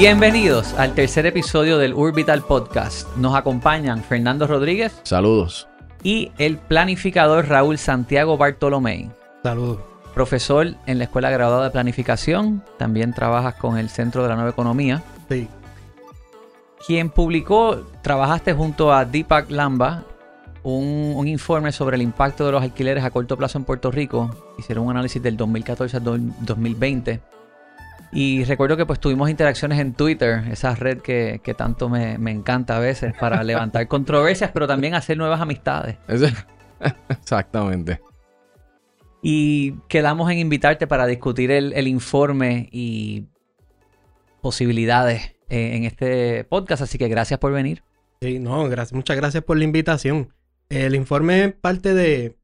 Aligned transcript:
Bienvenidos 0.00 0.74
al 0.74 0.94
tercer 0.94 1.24
episodio 1.26 1.78
del 1.78 1.94
Urbital 1.94 2.42
Podcast. 2.42 3.08
Nos 3.16 3.34
acompañan 3.34 4.02
Fernando 4.02 4.46
Rodríguez 4.46 5.00
Saludos. 5.04 5.66
y 6.02 6.32
el 6.38 6.58
planificador 6.58 7.48
Raúl 7.48 7.78
Santiago 7.78 8.36
Bartolomé. 8.36 9.10
Saludos. 9.42 9.78
Profesor 10.14 10.68
en 10.86 10.98
la 10.98 11.04
Escuela 11.04 11.30
Graduada 11.30 11.64
de 11.64 11.70
Planificación, 11.70 12.62
también 12.78 13.12
trabajas 13.14 13.54
con 13.54 13.78
el 13.78 13.88
Centro 13.88 14.22
de 14.22 14.28
la 14.28 14.34
Nueva 14.34 14.50
Economía. 14.50 15.02
Sí. 15.30 15.48
Quien 16.86 17.10
publicó, 17.10 17.78
trabajaste 18.02 18.52
junto 18.52 18.92
a 18.92 19.04
Deepak 19.04 19.50
Lamba, 19.50 20.04
un, 20.62 21.14
un 21.16 21.26
informe 21.28 21.72
sobre 21.72 21.96
el 21.96 22.02
impacto 22.02 22.44
de 22.46 22.52
los 22.52 22.62
alquileres 22.62 23.02
a 23.04 23.10
corto 23.10 23.36
plazo 23.36 23.58
en 23.58 23.64
Puerto 23.64 23.90
Rico. 23.90 24.30
Hicieron 24.58 24.84
un 24.84 24.90
análisis 24.90 25.22
del 25.22 25.36
2014 25.38 25.96
al 25.96 26.04
do- 26.04 26.18
2020. 26.40 27.20
Y 28.16 28.44
recuerdo 28.44 28.78
que 28.78 28.86
pues 28.86 28.98
tuvimos 28.98 29.28
interacciones 29.28 29.78
en 29.78 29.92
Twitter, 29.92 30.44
esa 30.50 30.74
red 30.74 31.02
que, 31.02 31.42
que 31.44 31.52
tanto 31.52 31.90
me, 31.90 32.16
me 32.16 32.30
encanta 32.30 32.78
a 32.78 32.80
veces 32.80 33.12
para 33.20 33.42
levantar 33.44 33.86
controversias, 33.88 34.50
pero 34.54 34.66
también 34.66 34.94
hacer 34.94 35.18
nuevas 35.18 35.38
amistades. 35.38 35.98
Exactamente. 37.10 38.00
Y 39.20 39.72
quedamos 39.88 40.30
en 40.30 40.38
invitarte 40.38 40.86
para 40.86 41.06
discutir 41.06 41.50
el, 41.50 41.74
el 41.74 41.88
informe 41.88 42.70
y 42.72 43.26
posibilidades 44.40 45.36
eh, 45.50 45.76
en 45.76 45.84
este 45.84 46.44
podcast, 46.44 46.80
así 46.80 46.96
que 46.96 47.08
gracias 47.08 47.38
por 47.38 47.52
venir. 47.52 47.82
Sí, 48.22 48.38
no, 48.38 48.66
gracias, 48.70 48.94
muchas 48.94 49.18
gracias 49.18 49.44
por 49.44 49.58
la 49.58 49.64
invitación. 49.64 50.32
El 50.70 50.94
informe 50.94 51.44
es 51.44 51.52
parte 51.52 51.92
de, 51.92 52.38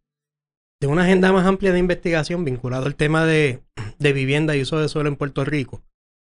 de 0.80 0.86
una 0.86 1.04
agenda 1.04 1.32
más 1.32 1.46
amplia 1.46 1.72
de 1.72 1.78
investigación 1.78 2.44
vinculado 2.44 2.84
al 2.84 2.94
tema 2.94 3.24
de, 3.24 3.62
de 4.02 4.12
vivienda 4.12 4.56
y 4.56 4.62
uso 4.62 4.78
de 4.78 4.88
suelo 4.88 5.08
en 5.08 5.16
Puerto 5.16 5.44
Rico. 5.44 5.82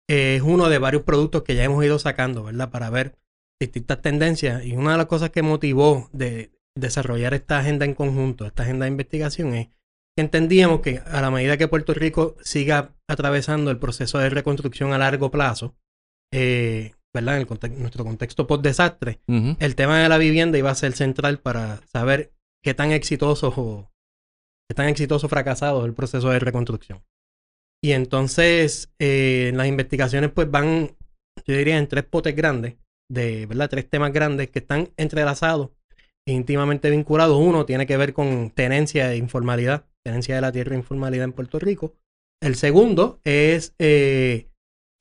Eh, 0.10 0.36
es 0.38 0.42
uno 0.42 0.70
de 0.70 0.80
varios 0.80 1.04
productos 1.04 1.44
que 1.44 1.56
ya 1.56 1.64
hemos 1.64 1.84
ido 1.84 2.00
sacando, 2.00 2.44
¿verdad? 2.44 2.70
Para 2.70 2.90
ver 2.90 3.16
distintas 3.60 4.02
tendencias. 4.02 4.66
Y 4.66 4.74
una 4.74 4.94
de 4.94 4.98
las 4.98 5.08
cosas 5.08 5.30
que 5.30 5.42
motivó 5.42 6.10
de 6.12 6.52
desarrollar 6.76 7.34
esta 7.34 7.60
agenda 7.60 7.86
en 7.86 7.94
conjunto, 7.94 8.46
esta 8.46 8.64
agenda 8.64 8.86
de 8.86 8.92
investigación, 8.92 9.54
es 9.54 9.68
que 10.16 10.22
entendíamos 10.22 10.82
que 10.82 11.00
a 11.00 11.22
la 11.22 11.32
medida 11.32 11.58
que 11.58 11.68
Puerto 11.68 11.94
Rico 11.94 12.36
siga 12.42 12.94
atravesando 13.08 13.72
el 13.72 13.80
proceso 13.80 14.20
de 14.20 14.30
reconstrucción 14.30 14.94
a 14.94 14.98
largo 14.98 15.32
plazo, 15.32 15.76
eh, 16.32 16.94
¿verdad? 17.14 17.40
En 17.40 17.48
el 17.48 17.80
nuestro 17.80 18.04
contexto 18.04 18.48
post-desastre, 18.48 19.22
el 19.28 19.76
tema 19.76 20.00
de 20.00 20.10
la 20.10 20.18
vivienda 20.18 20.58
iba 20.58 20.72
a 20.72 20.76
ser 20.76 20.94
central 20.94 21.40
para 21.40 21.78
saber 21.88 22.34
qué 22.64 22.74
tan 22.74 22.92
exitoso 22.92 23.54
o 23.56 23.92
qué 24.68 24.76
tan 24.76 24.88
exitoso 24.88 25.28
o 25.28 25.30
fracasado 25.30 25.82
es 25.82 25.86
el 25.86 25.94
proceso 25.94 26.30
de 26.30 26.40
reconstrucción. 26.40 27.04
Y 27.84 27.92
entonces 27.92 28.94
eh, 28.98 29.52
las 29.56 29.68
investigaciones 29.68 30.32
pues 30.32 30.50
van, 30.50 30.96
yo 31.46 31.58
diría, 31.58 31.78
en 31.78 31.88
tres 31.88 32.06
potes 32.06 32.34
grandes, 32.34 32.76
de 33.12 33.46
verdad, 33.46 33.70
tres 33.70 33.90
temas 33.90 34.14
grandes 34.14 34.50
que 34.50 34.60
están 34.60 34.90
entrelazados 34.96 35.72
e 36.26 36.32
íntimamente 36.32 36.90
vinculados. 36.90 37.38
Uno 37.38 37.66
tiene 37.66 37.86
que 37.86 37.98
ver 37.98 38.14
con 38.14 38.52
tenencia 38.52 39.12
e 39.12 39.18
informalidad, 39.18 39.86
tenencia 40.02 40.36
de 40.36 40.42
la 40.42 40.54
tierra 40.54 40.76
e 40.76 40.80
informalidad 40.80 41.26
en 41.26 41.34
Puerto 41.34 41.60
Rico. 41.60 41.94
El 42.42 42.56
segundo 42.56 43.20
es 43.26 43.76
eh, 43.80 44.48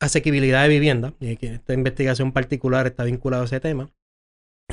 asequibilidad 0.00 0.64
de 0.64 0.68
vivienda, 0.68 1.14
y 1.20 1.36
que 1.36 1.54
esta 1.54 1.74
investigación 1.74 2.32
particular 2.32 2.88
está 2.88 3.04
vinculada 3.04 3.44
a 3.44 3.46
ese 3.46 3.60
tema. 3.60 3.90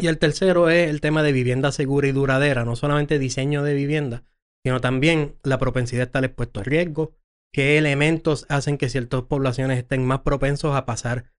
Y 0.01 0.07
el 0.07 0.17
tercero 0.17 0.69
es 0.69 0.89
el 0.89 1.01
tema 1.01 1.21
de 1.21 1.31
vivienda 1.31 1.71
segura 1.71 2.07
y 2.07 2.11
duradera, 2.11 2.65
no 2.65 2.75
solamente 2.75 3.19
diseño 3.19 3.63
de 3.63 3.75
vivienda, 3.75 4.23
sino 4.65 4.81
también 4.81 5.35
la 5.43 5.59
propensidad 5.59 6.01
de 6.01 6.05
estar 6.05 6.25
expuesto 6.25 6.61
a 6.61 6.63
riesgo, 6.63 7.18
qué 7.53 7.77
elementos 7.77 8.45
hacen 8.49 8.77
que 8.77 8.89
ciertas 8.89 9.23
poblaciones 9.23 9.77
estén 9.77 10.05
más 10.05 10.21
propensos 10.21 10.75
a 10.75 10.85
pasar 10.85 11.31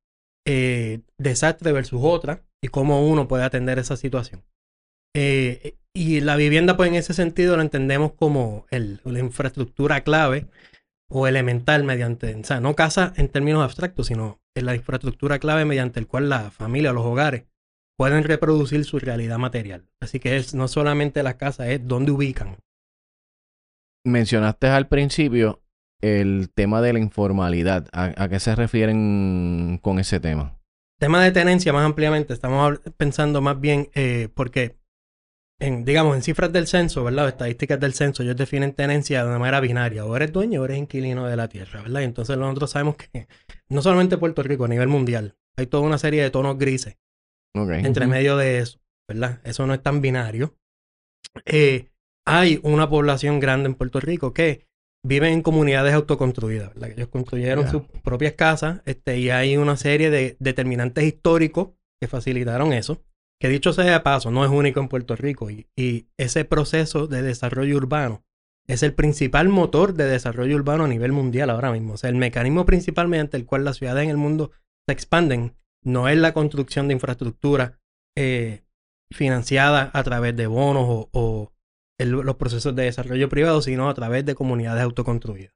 eh, 0.47 1.01
desastre 1.19 1.73
versus 1.73 2.01
otra 2.03 2.45
y 2.63 2.69
cómo 2.69 3.07
uno 3.09 3.29
puede 3.29 3.45
atender 3.45 3.79
esa 3.79 3.97
situación. 3.97 4.45
Eh, 5.15 5.77
y 5.95 6.21
la 6.21 6.37
vivienda, 6.37 6.77
pues 6.77 6.89
en 6.89 6.95
ese 6.95 7.15
sentido 7.15 7.57
lo 7.57 7.63
entendemos 7.63 8.13
como 8.13 8.67
el- 8.71 9.01
la 9.05 9.19
infraestructura 9.19 10.03
clave 10.03 10.47
o 11.11 11.27
elemental 11.27 11.83
mediante, 11.85 12.35
o 12.37 12.45
sea, 12.45 12.61
no 12.61 12.77
casa 12.77 13.13
en 13.17 13.29
términos 13.29 13.63
abstractos, 13.63 14.07
sino 14.07 14.41
en 14.57 14.67
la 14.67 14.77
infraestructura 14.77 15.39
clave 15.39 15.65
mediante 15.65 15.99
el 15.99 16.07
cual 16.07 16.29
la 16.29 16.51
familia, 16.51 16.93
los 16.93 17.05
hogares, 17.05 17.45
pueden 17.99 18.25
reproducir 18.25 18.85
su 18.85 18.99
realidad 18.99 19.39
material. 19.39 19.89
Así 20.01 20.21
que 20.21 20.37
es 20.37 20.55
no 20.55 20.69
solamente 20.69 21.23
la 21.23 21.37
casa, 21.37 21.69
es 21.71 21.87
dónde 21.87 22.13
ubican. 22.13 22.57
Mencionaste 24.07 24.69
al 24.69 24.89
principio 24.89 25.61
el 26.01 26.51
tema 26.55 26.81
de 26.81 26.93
la 26.93 26.99
informalidad. 26.99 27.89
¿A, 27.93 28.13
a 28.17 28.29
qué 28.29 28.41
se 28.41 28.55
refieren 28.55 29.79
con 29.83 29.99
ese 29.99 30.21
tema? 30.21 30.61
Tema 31.01 31.25
de 31.25 31.33
tenencia 31.33 31.73
más 31.73 31.87
ampliamente, 31.87 32.35
estamos 32.35 32.79
pensando 32.99 33.41
más 33.41 33.59
bien 33.59 33.89
eh, 33.95 34.29
porque, 34.35 34.77
en, 35.59 35.87
digamos, 35.87 36.15
en 36.15 36.23
cifras 36.23 36.53
del 36.53 36.67
censo, 36.67 37.03
¿verdad? 37.03 37.25
O 37.25 37.29
estadísticas 37.29 37.81
del 37.81 37.95
censo, 37.95 38.23
ellos 38.23 38.37
definen 38.37 38.75
tenencia 38.75 39.23
de 39.23 39.29
una 39.31 39.39
manera 39.39 39.61
binaria. 39.61 40.05
O 40.05 40.15
eres 40.15 40.31
dueño 40.31 40.61
o 40.61 40.65
eres 40.67 40.77
inquilino 40.77 41.27
de 41.27 41.37
la 41.37 41.49
tierra, 41.49 41.81
¿verdad? 41.81 42.03
Y 42.03 42.05
entonces 42.05 42.37
nosotros 42.37 42.71
sabemos 42.71 42.97
que 42.97 43.29
no 43.71 43.81
solamente 43.81 44.19
Puerto 44.19 44.43
Rico, 44.43 44.67
a 44.67 44.69
nivel 44.69 44.89
mundial, 44.89 45.37
hay 45.57 45.67
toda 45.67 45.85
una 45.85 45.97
serie 45.97 46.23
de 46.23 46.31
tonos 46.31 46.59
grises 46.59 46.99
entre 47.55 48.07
medio 48.07 48.37
de 48.37 48.59
eso, 48.59 48.79
¿verdad? 49.09 49.41
Eso 49.45 49.67
no 49.67 49.73
es 49.75 49.83
tan 49.83 50.03
binario. 50.03 50.55
Eh, 51.47 51.89
hay 52.27 52.61
una 52.63 52.89
población 52.91 53.41
grande 53.41 53.69
en 53.69 53.75
Puerto 53.75 54.01
Rico 54.01 54.35
que 54.35 54.69
vive 55.05 55.31
en 55.31 55.43
comunidades 55.43 55.95
autoconstruidas, 55.95 56.75
¿verdad? 56.75 56.91
Ellos 56.91 57.09
construyeron 57.09 57.69
sus 57.71 57.83
propias 58.03 58.35
casas 58.35 58.83
este, 58.85 59.19
y 59.19 59.31
hay 59.31 59.57
una 59.57 59.77
serie 59.77 60.11
de 60.11 60.37
determinantes 60.41 61.05
históricos 61.05 61.71
que 62.01 62.09
facilitaron 62.09 62.73
eso. 62.73 63.03
Que 63.41 63.49
dicho 63.49 63.73
sea 63.73 63.85
de 63.85 64.01
paso, 64.01 64.31
no 64.31 64.45
es 64.45 64.51
único 64.51 64.81
en 64.81 64.89
Puerto 64.89 65.17
Rico 65.17 65.51
y, 65.51 65.67
y 65.75 66.09
ese 66.19 66.45
proceso 66.45 67.07
de 67.07 67.23
desarrollo 67.23 67.77
urbano 67.77 68.23
es 68.69 68.83
el 68.83 68.95
principal 68.95 69.49
motor 69.49 69.95
de 69.95 70.05
desarrollo 70.05 70.55
urbano 70.57 70.85
a 70.85 70.89
nivel 70.89 71.13
mundial 71.13 71.51
ahora 71.51 71.73
mismo. 71.73 71.95
O 71.95 71.97
sea, 71.97 72.11
el 72.11 72.17
mecanismo 72.17 72.67
principal 72.67 73.09
mediante 73.09 73.37
el 73.37 73.47
cual 73.47 73.65
las 73.65 73.79
ciudades 73.79 74.05
en 74.05 74.11
el 74.11 74.17
mundo 74.17 74.53
se 74.87 74.93
expanden 74.93 75.57
no 75.83 76.09
es 76.09 76.19
la 76.19 76.35
construcción 76.35 76.87
de 76.87 76.95
infraestructura 76.95 77.79
eh, 78.17 78.63
financiada 79.11 79.91
a 79.93 80.03
través 80.03 80.37
de 80.37 80.47
bonos 80.47 80.85
o, 80.87 81.09
o 81.13 81.53
el- 82.01 82.11
los 82.11 82.37
procesos 82.37 82.75
de 82.75 82.85
desarrollo 82.85 83.29
privado, 83.29 83.63
sino 83.63 83.89
a 83.89 83.95
través 83.95 84.25
de 84.25 84.35
comunidades 84.35 84.83
autoconstruidas. 84.83 85.53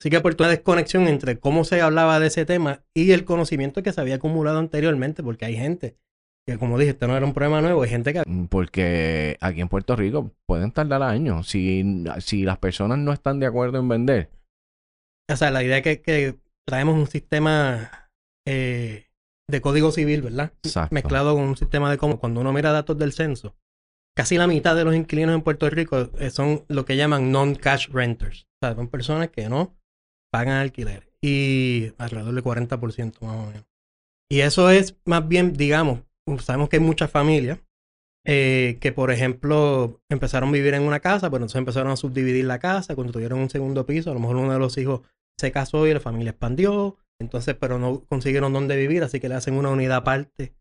Así 0.00 0.10
que 0.10 0.20
por 0.20 0.36
una 0.38 0.48
desconexión 0.50 1.08
entre 1.08 1.38
cómo 1.38 1.64
se 1.64 1.80
hablaba 1.80 2.20
de 2.20 2.26
ese 2.26 2.44
tema 2.44 2.84
y 2.94 3.12
el 3.12 3.24
conocimiento 3.24 3.82
que 3.82 3.92
se 3.92 4.00
había 4.00 4.16
acumulado 4.16 4.58
anteriormente, 4.58 5.22
porque 5.22 5.46
hay 5.46 5.56
gente 5.56 5.96
que, 6.46 6.58
como 6.58 6.78
dije, 6.78 6.90
este 6.90 7.06
no 7.06 7.16
era 7.16 7.24
un 7.26 7.32
problema 7.32 7.60
nuevo, 7.62 7.82
hay 7.82 7.88
gente 7.88 8.12
que 8.12 8.22
Porque 8.50 9.36
aquí 9.40 9.60
en 9.62 9.68
Puerto 9.68 9.96
Rico 9.96 10.32
pueden 10.46 10.70
tardar 10.70 11.02
años. 11.02 11.48
Si, 11.48 12.04
si 12.20 12.42
las 12.44 12.58
personas 12.58 12.98
no 12.98 13.12
están 13.12 13.40
de 13.40 13.46
acuerdo 13.46 13.78
en 13.78 13.88
vender. 13.88 14.30
O 15.30 15.36
sea, 15.36 15.50
la 15.50 15.64
idea 15.64 15.78
es 15.78 15.82
que, 15.82 16.02
que 16.02 16.38
traemos 16.68 16.94
un 16.94 17.06
sistema 17.08 18.08
eh, 18.46 19.06
de 19.50 19.60
código 19.60 19.90
civil, 19.90 20.22
¿verdad? 20.22 20.52
Exacto. 20.62 20.94
Mezclado 20.94 21.34
con 21.34 21.44
un 21.44 21.56
sistema 21.56 21.90
de 21.90 21.98
cómo 21.98 22.20
cuando 22.20 22.40
uno 22.42 22.52
mira 22.52 22.70
datos 22.70 22.96
del 22.98 23.12
censo, 23.12 23.56
casi 24.16 24.38
la 24.38 24.46
mitad 24.46 24.74
de 24.74 24.84
los 24.84 24.94
inquilinos 24.94 25.34
en 25.34 25.42
Puerto 25.42 25.68
Rico 25.68 26.10
eh, 26.18 26.30
son 26.30 26.64
lo 26.68 26.84
que 26.84 26.96
llaman 26.96 27.30
non-cash 27.30 27.90
renters. 27.90 28.46
O 28.62 28.66
sea, 28.66 28.74
son 28.74 28.88
personas 28.88 29.28
que 29.28 29.48
no 29.48 29.76
pagan 30.32 30.56
alquiler. 30.56 31.12
Y 31.20 31.92
alrededor 31.98 32.34
del 32.34 32.42
40% 32.44 33.20
más 33.20 33.36
o 33.36 33.46
menos. 33.46 33.66
Y 34.30 34.40
eso 34.40 34.70
es 34.70 34.96
más 35.04 35.26
bien, 35.26 35.52
digamos, 35.52 36.00
sabemos 36.40 36.68
que 36.68 36.76
hay 36.76 36.82
muchas 36.82 37.10
familias 37.10 37.60
eh, 38.24 38.78
que, 38.80 38.90
por 38.90 39.12
ejemplo, 39.12 40.00
empezaron 40.10 40.48
a 40.48 40.52
vivir 40.52 40.74
en 40.74 40.82
una 40.82 41.00
casa, 41.00 41.30
pero 41.30 41.44
entonces 41.44 41.58
empezaron 41.58 41.92
a 41.92 41.96
subdividir 41.96 42.44
la 42.44 42.58
casa, 42.58 42.96
construyeron 42.96 43.38
un 43.38 43.50
segundo 43.50 43.86
piso, 43.86 44.10
a 44.10 44.14
lo 44.14 44.20
mejor 44.20 44.36
uno 44.36 44.52
de 44.52 44.58
los 44.58 44.76
hijos 44.78 45.02
se 45.38 45.52
casó 45.52 45.86
y 45.86 45.94
la 45.94 46.00
familia 46.00 46.30
expandió, 46.30 46.96
entonces, 47.20 47.54
pero 47.54 47.78
no 47.78 48.04
consiguieron 48.06 48.52
dónde 48.52 48.76
vivir, 48.76 49.04
así 49.04 49.20
que 49.20 49.28
le 49.28 49.36
hacen 49.36 49.54
una 49.54 49.70
unidad 49.70 49.98
aparte. 49.98 50.54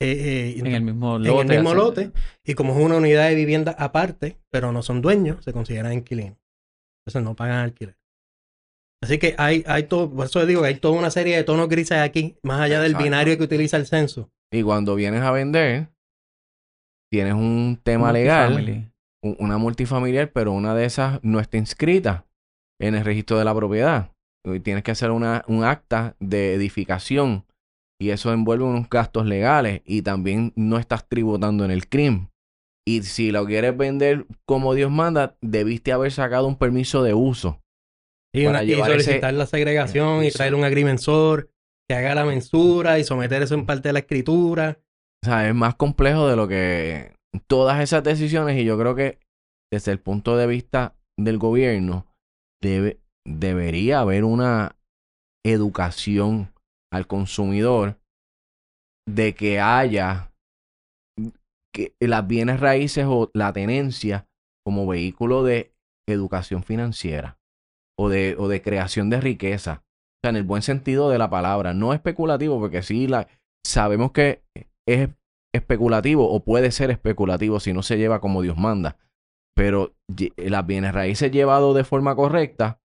Eh, 0.00 0.54
eh, 0.56 0.58
En 0.58 0.66
el 0.66 0.82
mismo 0.82 1.16
en 1.16 1.24
lote. 1.24 1.40
el 1.42 1.48
mismo 1.48 1.70
así. 1.70 1.78
lote, 1.78 2.12
y 2.44 2.54
como 2.54 2.72
es 2.78 2.84
una 2.84 2.96
unidad 2.96 3.28
de 3.28 3.34
vivienda 3.34 3.74
aparte, 3.78 4.38
pero 4.50 4.72
no 4.72 4.82
son 4.82 5.00
dueños, 5.02 5.44
se 5.44 5.52
consideran 5.52 5.92
inquilinos. 5.92 6.38
Entonces 7.04 7.22
no 7.28 7.34
pagan 7.34 7.58
alquiler. 7.58 7.96
Así 9.02 9.18
que 9.18 9.34
hay, 9.38 9.64
hay 9.66 9.84
todo, 9.84 10.10
por 10.10 10.26
eso 10.26 10.44
digo 10.44 10.62
que 10.62 10.68
hay 10.68 10.74
toda 10.74 10.98
una 10.98 11.10
serie 11.10 11.36
de 11.36 11.44
tonos 11.44 11.68
grises 11.68 11.98
aquí, 11.98 12.36
más 12.42 12.60
allá 12.60 12.80
del 12.80 12.92
Exacto. 12.92 13.04
binario 13.04 13.38
que 13.38 13.44
utiliza 13.44 13.76
el 13.76 13.86
censo. 13.86 14.30
Y 14.52 14.62
cuando 14.62 14.94
vienes 14.94 15.22
a 15.22 15.30
vender, 15.30 15.88
tienes 17.10 17.34
un 17.34 17.80
tema 17.82 18.12
legal, 18.12 18.90
una 19.22 19.58
multifamiliar, 19.58 20.32
pero 20.32 20.52
una 20.52 20.74
de 20.74 20.84
esas 20.84 21.20
no 21.22 21.38
está 21.40 21.56
inscrita 21.58 22.26
en 22.80 22.94
el 22.94 23.04
registro 23.04 23.38
de 23.38 23.44
la 23.44 23.54
propiedad. 23.54 24.12
Y 24.44 24.60
tienes 24.60 24.82
que 24.82 24.90
hacer 24.90 25.10
una, 25.10 25.44
un 25.48 25.64
acta 25.64 26.16
de 26.20 26.54
edificación 26.54 27.44
y 28.00 28.10
eso 28.10 28.32
envuelve 28.32 28.64
unos 28.64 28.88
gastos 28.88 29.26
legales 29.26 29.82
y 29.84 30.02
también 30.02 30.52
no 30.56 30.78
estás 30.78 31.08
tributando 31.08 31.64
en 31.64 31.70
el 31.70 31.88
crimen. 31.88 32.30
Y 32.86 33.02
si 33.02 33.32
lo 33.32 33.44
quieres 33.44 33.76
vender 33.76 34.26
como 34.46 34.74
Dios 34.74 34.90
manda, 34.90 35.36
debiste 35.42 35.92
haber 35.92 36.10
sacado 36.12 36.46
un 36.46 36.56
permiso 36.56 37.02
de 37.02 37.12
uso. 37.14 37.60
Y, 38.34 38.44
Para 38.44 38.58
una- 38.60 38.64
y 38.64 38.66
llevar 38.68 38.90
ese- 38.92 39.04
solicitar 39.04 39.34
la 39.34 39.46
segregación 39.46 40.24
y 40.24 40.30
traer 40.30 40.54
un 40.54 40.64
agrimensor 40.64 41.50
que 41.88 41.96
haga 41.96 42.14
la 42.14 42.24
mensura 42.24 42.98
y 42.98 43.04
someter 43.04 43.42
eso 43.42 43.54
en 43.54 43.66
parte 43.66 43.88
de 43.88 43.92
la 43.94 43.98
escritura. 44.00 44.78
O 45.24 45.26
sea, 45.26 45.48
es 45.48 45.54
más 45.54 45.74
complejo 45.74 46.28
de 46.28 46.36
lo 46.36 46.46
que 46.46 47.12
todas 47.46 47.80
esas 47.82 48.04
decisiones 48.04 48.58
y 48.60 48.64
yo 48.64 48.78
creo 48.78 48.94
que 48.94 49.18
desde 49.72 49.92
el 49.92 49.98
punto 49.98 50.36
de 50.36 50.46
vista 50.46 50.94
del 51.18 51.38
gobierno 51.38 52.06
debe, 52.62 53.00
debería 53.26 54.00
haber 54.00 54.24
una 54.24 54.76
educación 55.44 56.52
al 56.92 57.06
consumidor 57.06 57.98
de 59.06 59.34
que 59.34 59.60
haya 59.60 60.32
que 61.72 61.94
las 62.00 62.26
bienes 62.26 62.60
raíces 62.60 63.06
o 63.08 63.30
la 63.34 63.52
tenencia 63.52 64.26
como 64.64 64.86
vehículo 64.86 65.44
de 65.44 65.74
educación 66.08 66.62
financiera 66.62 67.38
o 67.98 68.08
de, 68.08 68.36
o 68.38 68.48
de 68.48 68.62
creación 68.62 69.10
de 69.10 69.20
riqueza. 69.20 69.84
O 69.84 70.20
sea, 70.22 70.30
en 70.30 70.36
el 70.36 70.44
buen 70.44 70.62
sentido 70.62 71.10
de 71.10 71.18
la 71.18 71.30
palabra, 71.30 71.74
no 71.74 71.92
especulativo, 71.92 72.58
porque 72.58 72.82
sí 72.82 73.06
la, 73.06 73.28
sabemos 73.64 74.12
que 74.12 74.42
es 74.86 75.10
especulativo 75.54 76.30
o 76.30 76.42
puede 76.44 76.70
ser 76.70 76.90
especulativo 76.90 77.60
si 77.60 77.72
no 77.72 77.82
se 77.82 77.98
lleva 77.98 78.20
como 78.20 78.42
Dios 78.42 78.56
manda. 78.56 78.96
Pero 79.54 79.94
las 80.36 80.66
bienes 80.66 80.94
raíces 80.94 81.32
llevado 81.32 81.74
de 81.74 81.84
forma 81.84 82.14
correcta 82.14 82.80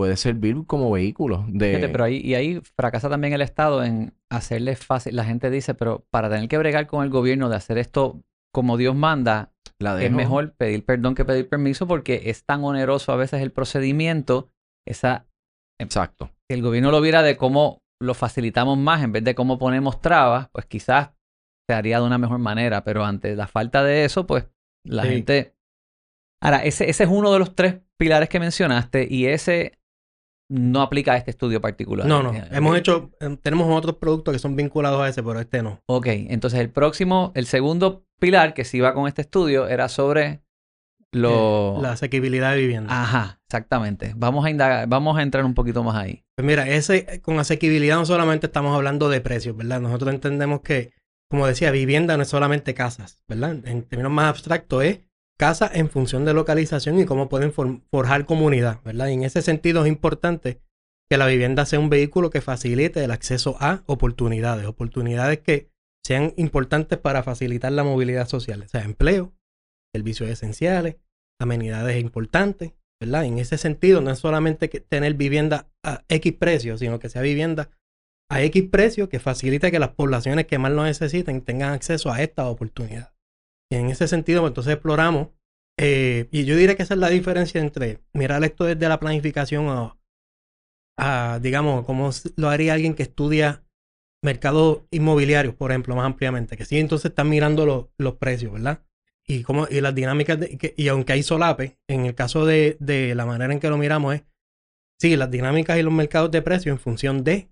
puede 0.00 0.16
servir 0.16 0.56
como 0.66 0.90
vehículo 0.90 1.44
de... 1.46 1.86
pero 1.92 2.04
ahí, 2.04 2.22
y 2.24 2.32
ahí 2.32 2.62
fracasa 2.74 3.10
también 3.10 3.34
el 3.34 3.42
Estado 3.42 3.84
en 3.84 4.14
hacerle 4.30 4.74
fácil. 4.74 5.14
La 5.14 5.26
gente 5.26 5.50
dice, 5.50 5.74
pero 5.74 6.06
para 6.10 6.30
tener 6.30 6.48
que 6.48 6.56
bregar 6.56 6.86
con 6.86 7.04
el 7.04 7.10
gobierno 7.10 7.50
de 7.50 7.56
hacer 7.56 7.76
esto 7.76 8.22
como 8.50 8.78
Dios 8.78 8.96
manda, 8.96 9.52
es 9.78 10.10
mejor 10.10 10.54
pedir 10.56 10.86
perdón 10.86 11.14
que 11.14 11.26
pedir 11.26 11.50
permiso 11.50 11.86
porque 11.86 12.22
es 12.30 12.46
tan 12.46 12.64
oneroso 12.64 13.12
a 13.12 13.16
veces 13.16 13.42
el 13.42 13.52
procedimiento, 13.52 14.48
esa... 14.88 15.28
Exacto. 15.78 16.30
Si 16.48 16.54
el 16.54 16.62
gobierno 16.62 16.90
lo 16.90 17.02
viera 17.02 17.22
de 17.22 17.36
cómo 17.36 17.82
lo 18.00 18.14
facilitamos 18.14 18.78
más 18.78 19.04
en 19.04 19.12
vez 19.12 19.22
de 19.22 19.34
cómo 19.34 19.58
ponemos 19.58 20.00
trabas, 20.00 20.48
pues 20.50 20.64
quizás 20.64 21.10
se 21.68 21.76
haría 21.76 22.00
de 22.00 22.06
una 22.06 22.16
mejor 22.16 22.38
manera, 22.38 22.84
pero 22.84 23.04
ante 23.04 23.36
la 23.36 23.48
falta 23.48 23.84
de 23.84 24.06
eso, 24.06 24.26
pues 24.26 24.48
la 24.82 25.02
gente... 25.02 25.54
Ahora, 26.42 26.64
ese, 26.64 26.88
ese 26.88 27.04
es 27.04 27.10
uno 27.10 27.30
de 27.34 27.38
los 27.38 27.54
tres 27.54 27.82
pilares 27.98 28.30
que 28.30 28.40
mencionaste 28.40 29.06
y 29.10 29.26
ese 29.26 29.78
no 30.50 30.82
aplica 30.82 31.12
a 31.12 31.16
este 31.16 31.30
estudio 31.30 31.60
particular. 31.60 32.06
No, 32.06 32.22
no. 32.22 32.32
Hemos 32.50 32.76
hecho, 32.76 33.12
em, 33.20 33.36
tenemos 33.36 33.68
otros 33.70 33.96
productos 33.96 34.32
que 34.32 34.38
son 34.40 34.56
vinculados 34.56 35.00
a 35.00 35.08
ese, 35.08 35.22
pero 35.22 35.38
este 35.38 35.62
no. 35.62 35.80
Ok, 35.86 36.06
entonces 36.08 36.58
el 36.58 36.70
próximo, 36.70 37.30
el 37.36 37.46
segundo 37.46 38.04
pilar 38.18 38.52
que 38.52 38.64
se 38.64 38.78
iba 38.78 38.92
con 38.92 39.06
este 39.06 39.22
estudio 39.22 39.68
era 39.68 39.88
sobre 39.88 40.42
lo... 41.12 41.76
Eh, 41.78 41.82
la 41.82 41.92
asequibilidad 41.92 42.52
de 42.52 42.58
vivienda. 42.58 43.00
Ajá, 43.00 43.40
exactamente. 43.46 44.12
Vamos 44.16 44.44
a 44.44 44.50
indagar, 44.50 44.88
vamos 44.88 45.16
a 45.16 45.22
entrar 45.22 45.44
un 45.44 45.54
poquito 45.54 45.84
más 45.84 45.94
ahí. 45.94 46.24
Pues 46.34 46.44
mira, 46.44 46.68
ese, 46.68 47.20
con 47.22 47.38
asequibilidad 47.38 47.96
no 47.96 48.04
solamente 48.04 48.46
estamos 48.46 48.74
hablando 48.74 49.08
de 49.08 49.20
precios, 49.20 49.56
¿verdad? 49.56 49.80
Nosotros 49.80 50.12
entendemos 50.12 50.62
que, 50.62 50.92
como 51.28 51.46
decía, 51.46 51.70
vivienda 51.70 52.16
no 52.16 52.24
es 52.24 52.28
solamente 52.28 52.74
casas, 52.74 53.22
¿verdad? 53.28 53.56
En 53.64 53.84
términos 53.84 54.10
más 54.10 54.26
abstractos 54.26 54.82
es 54.82 55.00
casa 55.40 55.70
en 55.72 55.88
función 55.88 56.26
de 56.26 56.34
localización 56.34 57.00
y 57.00 57.06
cómo 57.06 57.30
pueden 57.30 57.50
forjar 57.50 58.26
comunidad, 58.26 58.82
¿verdad? 58.84 59.08
En 59.08 59.22
ese 59.22 59.40
sentido 59.40 59.82
es 59.82 59.88
importante 59.88 60.60
que 61.10 61.16
la 61.16 61.26
vivienda 61.26 61.64
sea 61.64 61.80
un 61.80 61.88
vehículo 61.88 62.28
que 62.28 62.42
facilite 62.42 63.02
el 63.02 63.10
acceso 63.10 63.56
a 63.58 63.82
oportunidades, 63.86 64.66
oportunidades 64.66 65.38
que 65.38 65.70
sean 66.04 66.34
importantes 66.36 66.98
para 66.98 67.22
facilitar 67.22 67.72
la 67.72 67.84
movilidad 67.84 68.28
social, 68.28 68.60
o 68.60 68.68
sea, 68.68 68.82
empleo, 68.82 69.32
servicios 69.96 70.28
esenciales, 70.28 70.96
amenidades 71.40 71.98
importantes, 71.98 72.74
¿verdad? 73.00 73.24
En 73.24 73.38
ese 73.38 73.56
sentido, 73.56 74.02
no 74.02 74.10
es 74.10 74.18
solamente 74.18 74.68
que 74.68 74.80
tener 74.80 75.14
vivienda 75.14 75.70
a 75.82 76.04
X 76.10 76.34
precio, 76.34 76.76
sino 76.76 76.98
que 76.98 77.08
sea 77.08 77.22
vivienda 77.22 77.70
a 78.30 78.42
X 78.42 78.64
precio 78.70 79.08
que 79.08 79.20
facilite 79.20 79.70
que 79.70 79.78
las 79.78 79.94
poblaciones 79.94 80.46
que 80.46 80.58
más 80.58 80.72
lo 80.72 80.84
necesiten 80.84 81.40
tengan 81.40 81.72
acceso 81.72 82.12
a 82.12 82.22
esta 82.22 82.46
oportunidad. 82.46 83.14
Y 83.70 83.76
en 83.76 83.90
ese 83.90 84.08
sentido, 84.08 84.40
pues, 84.40 84.50
entonces 84.50 84.74
exploramos, 84.74 85.28
eh, 85.78 86.28
y 86.30 86.44
yo 86.44 86.56
diría 86.56 86.76
que 86.76 86.82
esa 86.82 86.94
es 86.94 87.00
la 87.00 87.08
diferencia 87.08 87.60
entre 87.60 88.00
mirar 88.12 88.42
esto 88.44 88.64
desde 88.64 88.88
la 88.88 89.00
planificación 89.00 89.96
a, 90.98 91.38
digamos, 91.40 91.86
como 91.86 92.10
lo 92.36 92.48
haría 92.50 92.74
alguien 92.74 92.94
que 92.94 93.04
estudia 93.04 93.64
mercados 94.22 94.82
inmobiliarios, 94.90 95.54
por 95.54 95.70
ejemplo, 95.70 95.96
más 95.96 96.04
ampliamente, 96.04 96.56
que 96.56 96.66
sí, 96.66 96.78
entonces 96.78 97.10
están 97.10 97.30
mirando 97.30 97.90
los 97.96 98.14
precios, 98.16 98.52
¿verdad? 98.52 98.82
Y, 99.26 99.42
cómo, 99.42 99.66
y 99.70 99.80
las 99.80 99.94
dinámicas, 99.94 100.38
y 100.76 100.88
aunque 100.88 101.14
hay 101.14 101.22
solape, 101.22 101.78
en 101.88 102.04
el 102.04 102.14
caso 102.14 102.44
de, 102.44 102.76
de 102.80 103.14
la 103.14 103.24
manera 103.24 103.52
en 103.52 103.60
que 103.60 103.70
lo 103.70 103.78
miramos 103.78 104.16
es, 104.16 104.24
sí, 105.00 105.16
las 105.16 105.30
dinámicas 105.30 105.78
y 105.78 105.82
los 105.82 105.92
mercados 105.92 106.30
de 106.30 106.42
precios 106.42 106.74
en 106.74 106.78
función 106.78 107.24
de 107.24 107.48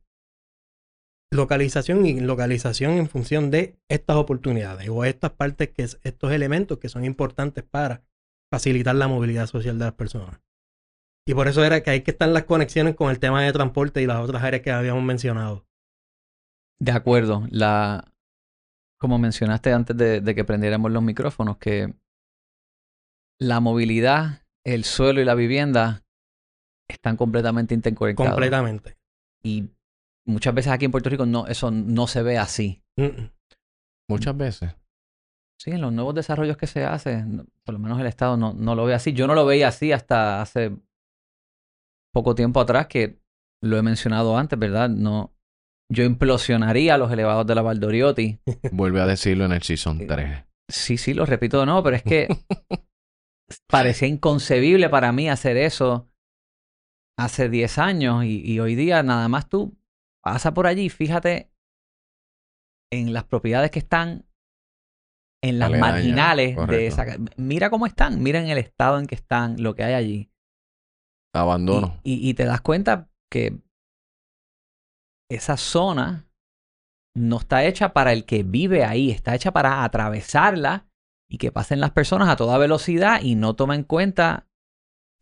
localización 1.30 2.06
y 2.06 2.20
localización 2.20 2.92
en 2.92 3.08
función 3.08 3.50
de 3.50 3.78
estas 3.88 4.16
oportunidades 4.16 4.88
o 4.88 5.04
estas 5.04 5.32
partes, 5.32 5.70
que 5.70 5.82
estos 5.82 6.32
elementos 6.32 6.78
que 6.78 6.88
son 6.88 7.04
importantes 7.04 7.64
para 7.64 8.02
facilitar 8.50 8.94
la 8.94 9.08
movilidad 9.08 9.46
social 9.46 9.78
de 9.78 9.84
las 9.84 9.94
personas. 9.94 10.40
Y 11.26 11.34
por 11.34 11.46
eso 11.48 11.62
era 11.62 11.82
que 11.82 11.90
hay 11.90 12.00
que 12.00 12.12
estar 12.12 12.28
las 12.28 12.44
conexiones 12.44 12.94
con 12.96 13.10
el 13.10 13.18
tema 13.18 13.42
de 13.42 13.52
transporte 13.52 14.00
y 14.00 14.06
las 14.06 14.18
otras 14.18 14.42
áreas 14.42 14.62
que 14.62 14.70
habíamos 14.70 15.04
mencionado. 15.04 15.66
De 16.80 16.92
acuerdo. 16.92 17.46
La, 17.50 18.10
como 18.98 19.18
mencionaste 19.18 19.72
antes 19.72 19.94
de, 19.94 20.22
de 20.22 20.34
que 20.34 20.44
prendiéramos 20.44 20.90
los 20.90 21.02
micrófonos, 21.02 21.58
que 21.58 21.92
la 23.38 23.60
movilidad, 23.60 24.42
el 24.64 24.84
suelo 24.84 25.20
y 25.20 25.26
la 25.26 25.34
vivienda 25.34 26.02
están 26.88 27.18
completamente 27.18 27.74
interconectados. 27.74 28.32
Completamente. 28.32 28.96
Y 29.42 29.68
muchas 30.28 30.54
veces 30.54 30.72
aquí 30.72 30.84
en 30.84 30.90
Puerto 30.90 31.10
Rico 31.10 31.26
no, 31.26 31.46
eso 31.46 31.70
no 31.70 32.06
se 32.06 32.22
ve 32.22 32.38
así. 32.38 32.82
Muchas 34.08 34.36
veces. 34.36 34.76
Sí, 35.60 35.72
en 35.72 35.80
los 35.80 35.92
nuevos 35.92 36.14
desarrollos 36.14 36.56
que 36.56 36.68
se 36.68 36.84
hacen, 36.84 37.48
por 37.64 37.72
lo 37.72 37.80
menos 37.80 37.98
el 37.98 38.06
Estado 38.06 38.36
no, 38.36 38.52
no 38.52 38.74
lo 38.74 38.84
ve 38.84 38.94
así. 38.94 39.12
Yo 39.12 39.26
no 39.26 39.34
lo 39.34 39.44
veía 39.44 39.68
así 39.68 39.90
hasta 39.90 40.40
hace 40.40 40.76
poco 42.14 42.34
tiempo 42.34 42.60
atrás, 42.60 42.86
que 42.86 43.20
lo 43.62 43.76
he 43.76 43.82
mencionado 43.82 44.38
antes, 44.38 44.58
¿verdad? 44.58 44.88
No, 44.88 45.34
yo 45.90 46.04
implosionaría 46.04 46.98
los 46.98 47.10
elevados 47.10 47.46
de 47.46 47.54
la 47.54 47.62
Valdoriotti. 47.62 48.38
Vuelve 48.72 49.00
a 49.00 49.06
decirlo 49.06 49.46
en 49.46 49.52
el 49.52 49.62
Season 49.62 50.06
3. 50.06 50.26
Eh, 50.28 50.46
sí, 50.68 50.98
sí, 50.98 51.14
lo 51.14 51.26
repito 51.26 51.64
no, 51.66 51.82
pero 51.82 51.96
es 51.96 52.02
que 52.02 52.28
parecía 53.66 54.08
inconcebible 54.08 54.88
para 54.88 55.10
mí 55.12 55.28
hacer 55.28 55.56
eso 55.56 56.08
hace 57.18 57.48
10 57.48 57.78
años 57.78 58.24
y, 58.24 58.40
y, 58.44 58.60
hoy 58.60 58.76
día 58.76 59.02
nada 59.02 59.28
más 59.28 59.48
tú 59.48 59.77
pasa 60.32 60.52
por 60.52 60.66
allí, 60.66 60.90
fíjate 60.90 61.50
en 62.92 63.12
las 63.12 63.24
propiedades 63.24 63.70
que 63.70 63.78
están 63.78 64.26
en 65.42 65.58
las 65.58 65.70
marginales 65.70 66.56
de 66.66 66.86
esa. 66.86 67.04
Mira 67.36 67.70
cómo 67.70 67.86
están, 67.86 68.22
mira 68.22 68.40
en 68.40 68.48
el 68.48 68.58
estado 68.58 68.98
en 68.98 69.06
que 69.06 69.14
están, 69.14 69.62
lo 69.62 69.74
que 69.74 69.84
hay 69.84 69.94
allí. 69.94 70.30
Abandono. 71.34 71.98
Y, 72.02 72.28
y, 72.28 72.34
te 72.34 72.44
das 72.44 72.60
cuenta 72.60 73.08
que 73.30 73.60
esa 75.30 75.56
zona 75.56 76.26
no 77.16 77.38
está 77.38 77.64
hecha 77.64 77.92
para 77.92 78.12
el 78.12 78.24
que 78.24 78.42
vive 78.42 78.84
ahí, 78.84 79.10
está 79.10 79.34
hecha 79.34 79.52
para 79.52 79.84
atravesarla 79.84 80.88
y 81.30 81.38
que 81.38 81.52
pasen 81.52 81.80
las 81.80 81.92
personas 81.92 82.28
a 82.28 82.36
toda 82.36 82.58
velocidad 82.58 83.20
y 83.22 83.34
no 83.34 83.54
tomen 83.54 83.80
en 83.80 83.84
cuenta 83.84 84.48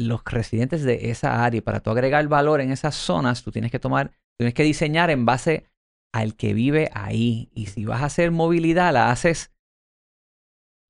los 0.01 0.23
residentes 0.25 0.83
de 0.83 1.11
esa 1.11 1.45
área. 1.45 1.59
Y 1.59 1.63
para 1.63 1.81
tú 1.81 1.91
agregar 1.91 2.27
valor 2.29 2.61
en 2.61 2.71
esas 2.71 2.95
zonas, 2.95 3.43
tú 3.43 3.51
tienes 3.51 3.71
que 3.71 3.79
tomar 3.79 4.13
Tienes 4.39 4.55
que 4.55 4.63
diseñar 4.63 5.11
en 5.11 5.25
base 5.25 5.71
al 6.13 6.35
que 6.37 6.55
vive 6.55 6.91
ahí. 6.95 7.51
Y 7.55 7.67
si 7.67 7.85
vas 7.85 8.03
a 8.03 8.07
hacer 8.07 8.31
movilidad, 8.31 8.93
la 8.93 9.11
haces 9.11 9.53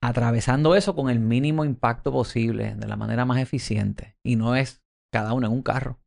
atravesando 0.02 0.74
eso 0.74 0.94
con 0.94 1.10
el 1.10 1.20
mínimo 1.20 1.64
impacto 1.64 2.12
posible, 2.12 2.74
de 2.74 2.86
la 2.86 2.96
manera 2.96 3.24
más 3.24 3.40
eficiente. 3.40 4.16
Y 4.22 4.36
no 4.36 4.56
es 4.56 4.82
cada 5.12 5.32
uno 5.32 5.46
en 5.46 5.52
un 5.52 5.62
carro. 5.62 5.98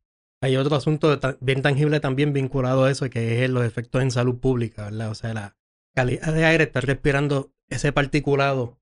Hay 0.41 0.55
otro 0.55 0.75
asunto 0.75 1.19
bien 1.41 1.62
tangible 1.62 2.00
también 2.00 2.31
vinculado 2.31 2.86
a 2.86 2.91
eso, 2.91 3.10
que 3.10 3.43
es 3.43 3.50
los 3.50 3.65
efectos 3.65 4.01
en 4.01 4.12
salud 4.12 4.39
pública, 4.39 4.86
¿verdad? 4.86 5.10
O 5.10 5.15
sea, 5.15 5.34
la 5.34 5.58
calidad 5.93 6.34
de 6.34 6.46
aire, 6.46 6.63
estar 6.63 6.86
respirando 6.86 7.51
ese 7.67 7.91
particulado 7.91 8.79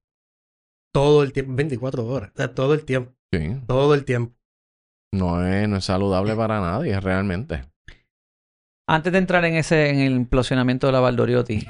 todo 0.93 1.23
el 1.23 1.33
tiempo, 1.33 1.55
24 1.55 2.05
horas, 2.05 2.31
o 2.33 2.37
sea, 2.37 2.53
todo 2.53 2.73
el 2.75 2.85
tiempo. 2.85 3.13
Sí. 3.33 3.59
Todo 3.65 3.95
el 3.95 4.05
tiempo. 4.05 4.35
No 5.11 5.45
es, 5.45 5.67
no 5.67 5.77
es 5.77 5.85
saludable 5.85 6.35
para 6.35 6.61
nadie, 6.61 6.99
realmente. 6.99 7.63
Antes 8.89 9.11
de 9.11 9.19
entrar 9.19 9.43
en 9.43 9.55
ese, 9.55 9.89
en 9.89 9.99
el 9.99 10.13
implosionamiento 10.13 10.87
de 10.87 10.93
la 10.93 11.01
Valdoriotti, 11.01 11.67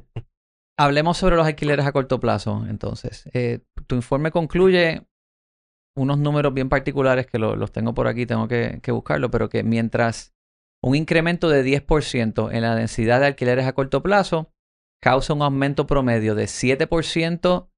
hablemos 0.78 1.18
sobre 1.18 1.36
los 1.36 1.46
alquileres 1.46 1.84
a 1.84 1.92
corto 1.92 2.18
plazo. 2.18 2.64
Entonces, 2.68 3.28
eh, 3.34 3.60
tu 3.86 3.94
informe 3.94 4.30
concluye 4.30 5.06
unos 5.96 6.18
números 6.18 6.54
bien 6.54 6.70
particulares 6.70 7.26
que 7.26 7.38
los 7.38 7.72
tengo 7.72 7.92
por 7.92 8.06
aquí, 8.06 8.24
tengo 8.24 8.48
que, 8.48 8.80
que 8.82 8.92
buscarlo, 8.92 9.30
pero 9.30 9.50
que 9.50 9.62
mientras 9.62 10.32
un 10.82 10.94
incremento 10.94 11.50
de 11.50 11.62
10% 11.62 12.52
en 12.52 12.62
la 12.62 12.74
densidad 12.74 13.20
de 13.20 13.26
alquileres 13.26 13.66
a 13.66 13.74
corto 13.74 14.02
plazo 14.02 14.50
causa 15.02 15.34
un 15.34 15.42
aumento 15.42 15.86
promedio 15.86 16.34
de 16.34 16.44
7% 16.44 17.68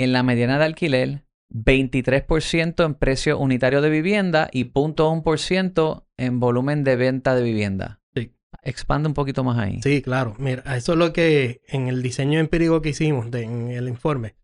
en 0.00 0.12
la 0.12 0.22
mediana 0.24 0.58
de 0.58 0.64
alquiler, 0.64 1.26
23% 1.54 2.84
en 2.84 2.94
precio 2.94 3.38
unitario 3.38 3.80
de 3.80 3.90
vivienda 3.90 4.48
y 4.52 4.64
0.1% 4.72 6.07
en 6.18 6.40
volumen 6.40 6.84
de 6.84 6.96
venta 6.96 7.34
de 7.34 7.42
vivienda. 7.42 8.00
Sí. 8.14 8.34
Expande 8.62 9.08
un 9.08 9.14
poquito 9.14 9.44
más 9.44 9.58
ahí. 9.58 9.80
Sí, 9.82 10.02
claro. 10.02 10.34
Mira, 10.38 10.62
eso 10.76 10.92
es 10.92 10.98
lo 10.98 11.12
que 11.12 11.62
en 11.68 11.88
el 11.88 12.02
diseño 12.02 12.38
empírico 12.40 12.82
que 12.82 12.90
hicimos 12.90 13.30
de- 13.30 13.44
en 13.44 13.70
el 13.70 13.88
informe, 13.88 14.34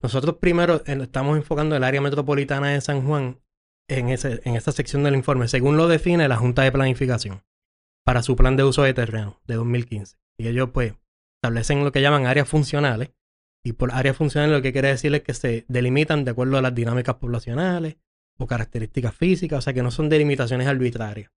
nosotros 0.00 0.36
primero 0.40 0.82
eh, 0.86 0.98
estamos 1.02 1.36
enfocando 1.36 1.74
el 1.76 1.84
área 1.84 2.00
metropolitana 2.00 2.68
de 2.70 2.80
San 2.80 3.06
Juan 3.06 3.40
en, 3.88 4.08
ese, 4.10 4.40
en 4.44 4.56
esa 4.56 4.72
sección 4.72 5.02
del 5.02 5.14
informe, 5.14 5.48
según 5.48 5.76
lo 5.76 5.88
define 5.88 6.28
la 6.28 6.36
Junta 6.36 6.62
de 6.62 6.72
Planificación 6.72 7.42
para 8.04 8.22
su 8.22 8.36
plan 8.36 8.56
de 8.56 8.64
uso 8.64 8.82
de 8.82 8.94
terreno 8.94 9.40
de 9.46 9.54
2015. 9.54 10.16
Y 10.38 10.48
ellos 10.48 10.70
pues 10.72 10.94
establecen 11.40 11.84
lo 11.84 11.92
que 11.92 12.02
llaman 12.02 12.26
áreas 12.26 12.48
funcionales. 12.48 13.10
Y 13.64 13.74
por 13.74 13.92
áreas 13.92 14.16
funcionales 14.16 14.56
lo 14.56 14.60
que 14.62 14.72
quiere 14.72 14.88
decir 14.88 15.14
es 15.14 15.22
que 15.22 15.34
se 15.34 15.64
delimitan 15.68 16.24
de 16.24 16.32
acuerdo 16.32 16.58
a 16.58 16.62
las 16.62 16.74
dinámicas 16.74 17.14
poblacionales 17.16 17.96
o 18.38 18.46
características 18.46 19.14
físicas, 19.14 19.58
o 19.58 19.62
sea 19.62 19.72
que 19.72 19.82
no 19.82 19.90
son 19.90 20.08
delimitaciones 20.08 20.66
arbitrarias. 20.66 21.30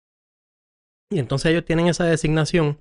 Y 1.10 1.18
entonces 1.18 1.50
ellos 1.50 1.64
tienen 1.64 1.88
esa 1.88 2.04
designación 2.04 2.78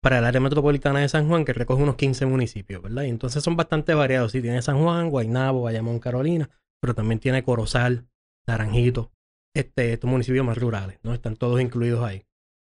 para 0.00 0.18
el 0.18 0.24
área 0.24 0.40
metropolitana 0.40 1.00
de 1.00 1.08
San 1.08 1.28
Juan, 1.28 1.44
que 1.44 1.52
recoge 1.52 1.82
unos 1.82 1.96
15 1.96 2.26
municipios, 2.26 2.82
¿verdad? 2.82 3.04
Y 3.04 3.08
entonces 3.08 3.42
son 3.42 3.56
bastante 3.56 3.94
variados. 3.94 4.32
Sí, 4.32 4.42
tiene 4.42 4.60
San 4.62 4.78
Juan, 4.82 5.08
Guaynabo, 5.08 5.62
Bayamón, 5.62 5.98
Carolina, 5.98 6.50
pero 6.80 6.94
también 6.94 7.20
tiene 7.20 7.42
Corozal, 7.42 8.06
Naranjito, 8.46 9.12
este, 9.56 9.94
estos 9.94 10.10
municipios 10.10 10.44
más 10.44 10.58
rurales, 10.58 10.98
¿no? 11.02 11.14
Están 11.14 11.36
todos 11.36 11.60
incluidos 11.60 12.04
ahí. 12.04 12.26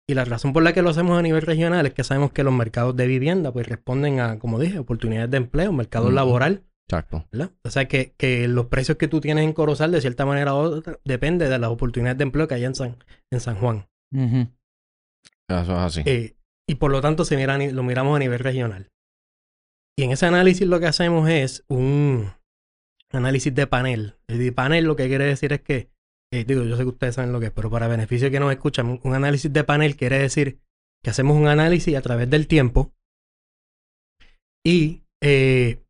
Y 0.09 0.15
la 0.15 0.25
razón 0.25 0.53
por 0.53 0.63
la 0.63 0.73
que 0.73 0.81
lo 0.81 0.89
hacemos 0.89 1.19
a 1.19 1.21
nivel 1.21 1.43
regional 1.43 1.85
es 1.85 1.93
que 1.93 2.03
sabemos 2.03 2.31
que 2.31 2.43
los 2.43 2.51
mercados 2.51 2.95
de 2.95 3.05
vivienda, 3.05 3.53
pues 3.53 3.67
responden 3.67 4.19
a, 4.19 4.39
como 4.39 4.57
dije, 4.59 4.79
oportunidades 4.79 5.29
de 5.29 5.37
empleo, 5.37 5.71
mercado 5.71 6.05
Ujú. 6.07 6.15
laboral, 6.15 6.63
Exacto. 6.89 7.27
¿verdad? 7.31 7.51
O 7.63 7.69
sea 7.69 7.87
que, 7.87 8.15
que 8.17 8.47
los 8.47 8.65
precios 8.65 8.97
que 8.97 9.07
tú 9.07 9.21
tienes 9.21 9.43
en 9.43 9.53
Corozal, 9.53 9.91
de 9.91 10.01
cierta 10.01 10.25
manera 10.25 10.55
u 10.55 10.57
otra, 10.57 10.99
depende 11.05 11.47
de 11.47 11.59
las 11.59 11.69
oportunidades 11.69 12.17
de 12.17 12.23
empleo 12.23 12.47
que 12.47 12.55
hay 12.55 12.65
en 12.65 12.73
San, 12.73 12.97
en 13.31 13.39
San 13.39 13.57
Juan. 13.57 13.87
Eso 14.11 15.61
es 15.61 15.69
así. 15.69 16.01
Eh, 16.05 16.35
y 16.67 16.75
por 16.75 16.91
lo 16.91 16.99
tanto 16.99 17.25
se 17.25 17.37
mira, 17.37 17.59
lo 17.59 17.83
miramos 17.83 18.15
a 18.15 18.19
nivel 18.19 18.39
regional. 18.39 18.89
Y 19.95 20.03
en 20.03 20.11
ese 20.11 20.25
análisis 20.25 20.67
lo 20.67 20.79
que 20.79 20.87
hacemos 20.87 21.29
es 21.29 21.63
un 21.67 22.31
análisis 23.11 23.53
de 23.53 23.67
panel. 23.67 24.15
El 24.27 24.39
de 24.39 24.51
panel 24.51 24.85
lo 24.85 24.95
que 24.95 25.07
quiere 25.07 25.25
decir 25.25 25.53
es 25.53 25.61
que, 25.61 25.91
eh, 26.33 26.43
digo, 26.43 26.63
yo 26.63 26.75
sé 26.75 26.83
que 26.83 26.89
ustedes 26.89 27.15
saben 27.15 27.31
lo 27.31 27.39
que 27.39 27.47
es, 27.47 27.51
pero 27.51 27.69
para 27.69 27.87
beneficio 27.87 28.27
de 28.27 28.31
que 28.31 28.39
nos 28.39 28.51
escuchan, 28.51 28.99
un 29.03 29.13
análisis 29.13 29.53
de 29.53 29.63
panel 29.63 29.95
quiere 29.95 30.17
decir 30.17 30.59
que 31.03 31.11
hacemos 31.11 31.37
un 31.37 31.47
análisis 31.47 31.95
a 31.95 32.01
través 32.01 32.29
del 32.31 32.47
tiempo 32.47 32.93
y 34.65 35.03
eh, 35.21 35.83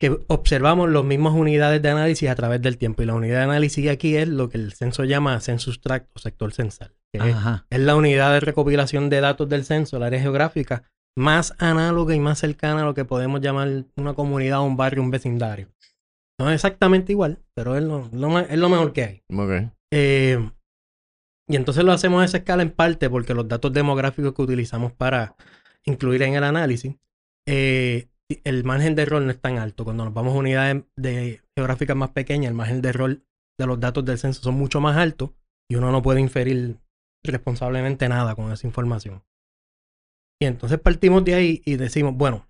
que 0.00 0.16
observamos 0.28 0.90
las 0.90 1.04
mismas 1.04 1.34
unidades 1.34 1.82
de 1.82 1.90
análisis 1.90 2.28
a 2.28 2.34
través 2.34 2.62
del 2.62 2.78
tiempo. 2.78 3.02
Y 3.02 3.06
la 3.06 3.14
unidad 3.14 3.38
de 3.38 3.44
análisis 3.44 3.88
aquí 3.88 4.16
es 4.16 4.28
lo 4.28 4.48
que 4.48 4.58
el 4.58 4.72
censo 4.72 5.04
llama 5.04 5.40
census 5.40 5.80
tract 5.80 6.08
o 6.14 6.18
sector 6.18 6.52
censal. 6.52 6.94
que 7.12 7.18
es 7.18 7.34
Ajá. 7.34 7.66
es 7.70 7.80
la 7.80 7.96
unidad 7.96 8.32
de 8.32 8.40
recopilación 8.40 9.10
de 9.10 9.20
datos 9.20 9.48
del 9.48 9.64
censo, 9.64 9.96
el 9.96 10.04
área 10.04 10.20
geográfica, 10.20 10.84
más 11.16 11.54
análoga 11.58 12.14
y 12.14 12.20
más 12.20 12.38
cercana 12.38 12.82
a 12.82 12.84
lo 12.84 12.94
que 12.94 13.04
podemos 13.04 13.40
llamar 13.40 13.84
una 13.96 14.14
comunidad, 14.14 14.62
un 14.62 14.76
barrio, 14.76 15.02
un 15.02 15.10
vecindario. 15.10 15.68
No 16.38 16.48
es 16.48 16.54
exactamente 16.54 17.10
igual, 17.10 17.40
pero 17.54 17.76
es 17.76 17.82
lo, 17.82 18.08
es 18.38 18.58
lo 18.58 18.68
mejor 18.68 18.92
que 18.92 19.02
hay. 19.02 19.22
Eh, 19.90 20.38
y 21.48 21.56
entonces 21.56 21.82
lo 21.82 21.92
hacemos 21.92 22.22
a 22.22 22.24
esa 22.26 22.38
escala 22.38 22.62
en 22.62 22.70
parte 22.70 23.10
porque 23.10 23.34
los 23.34 23.48
datos 23.48 23.72
demográficos 23.72 24.34
que 24.34 24.42
utilizamos 24.42 24.92
para 24.92 25.34
incluir 25.84 26.22
en 26.22 26.34
el 26.34 26.44
análisis, 26.44 26.94
eh, 27.46 28.06
el 28.28 28.64
margen 28.64 28.94
de 28.94 29.02
error 29.02 29.22
no 29.22 29.30
es 29.30 29.40
tan 29.40 29.58
alto. 29.58 29.84
Cuando 29.84 30.04
nos 30.04 30.14
vamos 30.14 30.34
a 30.34 30.38
unidades 30.38 30.84
de 30.96 31.42
geográficas 31.56 31.96
más 31.96 32.10
pequeñas, 32.10 32.48
el 32.48 32.54
margen 32.54 32.82
de 32.82 32.88
error 32.88 33.22
de 33.58 33.66
los 33.66 33.80
datos 33.80 34.04
del 34.04 34.18
censo 34.18 34.42
son 34.42 34.54
mucho 34.54 34.80
más 34.80 34.96
altos 34.96 35.30
y 35.70 35.76
uno 35.76 35.90
no 35.90 36.02
puede 36.02 36.20
inferir 36.20 36.78
responsablemente 37.24 38.08
nada 38.08 38.34
con 38.34 38.52
esa 38.52 38.66
información. 38.66 39.24
Y 40.40 40.46
entonces 40.46 40.78
partimos 40.78 41.24
de 41.24 41.34
ahí 41.34 41.62
y 41.64 41.76
decimos, 41.76 42.14
bueno, 42.14 42.48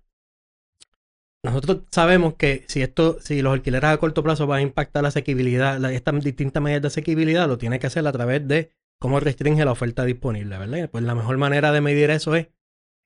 nosotros 1.43 1.83
sabemos 1.89 2.35
que 2.35 2.65
si 2.67 2.81
esto, 2.81 3.19
si 3.21 3.41
los 3.41 3.53
alquileres 3.53 3.89
a 3.89 3.97
corto 3.97 4.23
plazo 4.23 4.45
van 4.45 4.59
a 4.59 4.63
impactar 4.63 5.03
la 5.03 5.09
asequibilidad, 5.09 5.83
estas 5.91 6.23
distintas 6.23 6.61
medidas 6.61 6.81
de 6.81 6.87
asequibilidad, 6.89 7.47
lo 7.47 7.57
tiene 7.57 7.79
que 7.79 7.87
hacer 7.87 8.05
a 8.05 8.11
través 8.11 8.47
de 8.47 8.71
cómo 8.99 9.19
restringe 9.19 9.63
la 9.63 9.71
oferta 9.71 10.03
disponible, 10.03 10.57
¿verdad? 10.57 10.89
Pues 10.89 11.03
la 11.03 11.15
mejor 11.15 11.37
manera 11.37 11.71
de 11.71 11.81
medir 11.81 12.09
eso 12.09 12.35
es 12.35 12.49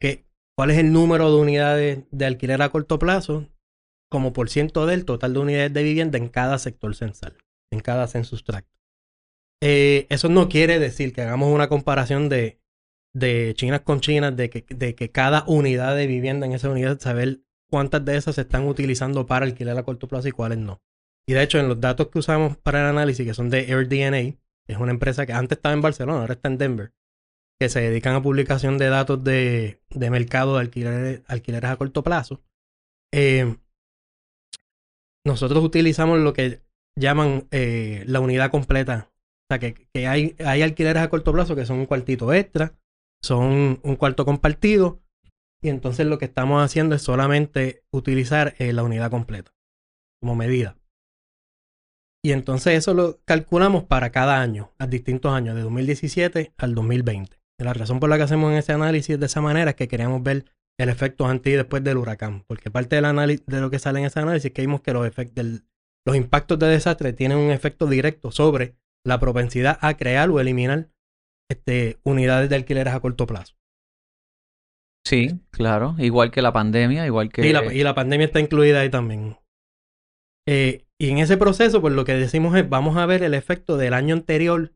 que 0.01 0.25
cuál 0.55 0.71
es 0.71 0.77
el 0.77 0.91
número 0.91 1.33
de 1.33 1.41
unidades 1.41 1.99
de 2.11 2.25
alquiler 2.25 2.61
a 2.61 2.69
corto 2.69 2.99
plazo 2.99 3.49
como 4.09 4.33
por 4.33 4.49
ciento 4.49 4.85
del 4.85 5.05
total 5.05 5.33
de 5.33 5.39
unidades 5.39 5.73
de 5.73 5.83
vivienda 5.83 6.17
en 6.17 6.29
cada 6.29 6.59
sector 6.59 6.95
censal, 6.95 7.37
en 7.71 7.79
cada 7.79 8.07
census 8.07 8.43
tract. 8.43 8.67
Eh, 9.61 10.07
eso 10.09 10.29
no 10.29 10.49
quiere 10.49 10.77
decir 10.77 11.13
que 11.13 11.21
hagamos 11.21 11.51
una 11.51 11.69
comparación 11.69 12.29
de, 12.29 12.59
de 13.13 13.53
chinas 13.55 13.81
con 13.81 14.01
chinas, 14.01 14.35
de 14.35 14.49
que, 14.49 14.65
de 14.69 14.93
que 14.93 15.09
cada 15.09 15.45
unidad 15.47 15.95
de 15.95 16.05
vivienda 16.05 16.45
en 16.45 16.51
esa 16.51 16.69
unidad, 16.69 16.99
saber 16.99 17.41
cuántas 17.69 18.05
de 18.05 18.17
esas 18.17 18.35
se 18.35 18.41
están 18.41 18.67
utilizando 18.67 19.25
para 19.25 19.45
alquiler 19.45 19.77
a 19.77 19.83
corto 19.83 20.07
plazo 20.07 20.27
y 20.27 20.31
cuáles 20.31 20.59
no. 20.59 20.83
Y 21.25 21.33
de 21.33 21.43
hecho, 21.43 21.59
en 21.59 21.67
los 21.67 21.79
datos 21.79 22.09
que 22.09 22.19
usamos 22.19 22.57
para 22.57 22.81
el 22.81 22.85
análisis, 22.87 23.25
que 23.25 23.33
son 23.33 23.49
de 23.49 23.59
AirDNA, 23.59 24.37
es 24.67 24.77
una 24.77 24.91
empresa 24.91 25.25
que 25.25 25.33
antes 25.33 25.57
estaba 25.57 25.73
en 25.73 25.81
Barcelona, 25.81 26.19
ahora 26.19 26.33
está 26.33 26.49
en 26.49 26.57
Denver, 26.57 26.93
que 27.63 27.69
se 27.69 27.79
dedican 27.79 28.13
a 28.13 28.21
publicación 28.21 28.77
de 28.77 28.89
datos 28.89 29.23
de, 29.23 29.79
de 29.89 30.09
mercado 30.09 30.55
de 30.55 30.59
alquileres, 30.59 31.21
alquileres 31.27 31.69
a 31.69 31.77
corto 31.77 32.03
plazo. 32.03 32.41
Eh, 33.13 33.55
nosotros 35.25 35.63
utilizamos 35.63 36.19
lo 36.19 36.33
que 36.33 36.61
llaman 36.99 37.47
eh, 37.51 38.03
la 38.05 38.19
unidad 38.19 38.51
completa. 38.51 39.09
O 39.13 39.45
sea, 39.49 39.59
que, 39.59 39.87
hay, 40.05 40.35
hay 40.39 40.61
alquileres 40.61 41.01
a 41.01 41.09
corto 41.09 41.31
plazo 41.31 41.55
que 41.55 41.65
son 41.65 41.79
un 41.79 41.85
cuartito 41.85 42.33
extra, 42.33 42.77
son 43.21 43.79
un 43.81 43.95
cuarto 43.95 44.25
compartido, 44.25 45.01
y 45.63 45.69
entonces 45.69 46.05
lo 46.05 46.17
que 46.17 46.25
estamos 46.25 46.61
haciendo 46.61 46.95
es 46.95 47.01
solamente 47.01 47.85
utilizar 47.93 48.55
eh, 48.59 48.73
la 48.73 48.83
unidad 48.83 49.09
completa 49.09 49.53
como 50.19 50.35
medida. 50.35 50.75
Y 52.25 52.33
entonces 52.33 52.77
eso 52.77 52.93
lo 52.93 53.21
calculamos 53.23 53.85
para 53.85 54.11
cada 54.11 54.41
año, 54.41 54.73
a 54.79 54.85
distintos 54.85 55.31
años, 55.31 55.55
de 55.55 55.61
2017 55.61 56.53
al 56.57 56.75
2020. 56.75 57.42
La 57.59 57.73
razón 57.73 57.99
por 57.99 58.09
la 58.09 58.17
que 58.17 58.23
hacemos 58.23 58.53
ese 58.53 58.73
análisis 58.73 59.19
de 59.19 59.25
esa 59.25 59.41
manera 59.41 59.71
es 59.71 59.75
que 59.75 59.87
queríamos 59.87 60.21
ver 60.23 60.45
el 60.79 60.89
efecto 60.89 61.25
antes 61.27 61.53
y 61.53 61.55
después 61.55 61.83
del 61.83 61.97
huracán. 61.97 62.43
Porque 62.47 62.71
parte 62.71 62.95
del 62.95 63.05
análisis, 63.05 63.45
de 63.45 63.61
lo 63.61 63.69
que 63.69 63.79
sale 63.79 63.99
en 63.99 64.05
ese 64.05 64.19
análisis 64.19 64.45
es 64.47 64.51
que 64.53 64.61
vimos 64.61 64.81
que 64.81 64.93
los, 64.93 65.05
efectos 65.05 65.35
del- 65.35 65.63
los 66.05 66.15
impactos 66.15 66.59
de 66.59 66.67
desastre 66.67 67.13
tienen 67.13 67.37
un 67.37 67.51
efecto 67.51 67.87
directo 67.87 68.31
sobre 68.31 68.75
la 69.05 69.19
propensidad 69.19 69.77
a 69.81 69.95
crear 69.97 70.29
o 70.29 70.39
eliminar 70.39 70.89
este, 71.49 71.99
unidades 72.03 72.49
de 72.49 72.55
alquileres 72.55 72.93
a 72.93 72.99
corto 72.99 73.27
plazo. 73.27 73.55
Sí, 75.05 75.39
claro. 75.51 75.95
Igual 75.99 76.31
que 76.31 76.41
la 76.41 76.53
pandemia, 76.53 77.05
igual 77.05 77.29
que... 77.29 77.45
Y, 77.47 77.51
la, 77.53 77.73
y 77.73 77.83
la 77.83 77.93
pandemia 77.93 78.25
está 78.25 78.39
incluida 78.39 78.79
ahí 78.79 78.89
también. 78.89 79.37
Eh, 80.47 80.85
y 80.99 81.09
en 81.09 81.17
ese 81.19 81.37
proceso, 81.37 81.81
pues 81.81 81.93
lo 81.93 82.05
que 82.05 82.13
decimos 82.13 82.55
es, 82.55 82.67
vamos 82.67 82.97
a 82.97 83.05
ver 83.05 83.23
el 83.23 83.33
efecto 83.33 83.77
del 83.77 83.93
año 83.93 84.15
anterior, 84.15 84.71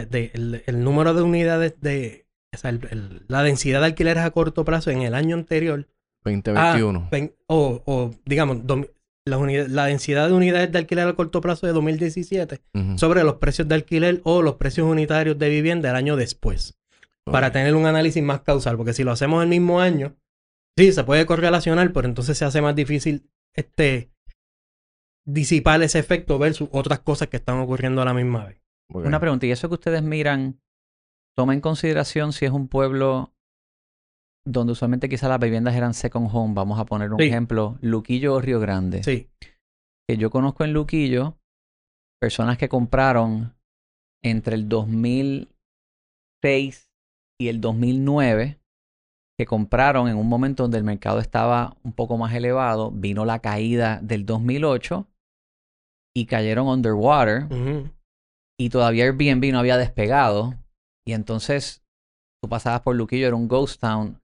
de- 0.00 0.30
el, 0.34 0.62
el 0.66 0.84
número 0.84 1.14
de 1.14 1.22
unidades 1.22 1.74
de, 1.80 2.26
o 2.54 2.58
sea, 2.58 2.70
el- 2.70 2.86
el- 2.90 3.22
la 3.28 3.42
densidad 3.42 3.80
de 3.80 3.86
alquileres 3.86 4.22
a 4.24 4.30
corto 4.30 4.64
plazo 4.64 4.90
en 4.90 5.02
el 5.02 5.14
año 5.14 5.36
anterior, 5.36 5.86
2021. 6.24 7.08
ven- 7.10 7.34
o, 7.46 7.82
o, 7.86 8.10
digamos, 8.24 8.58
dom- 8.58 8.90
la, 9.24 9.38
unidad- 9.38 9.68
la 9.68 9.86
densidad 9.86 10.28
de 10.28 10.34
unidades 10.34 10.72
de 10.72 10.78
alquiler 10.78 11.06
a 11.08 11.12
corto 11.14 11.40
plazo 11.40 11.66
de 11.66 11.72
2017 11.72 12.60
Ujú. 12.74 12.98
sobre 12.98 13.22
los 13.22 13.34
precios 13.36 13.68
de 13.68 13.74
alquiler 13.76 14.20
o 14.24 14.42
los 14.42 14.54
precios 14.56 14.86
unitarios 14.88 15.38
de 15.38 15.48
vivienda 15.48 15.90
el 15.90 15.96
año 15.96 16.16
después 16.16 16.76
para 17.24 17.52
tener 17.52 17.74
un 17.76 17.86
análisis 17.86 18.20
más 18.22 18.40
causal, 18.40 18.76
porque 18.76 18.92
si 18.92 19.04
lo 19.04 19.12
hacemos 19.12 19.42
el 19.44 19.48
mismo 19.48 19.80
año, 19.80 20.16
sí, 20.76 20.92
se 20.92 21.04
puede 21.04 21.24
correlacionar, 21.24 21.92
pero 21.92 22.08
entonces 22.08 22.36
se 22.36 22.44
hace 22.44 22.60
más 22.60 22.74
difícil 22.74 23.28
este 23.54 24.10
disipar 25.24 25.82
ese 25.82 25.98
efecto 26.00 26.38
versus 26.38 26.68
otras 26.72 26.98
cosas 27.00 27.28
que 27.28 27.36
están 27.36 27.58
ocurriendo 27.58 28.02
a 28.02 28.04
la 28.04 28.14
misma 28.14 28.46
vez. 28.46 28.61
Una 28.94 29.20
pregunta, 29.20 29.46
¿y 29.46 29.50
eso 29.50 29.68
que 29.68 29.74
ustedes 29.74 30.02
miran 30.02 30.60
toma 31.36 31.54
en 31.54 31.60
consideración 31.60 32.32
si 32.32 32.44
es 32.44 32.52
un 32.52 32.68
pueblo 32.68 33.32
donde 34.44 34.72
usualmente 34.72 35.08
quizás 35.08 35.30
las 35.30 35.40
viviendas 35.40 35.74
eran 35.74 35.94
second 35.94 36.28
home? 36.32 36.54
Vamos 36.54 36.78
a 36.78 36.84
poner 36.84 37.12
un 37.12 37.18
Sí. 37.20 37.26
ejemplo, 37.26 37.78
Luquillo 37.80 38.34
o 38.34 38.40
Río 38.40 38.60
Grande. 38.60 39.02
Sí, 39.02 39.28
Que 40.08 40.16
yo 40.16 40.30
conozco 40.30 40.64
en 40.64 40.72
Luquillo 40.72 41.38
personas 42.20 42.58
que 42.58 42.68
compraron 42.68 43.54
entre 44.22 44.54
el 44.56 44.68
2006 44.68 46.90
y 47.40 47.48
el 47.48 47.60
2009 47.60 48.58
que 49.38 49.46
compraron 49.46 50.08
en 50.08 50.16
un 50.16 50.28
momento 50.28 50.62
donde 50.64 50.78
el 50.78 50.84
mercado 50.84 51.18
estaba 51.18 51.76
un 51.82 51.92
poco 51.94 52.16
más 52.18 52.32
elevado, 52.34 52.90
vino 52.92 53.24
la 53.24 53.38
caída 53.40 53.98
del 54.02 54.24
2008 54.26 55.08
y 56.14 56.26
cayeron 56.26 56.68
underwater 56.68 57.44
ujú, 57.46 57.88
y 58.62 58.68
todavía 58.68 59.04
Airbnb 59.04 59.52
no 59.52 59.58
había 59.58 59.76
despegado. 59.76 60.54
Y 61.04 61.14
entonces 61.14 61.82
tú 62.40 62.48
pasabas 62.48 62.82
por 62.82 62.94
Luquillo, 62.94 63.26
era 63.26 63.34
un 63.34 63.48
ghost 63.48 63.80
town. 63.80 64.22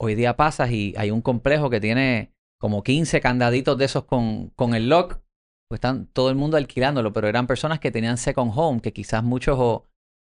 Hoy 0.00 0.14
día 0.14 0.36
pasas 0.36 0.70
y 0.70 0.94
hay 0.96 1.10
un 1.10 1.20
complejo 1.20 1.68
que 1.68 1.80
tiene 1.80 2.32
como 2.58 2.82
15 2.82 3.20
candaditos 3.20 3.76
de 3.76 3.84
esos 3.84 4.04
con, 4.04 4.48
con 4.56 4.74
el 4.74 4.88
lock. 4.88 5.20
Pues 5.68 5.78
están 5.78 6.06
todo 6.06 6.30
el 6.30 6.36
mundo 6.36 6.56
alquilándolo, 6.56 7.12
pero 7.12 7.28
eran 7.28 7.46
personas 7.46 7.78
que 7.78 7.90
tenían 7.90 8.16
second 8.16 8.52
home, 8.54 8.80
que 8.80 8.94
quizás 8.94 9.22
muchos 9.22 9.58
o, 9.58 9.84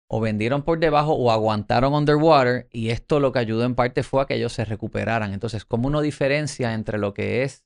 o 0.10 0.20
vendieron 0.20 0.64
por 0.64 0.80
debajo 0.80 1.14
o 1.14 1.30
aguantaron 1.30 1.94
underwater 1.94 2.68
y 2.72 2.90
esto 2.90 3.20
lo 3.20 3.32
que 3.32 3.40
ayudó 3.40 3.66
en 3.66 3.76
parte 3.76 4.02
fue 4.02 4.24
a 4.24 4.26
que 4.26 4.36
ellos 4.36 4.54
se 4.54 4.66
recuperaran. 4.66 5.32
Entonces, 5.32 5.64
¿cómo 5.64 5.90
uno 5.90 6.02
diferencia 6.02 6.74
entre 6.74 6.98
lo 6.98 7.14
que 7.14 7.44
es 7.44 7.66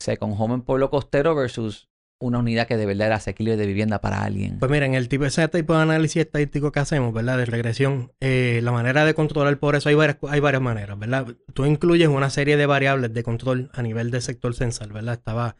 second 0.00 0.36
home 0.38 0.54
en 0.54 0.62
pueblo 0.62 0.88
costero 0.88 1.34
versus 1.34 1.88
una 2.20 2.38
unidad 2.38 2.68
que 2.68 2.76
de 2.76 2.86
verdad 2.86 3.08
era 3.08 3.16
asequible 3.16 3.56
de 3.56 3.66
vivienda 3.66 4.00
para 4.00 4.22
alguien? 4.22 4.58
Pues 4.58 4.70
miren, 4.70 4.94
el 4.94 5.08
tipo, 5.08 5.24
ese 5.24 5.48
tipo 5.48 5.74
de 5.74 5.82
análisis 5.82 6.22
estadístico 6.22 6.70
que 6.70 6.80
hacemos, 6.80 7.12
¿verdad? 7.12 7.38
De 7.38 7.46
regresión, 7.46 8.12
eh, 8.20 8.60
la 8.62 8.72
manera 8.72 9.04
de 9.04 9.14
controlar 9.14 9.58
por 9.58 9.74
eso 9.74 9.88
hay 9.88 9.94
varias, 9.94 10.18
hay 10.28 10.40
varias 10.40 10.62
maneras, 10.62 10.98
¿verdad? 10.98 11.26
Tú 11.54 11.66
incluyes 11.66 12.08
una 12.08 12.30
serie 12.30 12.56
de 12.56 12.66
variables 12.66 13.12
de 13.12 13.22
control 13.22 13.70
a 13.72 13.82
nivel 13.82 14.10
del 14.10 14.22
sector 14.22 14.54
censal, 14.54 14.92
¿verdad? 14.92 15.14
Estaba 15.14 15.56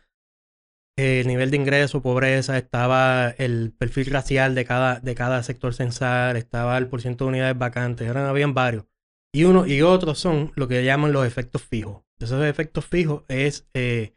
el 0.96 1.26
nivel 1.26 1.50
de 1.50 1.56
ingreso, 1.56 2.02
pobreza, 2.02 2.58
estaba 2.58 3.30
el 3.30 3.72
perfil 3.76 4.06
racial 4.06 4.54
de 4.54 4.64
cada, 4.64 5.00
de 5.00 5.14
cada 5.14 5.42
sector 5.42 5.72
censal, 5.72 6.36
estaba 6.36 6.76
el 6.76 6.88
porcentaje 6.88 7.24
de 7.24 7.28
unidades 7.28 7.58
vacantes, 7.58 8.08
eran 8.08 8.26
habían 8.26 8.54
varios. 8.54 8.84
Y 9.32 9.44
uno 9.44 9.66
y 9.66 9.82
otros 9.82 10.18
son 10.18 10.52
lo 10.56 10.68
que 10.68 10.84
llaman 10.84 11.12
los 11.12 11.26
efectos 11.26 11.62
fijos. 11.62 12.02
Esos 12.18 12.44
efectos 12.44 12.84
fijos 12.84 13.24
es 13.28 13.66
eh, 13.74 14.14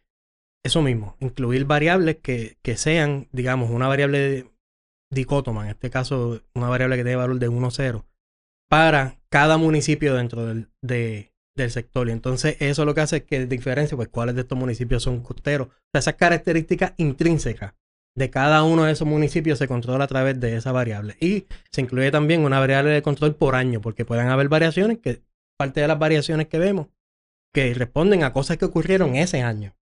eso 0.63 0.81
mismo, 0.81 1.17
incluir 1.19 1.65
variables 1.65 2.17
que, 2.21 2.57
que 2.61 2.77
sean, 2.77 3.27
digamos, 3.31 3.69
una 3.69 3.87
variable 3.87 4.47
dicótoma, 5.11 5.63
en 5.63 5.69
este 5.71 5.89
caso 5.89 6.41
una 6.55 6.69
variable 6.69 6.97
que 6.97 7.03
tiene 7.03 7.17
valor 7.17 7.39
de 7.39 7.49
1 7.49 7.71
0, 7.71 8.05
para 8.69 9.19
cada 9.29 9.57
municipio 9.57 10.15
dentro 10.15 10.45
del, 10.45 10.69
de, 10.81 11.33
del 11.55 11.71
sector. 11.71 12.07
Y 12.07 12.11
entonces 12.11 12.57
eso 12.59 12.85
lo 12.85 12.95
que 12.95 13.01
hace 13.01 13.17
es 13.17 13.23
que 13.23 13.45
diferencia, 13.45 13.95
pues 13.95 14.09
cuáles 14.09 14.35
de 14.35 14.41
estos 14.41 14.57
municipios 14.57 15.03
son 15.03 15.21
costeros. 15.21 15.67
O 15.67 15.71
sea, 15.91 15.99
esas 15.99 16.15
características 16.15 16.93
intrínsecas 16.97 17.73
de 18.15 18.29
cada 18.29 18.63
uno 18.63 18.85
de 18.85 18.91
esos 18.91 19.07
municipios 19.07 19.57
se 19.57 19.67
controla 19.67 20.05
a 20.05 20.07
través 20.07 20.39
de 20.39 20.55
esa 20.55 20.71
variable. 20.71 21.15
Y 21.19 21.45
se 21.71 21.81
incluye 21.81 22.11
también 22.11 22.45
una 22.45 22.59
variable 22.59 22.91
de 22.91 23.01
control 23.01 23.35
por 23.35 23.55
año, 23.55 23.81
porque 23.81 24.05
pueden 24.05 24.27
haber 24.27 24.49
variaciones 24.49 24.99
que, 24.99 25.21
parte 25.57 25.81
de 25.81 25.87
las 25.87 25.99
variaciones 25.99 26.47
que 26.47 26.59
vemos, 26.59 26.87
que 27.53 27.73
responden 27.73 28.23
a 28.23 28.33
cosas 28.33 28.57
que 28.57 28.65
ocurrieron 28.65 29.15
ese 29.15 29.41
año. 29.41 29.75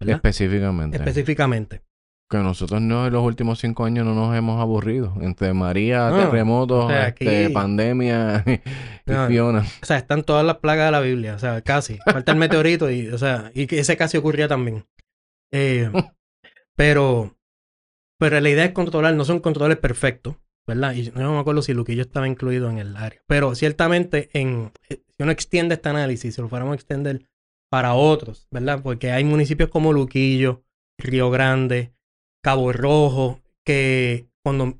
Específicamente. 0.00 0.96
Específicamente. 0.96 1.82
Que 2.28 2.38
nosotros 2.38 2.80
no 2.80 3.08
en 3.08 3.12
los 3.12 3.24
últimos 3.24 3.58
cinco 3.58 3.84
años 3.84 4.06
no 4.06 4.14
nos 4.14 4.36
hemos 4.36 4.60
aburrido. 4.60 5.14
Entre 5.20 5.52
María, 5.52 6.10
terremotos, 6.10 6.90
este, 6.92 7.50
pandemia 7.50 8.44
y, 9.06 9.12
Fiona. 9.26 9.64
O 9.82 9.84
sea, 9.84 9.96
están 9.96 10.22
todas 10.22 10.46
las 10.46 10.58
plagas 10.58 10.86
de 10.86 10.92
la 10.92 11.00
Biblia. 11.00 11.34
O 11.34 11.38
sea, 11.40 11.60
casi. 11.62 11.98
Falta 12.04 12.30
el 12.30 12.38
meteorito 12.38 12.88
y, 12.88 13.08
o 13.08 13.18
sea, 13.18 13.50
y 13.52 13.74
ese 13.74 13.96
casi 13.96 14.16
ocurría 14.16 14.46
también. 14.46 14.86
Eh, 15.52 15.90
pero, 16.76 17.36
pero 18.16 18.40
la 18.40 18.48
idea 18.48 18.64
es 18.64 18.72
controlar, 18.72 19.14
no 19.14 19.24
son 19.24 19.40
controles 19.40 19.78
perfectos, 19.78 20.36
¿verdad? 20.68 20.94
Y 20.94 21.10
no 21.10 21.32
me 21.32 21.40
acuerdo 21.40 21.62
si 21.62 21.74
Luquillo 21.74 22.02
estaba 22.02 22.28
incluido 22.28 22.70
en 22.70 22.78
el 22.78 22.96
área. 22.96 23.20
Pero 23.26 23.56
ciertamente, 23.56 24.30
en, 24.34 24.70
eh, 24.88 25.02
si 25.16 25.22
uno 25.24 25.32
extiende 25.32 25.74
este 25.74 25.88
análisis, 25.88 26.36
si 26.36 26.40
lo 26.40 26.48
fuéramos 26.48 26.72
a 26.72 26.76
extender 26.76 27.28
para 27.70 27.94
otros, 27.94 28.48
¿verdad? 28.50 28.80
Porque 28.82 29.12
hay 29.12 29.24
municipios 29.24 29.70
como 29.70 29.92
Luquillo, 29.92 30.62
Río 30.98 31.30
Grande, 31.30 31.92
Cabo 32.42 32.72
Rojo, 32.72 33.40
que 33.64 34.28
cuando, 34.42 34.78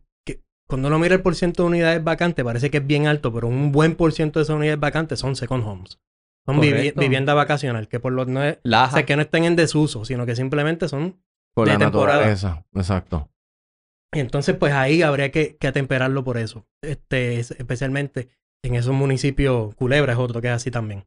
cuando 0.68 0.88
uno 0.88 0.98
mira 0.98 1.14
el 1.14 1.22
porcentaje 1.22 1.62
de 1.62 1.68
unidades 1.68 2.04
vacantes 2.04 2.44
parece 2.44 2.70
que 2.70 2.78
es 2.78 2.86
bien 2.86 3.06
alto, 3.06 3.32
pero 3.32 3.48
un 3.48 3.72
buen 3.72 3.94
porcentaje 3.94 4.40
de 4.40 4.42
esas 4.44 4.56
unidades 4.56 4.80
vacantes 4.80 5.20
son 5.20 5.36
second 5.36 5.64
homes. 5.66 5.98
Son 6.46 6.60
vivienda 6.60 7.34
vacacional, 7.34 7.86
que 7.86 8.00
por 8.00 8.12
lo 8.12 8.24
no 8.24 8.42
es, 8.42 8.58
o 8.64 8.90
sea, 8.90 9.06
que 9.06 9.14
no 9.14 9.22
estén 9.22 9.44
en 9.44 9.56
desuso, 9.56 10.04
sino 10.04 10.26
que 10.26 10.34
simplemente 10.34 10.88
son 10.88 11.22
por 11.54 11.68
de 11.68 11.74
la 11.74 11.78
temporada. 11.78 12.18
Naturaleza. 12.18 12.64
Exacto. 12.74 13.28
Y 14.12 14.18
entonces, 14.18 14.56
pues 14.56 14.72
ahí 14.72 15.02
habría 15.02 15.30
que, 15.30 15.56
que 15.56 15.68
atemperarlo 15.68 16.24
por 16.24 16.38
eso. 16.38 16.66
Este, 16.82 17.38
especialmente 17.38 18.30
en 18.64 18.74
esos 18.74 18.94
municipios, 18.94 19.74
Culebra 19.76 20.14
es 20.14 20.18
otro 20.18 20.40
que 20.40 20.48
es 20.48 20.54
así 20.54 20.70
también. 20.70 21.04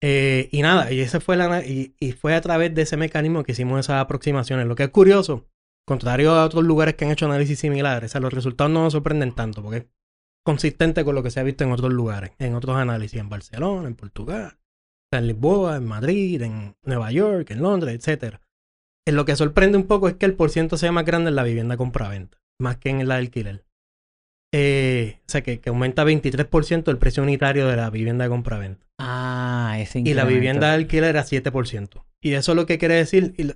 Eh, 0.00 0.48
y 0.52 0.62
nada, 0.62 0.92
y 0.92 1.00
ese 1.00 1.18
fue 1.18 1.36
la 1.36 1.64
y, 1.64 1.94
y, 1.98 2.12
fue 2.12 2.34
a 2.34 2.40
través 2.40 2.72
de 2.74 2.82
ese 2.82 2.96
mecanismo 2.96 3.42
que 3.42 3.52
hicimos 3.52 3.80
esas 3.80 4.00
aproximaciones. 4.00 4.66
Lo 4.66 4.76
que 4.76 4.84
es 4.84 4.90
curioso, 4.90 5.48
contrario 5.86 6.32
a 6.32 6.44
otros 6.44 6.64
lugares 6.64 6.94
que 6.94 7.04
han 7.04 7.10
hecho 7.10 7.26
análisis 7.26 7.58
similares, 7.58 8.14
o 8.14 8.20
los 8.20 8.32
resultados 8.32 8.70
no 8.70 8.84
nos 8.84 8.92
sorprenden 8.92 9.34
tanto, 9.34 9.62
porque 9.62 9.78
es 9.78 9.86
consistente 10.44 11.04
con 11.04 11.14
lo 11.14 11.22
que 11.22 11.30
se 11.30 11.40
ha 11.40 11.42
visto 11.42 11.64
en 11.64 11.72
otros 11.72 11.92
lugares, 11.92 12.32
en 12.38 12.54
otros 12.54 12.76
análisis, 12.76 13.20
en 13.20 13.28
Barcelona, 13.28 13.88
en 13.88 13.96
Portugal, 13.96 14.58
en 15.12 15.26
Lisboa, 15.26 15.76
en 15.76 15.86
Madrid, 15.86 16.42
en 16.42 16.76
Nueva 16.84 17.10
York, 17.10 17.50
en 17.50 17.62
Londres, 17.62 18.06
etc. 18.06 18.36
En 19.06 19.16
lo 19.16 19.24
que 19.24 19.36
sorprende 19.36 19.78
un 19.78 19.86
poco 19.86 20.08
es 20.08 20.14
que 20.14 20.26
el 20.26 20.34
porciento 20.34 20.76
sea 20.76 20.92
más 20.92 21.04
grande 21.04 21.30
en 21.30 21.36
la 21.36 21.42
vivienda 21.42 21.76
compra-venta, 21.76 22.38
más 22.60 22.76
que 22.76 22.90
en 22.90 23.08
la 23.08 23.16
alquiler. 23.16 23.64
Eh, 24.52 25.18
o 25.20 25.30
sea, 25.30 25.42
que, 25.42 25.60
que 25.60 25.68
aumenta 25.68 26.04
23% 26.04 26.88
el 26.90 26.98
precio 26.98 27.22
unitario 27.22 27.66
de 27.66 27.76
la 27.76 27.90
vivienda 27.90 28.24
de 28.24 28.30
compra-venta. 28.30 28.86
Ah, 28.98 29.76
ese 29.78 30.00
Y 30.00 30.14
la 30.14 30.24
vivienda 30.24 30.68
de 30.68 30.74
alquiler 30.74 31.10
era 31.10 31.24
7%. 31.24 32.04
Y 32.22 32.32
eso 32.32 32.54
lo 32.54 32.66
que 32.66 32.78
quiere 32.78 32.94
decir, 32.94 33.34
y 33.36 33.52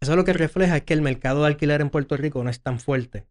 eso 0.00 0.16
lo 0.16 0.24
que 0.24 0.32
refleja 0.32 0.76
es 0.76 0.82
que 0.82 0.94
el 0.94 1.02
mercado 1.02 1.42
de 1.42 1.48
alquiler 1.48 1.80
en 1.80 1.90
Puerto 1.90 2.16
Rico 2.16 2.44
no 2.44 2.50
es 2.50 2.60
tan 2.60 2.78
fuerte 2.78 3.26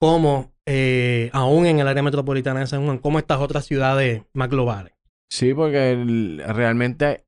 como 0.00 0.52
eh, 0.66 1.30
aún 1.32 1.66
en 1.66 1.80
el 1.80 1.88
área 1.88 2.02
metropolitana 2.02 2.60
de 2.60 2.66
San 2.66 2.84
Juan, 2.84 2.98
como 2.98 3.18
estas 3.18 3.40
otras 3.40 3.66
ciudades 3.66 4.22
más 4.32 4.48
globales. 4.48 4.94
Sí, 5.30 5.52
porque 5.54 5.96
realmente 6.46 7.26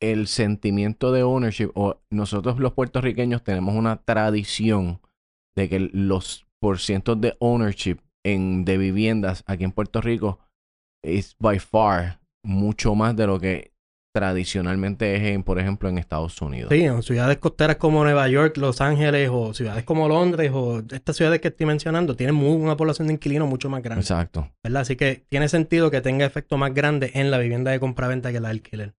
el 0.00 0.26
sentimiento 0.26 1.12
de 1.12 1.22
ownership, 1.22 1.70
o 1.74 2.00
nosotros 2.10 2.58
los 2.58 2.72
puertorriqueños 2.72 3.42
tenemos 3.42 3.74
una 3.74 4.02
tradición 4.02 5.00
de 5.56 5.68
que 5.68 5.90
los 5.92 6.47
porcientos 6.60 7.20
de 7.20 7.36
ownership 7.40 7.98
en, 8.24 8.64
de 8.64 8.78
viviendas 8.78 9.42
aquí 9.46 9.64
en 9.64 9.72
Puerto 9.72 10.00
Rico 10.00 10.38
es 11.02 11.36
by 11.38 11.58
far 11.58 12.20
mucho 12.44 12.94
más 12.94 13.16
de 13.16 13.26
lo 13.26 13.38
que 13.38 13.72
tradicionalmente 14.14 15.14
es, 15.14 15.22
en, 15.22 15.44
por 15.44 15.58
ejemplo, 15.58 15.88
en 15.88 15.98
Estados 15.98 16.40
Unidos. 16.42 16.70
Sí, 16.72 16.82
en 16.82 17.02
ciudades 17.02 17.38
costeras 17.38 17.76
como 17.76 18.02
Nueva 18.02 18.26
York, 18.28 18.56
Los 18.56 18.80
Ángeles 18.80 19.28
o 19.32 19.54
ciudades 19.54 19.84
como 19.84 20.08
Londres 20.08 20.50
o 20.52 20.82
estas 20.90 21.16
ciudades 21.16 21.40
que 21.40 21.48
estoy 21.48 21.66
mencionando 21.66 22.16
tienen 22.16 22.36
una 22.36 22.76
población 22.76 23.06
de 23.06 23.14
inquilinos 23.14 23.48
mucho 23.48 23.68
más 23.68 23.82
grande. 23.82 24.00
Exacto. 24.00 24.50
¿Verdad? 24.64 24.82
Así 24.82 24.96
que 24.96 25.24
tiene 25.28 25.48
sentido 25.48 25.90
que 25.90 26.00
tenga 26.00 26.26
efecto 26.26 26.56
más 26.56 26.74
grande 26.74 27.12
en 27.14 27.30
la 27.30 27.38
vivienda 27.38 27.70
de 27.70 27.78
compraventa 27.78 28.32
que 28.32 28.40
la 28.40 28.48
alquiler. 28.48 28.94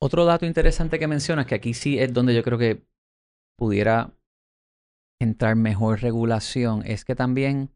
Otro 0.00 0.24
dato 0.24 0.46
interesante 0.46 0.98
que 0.98 1.08
mencionas, 1.08 1.46
que 1.46 1.56
aquí 1.56 1.74
sí 1.74 1.98
es 1.98 2.12
donde 2.12 2.34
yo 2.34 2.44
creo 2.44 2.58
que 2.58 2.84
pudiera 3.56 4.12
entrar 5.20 5.56
mejor 5.56 6.00
regulación, 6.00 6.82
es 6.86 7.04
que 7.04 7.14
también 7.14 7.70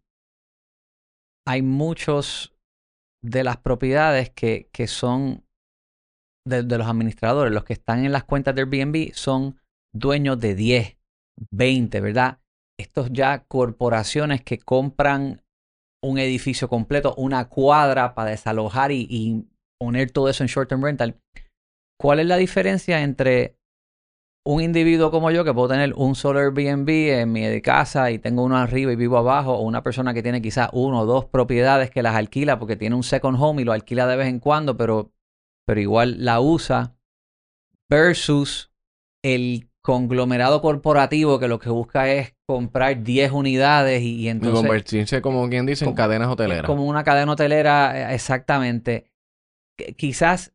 hay 1.47 1.63
muchos 1.63 2.55
de 3.25 3.45
las 3.45 3.57
propiedades 3.57 4.31
que, 4.31 4.69
que 4.73 4.87
son 4.87 5.45
de, 6.47 6.63
los 6.63 6.87
administradores, 6.87 7.53
los 7.53 7.65
que 7.65 7.73
están 7.73 8.05
en 8.05 8.13
las 8.13 8.25
cuentas 8.25 8.55
de 8.55 8.63
Airbnb 8.63 9.15
son 9.15 9.61
dueños 9.95 10.41
de 10.41 10.55
10, 10.55 10.97
20, 11.53 12.01
¿verdad? 12.01 12.41
Estos 12.79 13.11
ya 13.13 13.45
corporaciones 13.45 14.43
que 14.43 14.59
compran 14.59 15.43
un 16.03 16.19
edificio 16.19 16.69
completo, 16.69 17.15
una 17.17 17.49
cuadra 17.49 18.15
para 18.15 18.31
desalojar 18.31 18.91
y, 18.91 19.07
y 19.09 19.47
poner 19.81 20.11
todo 20.11 20.29
eso 20.29 20.43
en 20.43 20.49
short 20.49 20.69
term 20.69 20.83
rental. 20.83 21.21
¿Cuál 22.01 22.19
es 22.19 22.27
la 22.27 22.37
diferencia 22.37 23.03
entre 23.03 23.57
un 24.45 24.61
individuo 24.61 25.11
como 25.11 25.31
yo 25.31 25.45
que 25.45 25.55
puedo 25.55 25.69
tener 25.69 25.95
un 25.95 26.15
solo 26.15 26.41
Airbnb 26.41 26.89
en 26.89 27.33
mi 27.33 27.61
casa 27.61 28.11
y 28.11 28.19
tengo 28.19 28.43
uno 28.43 28.57
arriba 28.57 28.93
y 28.93 28.97
vivo 28.97 29.17
abajo, 29.17 29.55
o 29.55 29.63
una 29.63 29.83
persona 29.83 30.15
que 30.15 30.23
tiene 30.23 30.43
quizás 30.43 30.69
uno 30.73 31.01
o 31.01 31.07
dos 31.07 31.27
propiedades 31.27 31.91
que 31.91 32.03
las 32.03 32.17
alquila 32.17 32.59
porque 32.59 32.77
tiene 32.77 32.97
un 32.97 33.05
second 33.05 33.37
home 33.41 33.63
y 33.63 33.65
lo 33.65 33.73
alquila 33.73 34.07
de 34.07 34.17
vez 34.17 34.29
en 34.29 34.41
cuando, 34.41 34.77
pero, 34.77 35.13
pero 35.65 35.81
igual 35.81 36.25
la 36.25 36.41
usa, 36.41 36.97
versus 37.89 38.73
el 39.23 39.69
conglomerado 39.83 40.63
corporativo 40.63 41.39
que 41.39 41.49
lo 41.49 41.59
que 41.59 41.71
busca 41.71 42.11
es 42.11 42.35
comprar 42.47 43.03
10 43.03 43.33
unidades 43.33 44.03
y, 44.03 44.29
entonces... 44.29 44.59
Y 44.59 44.63
convertirse, 44.63 45.23
como 45.23 45.49
quien 45.49 45.67
dice, 45.67 45.85
en 45.85 45.95
cadenas 45.95 46.29
hoteleras. 46.29 46.67
Como 46.67 46.87
una 46.87 47.05
cadena 47.05 47.33
hotelera, 47.33 48.13
eh, 48.13 48.15
exactamente. 48.15 49.13
Quizás 49.97 50.53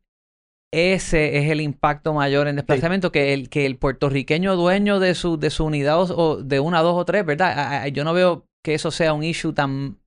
ese 0.72 1.38
es 1.38 1.50
el 1.50 1.60
impacto 1.60 2.12
mayor 2.12 2.48
en 2.48 2.56
desplazamiento 2.56 3.10
que 3.10 3.32
el 3.32 3.48
que 3.48 3.64
el 3.64 3.76
puertorriqueño 3.76 4.56
dueño 4.56 5.00
de 5.00 5.14
su 5.14 5.38
de 5.38 5.50
su 5.50 5.64
unidad 5.64 6.10
o, 6.10 6.42
de 6.42 6.60
una, 6.60 6.82
dos 6.82 6.96
o 6.96 7.04
tres, 7.04 7.24
¿verdad? 7.24 7.86
Yo 7.86 8.04
no 8.04 8.12
veo 8.12 8.44
que 8.64 8.74
eso 8.74 8.90
sea 8.90 9.14
un 9.14 9.24
issue 9.24 9.54
tan 9.54 9.98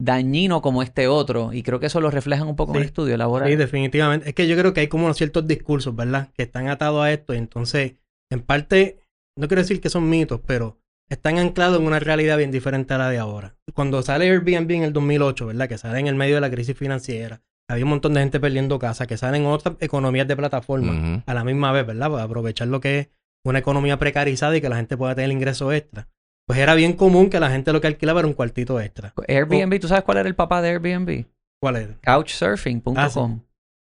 dañino 0.00 0.62
como 0.62 0.82
este 0.82 1.08
otro 1.08 1.52
y 1.52 1.62
creo 1.62 1.78
que 1.78 1.86
eso 1.86 2.00
lo 2.00 2.10
reflejan 2.10 2.48
un 2.48 2.56
poco 2.56 2.72
en 2.72 2.80
el 2.80 2.86
estudio 2.86 3.16
laboral. 3.16 3.48
Sí, 3.48 3.56
definitivamente. 3.56 4.28
Es 4.28 4.34
que 4.34 4.48
yo 4.48 4.56
creo 4.56 4.72
que 4.72 4.80
hay 4.80 4.88
como 4.88 5.12
ciertos 5.14 5.46
discursos, 5.46 5.94
¿verdad? 5.94 6.28
Que 6.34 6.42
están 6.42 6.68
atados 6.68 7.04
a 7.04 7.12
esto 7.12 7.34
y 7.34 7.38
entonces, 7.38 7.94
en 8.30 8.40
parte, 8.40 9.00
no 9.38 9.46
quiero 9.46 9.62
decir 9.62 9.80
que 9.80 9.90
son 9.90 10.08
mitos, 10.08 10.40
pero 10.46 10.78
están 11.10 11.38
anclados 11.38 11.78
en 11.80 11.86
una 11.86 11.98
realidad 11.98 12.38
bien 12.38 12.50
diferente 12.50 12.94
a 12.94 12.98
la 12.98 13.10
de 13.10 13.18
ahora. 13.18 13.56
Cuando 13.74 14.02
sale 14.02 14.30
Airbnb 14.30 14.70
en 14.70 14.82
el 14.84 14.92
2008, 14.92 15.46
¿verdad? 15.46 15.68
Que 15.68 15.78
sale 15.78 15.98
en 15.98 16.06
el 16.06 16.14
medio 16.14 16.36
de 16.36 16.40
la 16.40 16.50
crisis 16.50 16.76
financiera, 16.76 17.42
había 17.70 17.84
un 17.84 17.90
montón 17.90 18.14
de 18.14 18.20
gente 18.20 18.40
perdiendo 18.40 18.78
casa, 18.78 19.06
que 19.06 19.16
salen 19.16 19.46
otras 19.46 19.76
economías 19.80 20.26
de 20.28 20.36
plataforma 20.36 21.22
a 21.26 21.34
la 21.34 21.44
misma 21.44 21.72
vez, 21.72 21.86
¿verdad? 21.86 22.10
Para 22.10 22.22
aprovechar 22.24 22.68
lo 22.68 22.80
que 22.80 22.98
es 22.98 23.08
una 23.44 23.58
economía 23.60 23.98
precarizada 23.98 24.56
y 24.56 24.60
que 24.60 24.68
la 24.68 24.76
gente 24.76 24.96
pueda 24.96 25.14
tener 25.14 25.30
ingresos 25.30 25.72
extra. 25.72 26.08
pues 26.46 26.58
era 26.58 26.74
bien 26.74 26.94
común 26.94 27.30
que 27.30 27.38
la 27.40 27.50
gente 27.50 27.72
lo 27.72 27.80
que 27.80 27.86
alquilaba 27.86 28.20
era 28.20 28.26
un 28.28 28.34
cuartito 28.34 28.80
extra. 28.80 29.14
Airbnb, 29.28 29.78
¿tú 29.80 29.88
sabes 29.88 30.04
cuál 30.04 30.18
era 30.18 30.28
el 30.28 30.34
papá 30.34 30.60
de 30.62 30.70
Airbnb? 30.70 31.24
¿Cuál 31.62 31.76
era? 31.76 31.94
Couchsurfing.com. 32.04 32.94
Ah, 32.98 33.08
sí. 33.10 33.20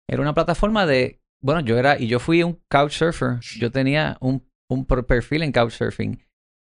Era 0.09 0.21
una 0.21 0.33
plataforma 0.33 0.85
de. 0.85 1.19
Bueno, 1.41 1.61
yo 1.61 1.77
era. 1.77 1.97
Y 1.99 2.07
yo 2.07 2.19
fui 2.19 2.43
un 2.43 2.59
couchsurfer. 2.69 3.39
Yo 3.57 3.71
tenía 3.71 4.17
un, 4.19 4.45
un 4.69 4.85
per- 4.85 5.05
perfil 5.05 5.41
en 5.43 5.51
Couchsurfing. 5.51 6.21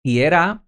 Y 0.05 0.19
era. 0.21 0.65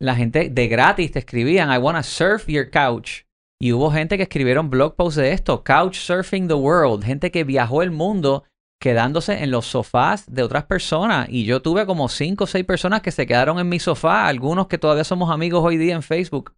La 0.00 0.14
gente 0.16 0.50
de 0.50 0.68
gratis 0.68 1.12
te 1.12 1.20
escribían, 1.20 1.72
I 1.72 1.78
wanna 1.78 2.02
surf 2.02 2.46
your 2.48 2.70
couch. 2.70 3.22
Y 3.60 3.72
hubo 3.72 3.90
gente 3.90 4.16
que 4.16 4.24
escribieron 4.24 4.68
blog 4.68 4.96
posts 4.96 5.16
de 5.16 5.32
esto, 5.32 5.64
Couchsurfing 5.64 6.48
the 6.48 6.54
World. 6.54 7.04
Gente 7.04 7.30
que 7.30 7.44
viajó 7.44 7.82
el 7.82 7.90
mundo 7.90 8.44
quedándose 8.80 9.42
en 9.42 9.50
los 9.50 9.66
sofás 9.66 10.26
de 10.26 10.42
otras 10.42 10.64
personas. 10.64 11.28
Y 11.30 11.44
yo 11.44 11.62
tuve 11.62 11.86
como 11.86 12.08
cinco 12.08 12.44
o 12.44 12.46
seis 12.46 12.64
personas 12.64 13.00
que 13.00 13.10
se 13.10 13.26
quedaron 13.26 13.58
en 13.58 13.68
mi 13.68 13.78
sofá, 13.78 14.26
algunos 14.26 14.66
que 14.66 14.78
todavía 14.78 15.04
somos 15.04 15.30
amigos 15.30 15.64
hoy 15.64 15.78
día 15.78 15.94
en 15.94 16.02
Facebook. 16.02 16.54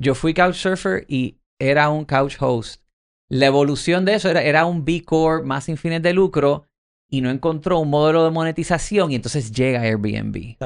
Yo 0.00 0.14
fui 0.14 0.34
couchsurfer 0.34 1.04
y 1.08 1.38
era 1.60 1.90
un 1.90 2.04
couch 2.04 2.36
host. 2.40 2.82
La 3.28 3.46
evolución 3.46 4.04
de 4.04 4.14
eso 4.14 4.28
era, 4.28 4.42
era 4.42 4.66
un 4.66 4.84
B 4.84 5.02
Corp 5.04 5.44
más 5.44 5.64
sin 5.64 5.76
fines 5.76 6.02
de 6.02 6.12
lucro 6.12 6.66
y 7.10 7.20
no 7.20 7.30
encontró 7.30 7.78
un 7.78 7.90
modelo 7.90 8.24
de 8.24 8.30
monetización 8.30 9.10
y 9.10 9.16
entonces 9.16 9.52
llega 9.52 9.82
Airbnb. 9.82 10.56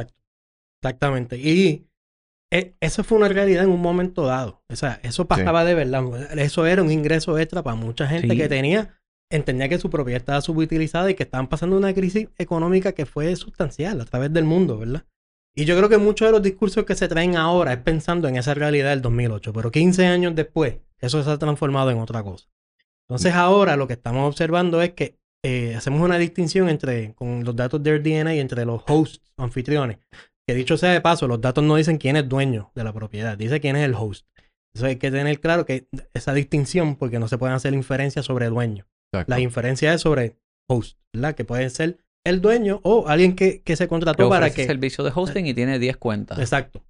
Exactamente. 0.83 1.39
Y 1.39 1.86
eh, 2.59 2.77
eso 2.81 3.05
fue 3.05 3.19
una 3.19 3.29
realidad 3.29 3.65
en 3.65 3.71
un 3.71 3.81
momento 3.81 4.25
dado. 4.27 4.63
O 4.69 4.77
sea, 4.77 5.01
eso 5.03 5.27
pasaba 5.27 5.65
de 5.65 5.75
verdad. 5.75 6.39
Eso 6.39 6.67
era 6.67 6.83
un 6.83 6.91
ingreso 6.91 7.39
extra 7.39 7.63
para 7.63 7.77
mucha 7.77 8.07
gente 8.07 8.29
Sí. 8.31 8.37
que 8.37 8.49
tenía, 8.49 8.99
entendía 9.31 9.69
que 9.69 9.79
su 9.79 9.91
propiedad 9.91 10.19
estaba 10.21 10.41
subutilizada 10.41 11.11
y 11.11 11.15
que 11.15 11.23
estaban 11.25 11.49
pasando 11.49 11.77
una 11.77 11.93
crisis 11.95 12.29
económica 12.39 12.93
que 12.93 13.07
fue 13.07 13.35
sustancial 13.37 14.01
a 14.01 14.05
través 14.05 14.33
del 14.33 14.45
mundo, 14.45 14.79
¿verdad? 14.79 15.05
Y 15.55 15.65
yo 15.65 15.77
creo 15.77 15.89
que 15.89 15.99
muchos 15.99 16.29
de 16.29 16.33
los 16.33 16.43
discursos 16.43 16.85
que 16.85 16.95
se 16.95 17.09
traen 17.09 17.37
ahora 17.37 17.73
es 17.73 17.79
pensando 17.79 18.29
en 18.29 18.37
esa 18.37 18.53
realidad 18.55 18.91
del 18.91 19.01
2008, 19.01 19.53
pero 19.55 19.71
15 19.71 20.07
años 20.07 20.35
después, 20.35 20.77
eso 21.01 21.23
se 21.23 21.31
ha 21.31 21.39
transformado 21.39 21.91
en 21.91 21.99
otra 21.99 22.23
cosa. 22.23 22.47
Entonces 23.09 23.33
ahora 23.35 23.77
lo 23.77 23.87
que 23.87 23.95
estamos 23.95 24.29
observando 24.29 24.83
es 24.83 24.91
que 24.93 25.19
eh, 25.43 25.75
hacemos 25.77 26.03
una 26.03 26.19
distinción 26.19 26.69
entre, 26.69 27.15
con 27.15 27.45
los 27.45 27.55
datos 27.57 27.83
de 27.83 27.99
DNA 28.01 28.35
y 28.35 28.41
entre 28.41 28.65
los 28.65 28.83
hosts, 28.87 29.23
anfitriones. 29.37 29.99
Que 30.49 30.55
dicho 30.55 30.77
sea 30.77 30.93
de 30.93 31.01
paso, 31.01 31.27
los 31.27 31.41
datos 31.41 31.65
no 31.65 31.77
dicen 31.77 31.99
quién 31.99 32.17
es 32.17 32.29
dueño 32.29 32.71
de 32.75 32.85
la 32.85 32.93
propiedad, 32.93 33.37
dice 33.37 33.61
quién 33.61 33.77
es 33.77 33.85
el 33.85 33.95
host. 33.95 34.27
Eso 34.75 34.87
hay 34.87 34.97
que 34.97 35.11
tener 35.11 35.41
claro 35.41 35.65
que 35.65 35.89
esa 36.15 36.35
distinción, 36.35 36.97
porque 36.97 37.19
no 37.19 37.29
se 37.29 37.39
pueden 37.39 37.57
hacer 37.57 37.75
inferencias 37.75 38.27
sobre 38.27 38.47
dueño. 38.47 38.87
Exacto. 39.13 39.31
La 39.31 39.41
inferencia 39.41 39.93
es 39.95 40.03
sobre 40.03 40.37
host, 40.69 40.99
¿verdad? 41.13 41.35
Que 41.35 41.45
puede 41.45 41.69
ser 41.71 41.99
el 42.27 42.41
dueño 42.41 42.81
o 42.83 43.09
alguien 43.09 43.35
que, 43.35 43.63
que 43.63 43.77
se 43.77 43.89
contrató 43.89 44.25
Que 44.25 44.29
para 44.29 44.51
que... 44.51 44.67
servicio 44.67 45.05
de 45.05 45.13
hosting 45.15 45.47
y 45.47 45.55
tiene 45.55 45.79
10 45.79 45.97
cuentas. 45.97 46.39
Exacto. 46.39 46.85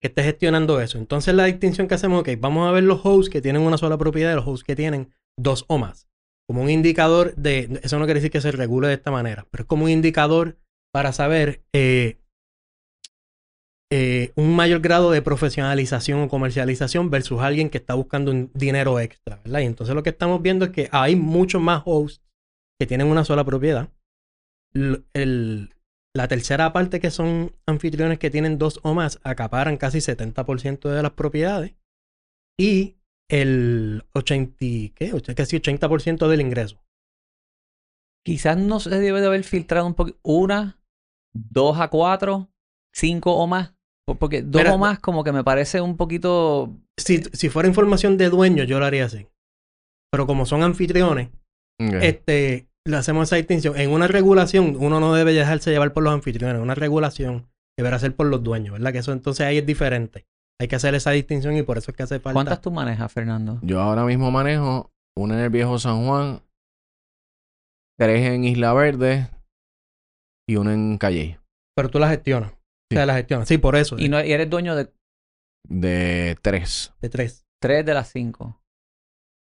Que 0.00 0.08
esté 0.08 0.22
gestionando 0.22 0.80
eso. 0.80 0.98
Entonces 0.98 1.34
la 1.34 1.44
distinción 1.44 1.88
que 1.88 1.94
hacemos, 1.94 2.20
ok, 2.20 2.30
vamos 2.38 2.68
a 2.68 2.72
ver 2.72 2.84
los 2.84 3.00
hosts 3.04 3.30
que 3.30 3.40
tienen 3.40 3.62
una 3.62 3.78
sola 3.78 3.96
propiedad 3.96 4.32
y 4.32 4.36
los 4.36 4.46
hosts 4.46 4.64
que 4.64 4.76
tienen 4.76 5.12
dos 5.38 5.64
o 5.68 5.78
más. 5.78 6.08
Como 6.46 6.62
un 6.62 6.70
indicador 6.70 7.34
de... 7.36 7.80
Eso 7.82 7.98
no 7.98 8.04
quiere 8.04 8.20
decir 8.20 8.30
que 8.30 8.40
se 8.40 8.52
regule 8.52 8.88
de 8.88 8.94
esta 8.94 9.10
manera, 9.10 9.46
pero 9.50 9.62
es 9.62 9.68
como 9.68 9.84
un 9.84 9.90
indicador 9.90 10.58
para 10.92 11.12
saber 11.12 11.62
eh, 11.72 12.20
eh, 13.92 14.32
un 14.36 14.54
mayor 14.54 14.80
grado 14.80 15.10
de 15.10 15.22
profesionalización 15.22 16.20
o 16.22 16.28
comercialización 16.28 17.10
versus 17.10 17.40
alguien 17.40 17.70
que 17.70 17.78
está 17.78 17.94
buscando 17.94 18.30
un 18.30 18.50
dinero 18.54 19.00
extra, 19.00 19.40
¿verdad? 19.44 19.60
Y 19.60 19.64
entonces 19.66 19.94
lo 19.94 20.02
que 20.02 20.10
estamos 20.10 20.40
viendo 20.42 20.64
es 20.66 20.70
que 20.70 20.88
hay 20.92 21.16
muchos 21.16 21.60
más 21.60 21.82
hosts 21.84 22.22
que 22.78 22.86
tienen 22.86 23.08
una 23.08 23.24
sola 23.24 23.44
propiedad. 23.44 23.90
La 24.72 26.26
tercera 26.28 26.72
parte 26.72 27.00
que 27.00 27.10
son 27.10 27.56
anfitriones 27.66 28.18
que 28.18 28.30
tienen 28.30 28.58
dos 28.58 28.80
o 28.82 28.94
más 28.94 29.20
acaparan 29.22 29.76
casi 29.76 30.00
70% 30.00 30.88
de 30.88 31.02
las 31.02 31.12
propiedades 31.12 31.74
y 32.58 32.96
el 33.28 34.04
80, 34.12 34.56
y- 34.64 34.90
¿qué? 34.90 35.12
Casi 35.36 35.56
80% 35.56 36.28
del 36.28 36.40
ingreso. 36.40 36.82
Quizás 38.24 38.56
no 38.56 38.80
se 38.80 38.90
debe 38.90 39.20
de 39.20 39.26
haber 39.28 39.44
filtrado 39.44 39.86
un 39.86 39.94
poco. 39.94 40.12
Una, 40.22 40.80
dos 41.32 41.78
a 41.80 41.88
cuatro, 41.88 42.50
cinco 42.92 43.34
o 43.36 43.46
más. 43.46 43.74
Por- 44.10 44.18
Porque 44.18 44.42
dos 44.42 44.60
Mira, 44.62 44.74
o 44.74 44.78
más 44.78 44.98
como 44.98 45.24
que 45.24 45.32
me 45.32 45.44
parece 45.44 45.80
un 45.80 45.96
poquito... 45.96 46.74
Si, 46.98 47.22
si 47.32 47.48
fuera 47.48 47.68
información 47.68 48.16
de 48.16 48.28
dueños, 48.30 48.66
yo 48.66 48.78
lo 48.78 48.84
haría 48.86 49.04
así. 49.06 49.26
Pero 50.12 50.26
como 50.26 50.44
son 50.46 50.62
anfitriones, 50.62 51.28
este, 52.02 52.66
le 52.86 52.96
hacemos 52.96 53.28
esa 53.28 53.36
distinción. 53.36 53.78
En 53.78 53.90
una 53.90 54.06
regulación, 54.08 54.76
uno 54.78 55.00
no 55.00 55.14
debe 55.14 55.32
dejarse 55.32 55.70
llevar 55.70 55.92
por 55.92 56.02
los 56.02 56.12
anfitriones. 56.12 56.60
Una 56.60 56.74
regulación 56.74 57.48
deberá 57.78 57.98
ser 57.98 58.14
por 58.14 58.26
los 58.26 58.42
dueños, 58.42 58.72
¿verdad? 58.72 58.92
Que 58.92 58.98
eso 58.98 59.12
entonces 59.12 59.46
ahí 59.46 59.58
es 59.58 59.66
diferente. 59.66 60.26
Hay 60.60 60.68
que 60.68 60.76
hacer 60.76 60.94
esa 60.94 61.12
distinción 61.12 61.56
y 61.56 61.62
por 61.62 61.78
eso 61.78 61.90
es 61.90 61.96
que 61.96 62.02
hace 62.02 62.20
falta. 62.20 62.34
¿Cuántas 62.34 62.60
tú 62.60 62.70
manejas, 62.70 63.10
Fernando? 63.10 63.58
Yo 63.62 63.80
ahora 63.80 64.04
mismo 64.04 64.30
manejo 64.30 64.90
una 65.16 65.34
en 65.34 65.40
el 65.40 65.50
viejo 65.50 65.78
San 65.78 66.04
Juan, 66.04 66.42
tres 67.98 68.26
en 68.26 68.44
Isla 68.44 68.72
Verde 68.74 69.30
y 70.46 70.56
una 70.56 70.74
en 70.74 70.98
Calle. 70.98 71.38
Pero 71.74 71.88
tú 71.88 71.98
la 71.98 72.10
gestionas. 72.10 72.52
Sí. 72.90 72.96
O 72.96 72.98
sea, 72.98 73.06
la 73.06 73.14
gestionas. 73.14 73.48
Sí, 73.48 73.58
por 73.58 73.76
eso. 73.76 73.96
Y, 73.98 74.08
no, 74.08 74.22
y 74.24 74.32
eres 74.32 74.50
dueño 74.50 74.74
de 74.76 74.90
De 75.68 76.36
tres. 76.42 76.92
De 77.00 77.08
tres. 77.08 77.46
tres 77.60 77.84
de 77.86 77.94
las 77.94 78.08
cinco. 78.10 78.60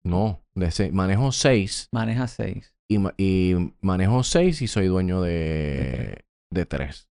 No, 0.05 0.43
de 0.55 0.71
seis. 0.71 0.91
Manejo 0.93 1.31
seis 1.31 1.89
Manejas 1.91 2.31
seis. 2.31 2.73
y, 2.89 2.97
ma- 2.99 3.13
y 3.17 3.55
manejo 3.81 4.23
seis 4.23 4.61
y 4.61 4.67
soy 4.67 4.87
dueño 4.87 5.21
de, 5.21 6.23
de 6.51 6.65
tres. 6.65 7.09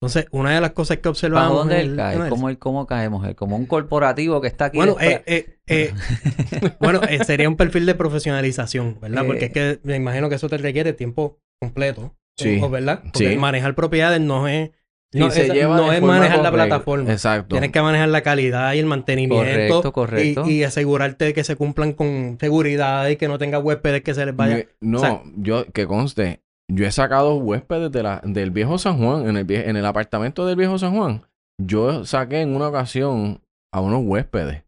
Entonces, 0.00 0.26
una 0.30 0.54
de 0.54 0.60
las 0.60 0.72
cosas 0.72 0.98
que 0.98 1.02
¿Para 1.02 1.10
observamos. 1.10 1.56
dónde 1.56 1.74
en 1.76 1.80
él 1.80 1.90
el 1.90 1.96
cae? 1.96 2.28
¿Cómo, 2.28 2.48
él, 2.48 2.58
¿Cómo 2.58 2.86
caemos 2.86 3.26
él? 3.26 3.34
Como 3.34 3.56
un 3.56 3.66
corporativo 3.66 4.40
que 4.40 4.46
está 4.46 4.66
aquí. 4.66 4.76
Bueno, 4.78 4.96
eh, 5.00 5.24
eh, 5.26 5.58
eh, 5.66 5.92
bueno 6.80 7.00
eh, 7.08 7.24
sería 7.24 7.48
un 7.48 7.56
perfil 7.56 7.84
de 7.84 7.96
profesionalización, 7.96 8.98
¿verdad? 9.00 9.24
Eh, 9.24 9.26
Porque 9.26 9.44
es 9.46 9.52
que 9.52 9.80
me 9.82 9.96
imagino 9.96 10.28
que 10.28 10.36
eso 10.36 10.48
te 10.48 10.56
requiere 10.58 10.92
tiempo 10.92 11.40
completo. 11.60 12.14
Sí. 12.38 12.60
¿Verdad? 12.70 13.00
Porque 13.12 13.30
Sí. 13.30 13.36
manejar 13.36 13.74
propiedades 13.74 14.20
no 14.20 14.46
es. 14.46 14.70
No, 15.14 15.30
se 15.30 15.44
esa- 15.44 15.54
lleva 15.54 15.76
no 15.76 15.90
de 15.90 15.96
es 15.96 16.02
manejar 16.02 16.40
la 16.40 16.52
plataforma. 16.52 17.10
Exacto. 17.10 17.54
Tienes 17.54 17.72
que 17.72 17.80
manejar 17.80 18.08
la 18.10 18.20
calidad 18.22 18.74
y 18.74 18.78
el 18.78 18.86
mantenimiento. 18.86 19.46
Correcto, 19.46 19.92
correcto. 19.92 20.44
Y, 20.46 20.56
y 20.58 20.64
asegurarte 20.64 21.24
de 21.26 21.34
que 21.34 21.44
se 21.44 21.56
cumplan 21.56 21.92
con 21.94 22.36
seguridad 22.38 23.08
y 23.08 23.16
que 23.16 23.26
no 23.28 23.38
tenga 23.38 23.58
huéspedes 23.58 24.02
que 24.02 24.12
se 24.14 24.26
les 24.26 24.36
vaya. 24.36 24.66
No, 24.80 24.98
o 24.98 25.00
sea- 25.00 25.22
yo, 25.36 25.64
que 25.72 25.86
conste, 25.86 26.42
yo 26.70 26.86
he 26.86 26.92
sacado 26.92 27.36
huéspedes 27.36 27.90
de 27.90 28.02
la, 28.02 28.20
del 28.22 28.50
viejo 28.50 28.76
San 28.76 28.98
Juan, 28.98 29.26
en 29.28 29.36
el, 29.38 29.50
en 29.50 29.76
el 29.76 29.86
apartamento 29.86 30.44
del 30.46 30.56
viejo 30.56 30.78
San 30.78 30.94
Juan. 30.94 31.22
Yo 31.58 32.04
saqué 32.04 32.42
en 32.42 32.54
una 32.54 32.68
ocasión 32.68 33.40
a 33.72 33.80
unos 33.80 34.02
huéspedes 34.04 34.64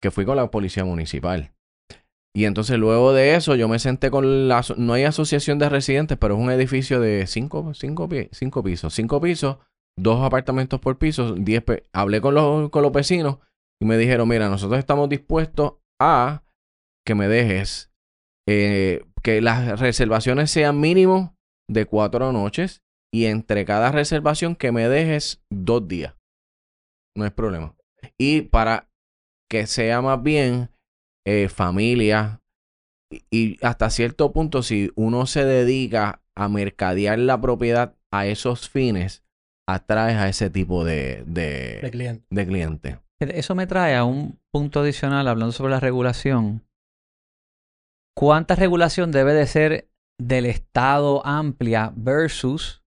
que 0.00 0.10
fui 0.12 0.24
con 0.24 0.36
la 0.36 0.50
policía 0.52 0.84
municipal. 0.84 1.52
Y 2.34 2.44
entonces 2.44 2.78
luego 2.78 3.12
de 3.12 3.34
eso 3.34 3.56
yo 3.56 3.68
me 3.68 3.80
senté 3.80 4.08
con 4.10 4.46
la... 4.46 4.64
No 4.76 4.92
hay 4.92 5.02
asociación 5.02 5.58
de 5.58 5.68
residentes, 5.68 6.16
pero 6.16 6.36
es 6.36 6.40
un 6.40 6.50
edificio 6.52 7.00
de 7.00 7.26
cinco, 7.26 7.74
cinco, 7.74 8.08
cinco 8.30 8.62
pisos. 8.62 8.94
Cinco 8.94 9.20
pisos, 9.20 9.56
dos 9.96 10.24
apartamentos 10.24 10.80
por 10.80 10.98
piso, 10.98 11.34
diez... 11.34 11.64
Hablé 11.92 12.20
con 12.20 12.34
los, 12.34 12.70
con 12.70 12.82
los 12.82 12.92
vecinos 12.92 13.38
y 13.80 13.86
me 13.86 13.96
dijeron, 13.96 14.28
mira, 14.28 14.48
nosotros 14.48 14.78
estamos 14.78 15.08
dispuestos 15.08 15.74
a 16.00 16.42
que 17.06 17.14
me 17.14 17.28
dejes 17.28 17.90
eh, 18.48 19.04
que 19.22 19.40
las 19.40 19.80
reservaciones 19.80 20.50
sean 20.50 20.80
mínimo 20.80 21.36
de 21.68 21.86
cuatro 21.86 22.32
noches 22.32 22.82
y 23.12 23.26
entre 23.26 23.64
cada 23.64 23.92
reservación 23.92 24.56
que 24.56 24.72
me 24.72 24.88
dejes 24.88 25.42
dos 25.50 25.86
días. 25.86 26.14
No 27.16 27.24
es 27.24 27.32
problema. 27.32 27.76
Y 28.18 28.42
para 28.42 28.90
que 29.50 29.66
sea 29.66 30.00
más 30.00 30.22
bien 30.22 30.70
eh, 31.26 31.48
familia 31.48 32.40
y 33.30 33.58
hasta 33.64 33.90
cierto 33.90 34.32
punto 34.32 34.62
si 34.62 34.90
uno 34.94 35.26
se 35.26 35.44
dedica 35.44 36.22
a 36.36 36.48
mercadear 36.48 37.18
la 37.18 37.40
propiedad 37.40 37.96
a 38.12 38.26
esos 38.26 38.68
fines, 38.68 39.24
atraes 39.74 40.16
a 40.16 40.28
ese 40.28 40.50
tipo 40.50 40.84
de, 40.84 41.24
de, 41.26 41.80
de 41.82 41.90
cliente. 41.90 42.26
de 42.30 42.46
cliente. 42.46 42.98
Eso 43.20 43.54
me 43.54 43.66
trae 43.66 43.96
a 43.96 44.04
un 44.04 44.38
punto 44.52 44.80
adicional 44.80 45.28
hablando 45.28 45.52
sobre 45.52 45.72
la 45.72 45.80
regulación. 45.80 46.62
¿Cuánta 48.16 48.54
regulación 48.54 49.12
debe 49.12 49.32
de 49.32 49.46
ser 49.46 49.88
del 50.20 50.46
Estado 50.46 51.24
amplia 51.24 51.92
versus 51.96 52.82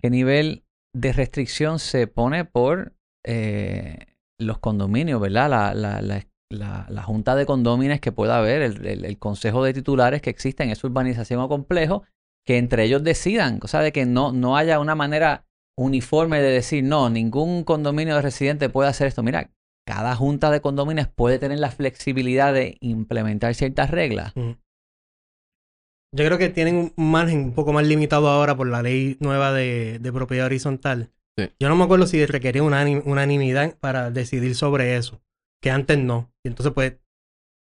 qué 0.00 0.10
nivel 0.10 0.64
de 0.94 1.12
restricción 1.12 1.78
se 1.78 2.06
pone 2.06 2.44
por 2.44 2.94
eh, 3.24 4.06
los 4.40 4.58
condominios, 4.58 5.20
¿verdad? 5.20 5.50
La, 5.50 5.74
la, 5.74 6.00
la, 6.02 6.26
la, 6.50 6.86
la 6.88 7.02
junta 7.02 7.34
de 7.34 7.46
condóminos 7.46 8.00
que 8.00 8.12
pueda 8.12 8.38
haber, 8.38 8.62
el, 8.62 8.86
el- 8.86 9.04
el 9.04 9.18
consejo 9.18 9.62
de 9.64 9.72
titulares 9.74 10.22
que 10.22 10.30
exista 10.30 10.64
en 10.64 10.70
esa 10.70 10.86
urbanización 10.86 11.40
o 11.40 11.48
complejo, 11.48 12.04
que 12.46 12.58
entre 12.58 12.84
ellos 12.84 13.04
decidan, 13.04 13.60
o 13.62 13.68
sea, 13.68 13.80
de 13.80 13.92
que 13.92 14.06
no, 14.06 14.32
no 14.32 14.56
haya 14.56 14.80
una 14.80 14.94
manera 14.94 15.44
uniforme 15.80 16.42
de 16.42 16.50
decir, 16.50 16.84
no, 16.84 17.08
ningún 17.08 17.64
condominio 17.64 18.14
de 18.14 18.22
residente 18.22 18.68
puede 18.68 18.90
hacer 18.90 19.06
esto. 19.06 19.22
Mira, 19.22 19.50
cada 19.86 20.14
junta 20.14 20.50
de 20.50 20.60
condominios 20.60 21.08
puede 21.08 21.38
tener 21.38 21.58
la 21.58 21.70
flexibilidad 21.70 22.52
de 22.52 22.76
implementar 22.80 23.54
ciertas 23.54 23.90
reglas. 23.90 24.34
Yo 24.36 26.24
creo 26.26 26.38
que 26.38 26.50
tienen 26.50 26.92
un 26.96 27.10
margen 27.10 27.38
un 27.40 27.54
poco 27.54 27.72
más 27.72 27.86
limitado 27.86 28.28
ahora 28.28 28.56
por 28.56 28.66
la 28.66 28.82
ley 28.82 29.16
nueva 29.20 29.52
de, 29.52 29.98
de 30.00 30.12
propiedad 30.12 30.46
horizontal. 30.46 31.10
Sí. 31.38 31.48
Yo 31.58 31.68
no 31.68 31.76
me 31.76 31.84
acuerdo 31.84 32.06
si 32.06 32.26
requería 32.26 32.62
una 32.62 32.84
unanimidad 33.04 33.76
para 33.78 34.10
decidir 34.10 34.54
sobre 34.56 34.96
eso, 34.96 35.22
que 35.62 35.70
antes 35.70 35.98
no. 35.98 36.30
Y 36.44 36.48
entonces, 36.48 36.74
pues, 36.74 36.94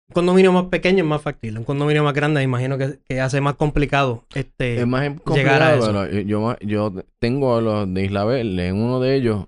un 0.08 0.14
condominio 0.14 0.52
más 0.52 0.64
pequeño 0.66 1.04
es 1.04 1.08
más 1.08 1.22
factible. 1.22 1.58
Un 1.58 1.64
condominio 1.64 2.04
más 2.04 2.14
grande, 2.14 2.40
me 2.40 2.44
imagino 2.44 2.76
que, 2.78 2.98
que 3.08 3.20
hace 3.20 3.40
más 3.40 3.54
complicado 3.54 4.24
este, 4.34 4.80
Es 4.80 4.86
más 4.86 5.08
complicado, 5.08 5.36
llegar 5.36 5.62
a 5.62 5.74
eso. 5.76 5.92
pero 5.92 6.20
yo, 6.20 6.56
yo 6.60 6.92
tengo 7.18 7.60
los 7.60 7.92
de 7.92 8.04
Isla 8.04 8.24
Verde, 8.24 8.68
en 8.68 8.76
uno 8.76 9.00
de 9.00 9.14
ellos 9.16 9.46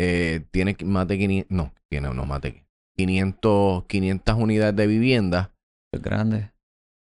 eh, 0.00 0.44
tiene 0.50 0.76
más 0.84 1.06
de 1.08 1.18
500, 1.18 1.50
no, 1.56 1.72
tiene, 1.88 2.12
no, 2.12 2.26
más 2.26 2.40
de 2.42 2.64
500, 2.96 3.84
500 3.86 4.34
unidades 4.36 4.76
de 4.76 4.86
vivienda 4.86 5.52
Es 5.92 6.02
grande. 6.02 6.50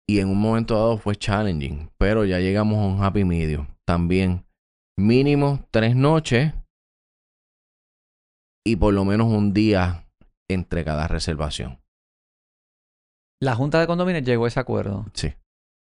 y 0.09 0.19
en 0.19 0.29
un 0.29 0.41
momento 0.41 0.75
dado 0.75 0.99
fue 0.99 1.17
challenging, 1.17 1.91
pero 1.99 2.25
ya 2.25 2.39
llegamos 2.41 2.79
a 2.79 2.87
un 2.87 3.03
happy 3.05 3.25
medium. 3.25 3.67
También 3.87 4.45
mínimo 4.99 5.61
tres 5.71 5.95
noches 5.95 6.53
y 8.67 8.77
por 8.77 8.93
lo 8.93 9.05
menos 9.05 9.29
un 9.29 9.53
día 9.53 10.09
entre 10.51 10.85
cada 10.85 11.07
reservación. 11.07 11.79
La 13.41 13.55
Junta 13.55 13.81
de 13.81 13.87
Condominios 13.87 14.25
llegó 14.25 14.47
a 14.47 14.49
ese 14.49 14.61
acuerdo. 14.61 15.07
Sí. 15.13 15.35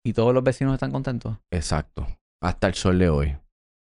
Y 0.05 0.13
todos 0.13 0.35
los 0.35 0.43
vecinos 0.43 0.75
están 0.75 0.91
contentos. 0.91 1.39
Exacto. 1.53 2.07
Hasta 2.43 2.67
el 2.67 2.75
sol 2.75 2.99
de 2.99 3.09
hoy. 3.09 3.37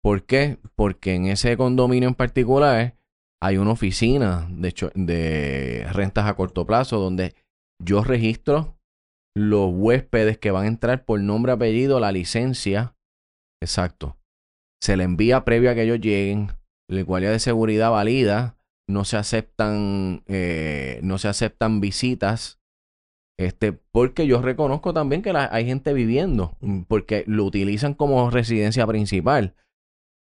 ¿Por 0.03 0.25
qué? 0.25 0.59
Porque 0.75 1.15
en 1.15 1.27
ese 1.27 1.57
condominio 1.57 2.09
en 2.09 2.15
particular 2.15 2.97
hay 3.41 3.57
una 3.57 3.73
oficina 3.73 4.47
de, 4.51 5.87
rentas 5.93 6.27
a 6.27 6.35
corto 6.35 6.67
plazo 6.67 6.99
donde 6.99 7.35
yo 7.83 8.03
registro 8.03 8.77
los 9.35 9.71
huéspedes 9.73 10.37
que 10.39 10.51
van 10.51 10.65
a 10.65 10.69
entrar 10.69 11.05
por 11.05 11.21
nombre, 11.21 11.53
apellido, 11.53 12.01
la 12.01 12.13
licencia. 12.13 12.97
Exacto. 13.63 14.19
Se 14.83 14.97
le 14.97 15.05
envía 15.05 15.45
previo 15.45 15.71
a 15.71 15.75
que 15.75 15.83
ellos 15.83 16.01
lleguen. 16.01 16.53
La 16.89 17.03
guardia 17.03 17.31
de 17.31 17.39
seguridad 17.39 17.91
valida. 17.91 18.57
No 18.89 19.05
se 19.05 19.17
aceptan, 19.17 20.25
eh, 20.27 20.99
no 21.03 21.19
se 21.19 21.29
aceptan 21.29 21.81
visitas 21.81 22.60
este, 23.41 23.73
porque 23.73 24.27
yo 24.27 24.43
reconozco 24.43 24.93
también 24.93 25.23
que 25.23 25.33
la- 25.33 25.49
hay 25.51 25.65
gente 25.65 25.95
viviendo, 25.95 26.59
mm, 26.61 26.83
porque 26.83 27.25
lo 27.27 27.45
utilizan 27.45 27.95
como 27.95 28.29
residencia 28.31 28.87
principal. 28.87 29.55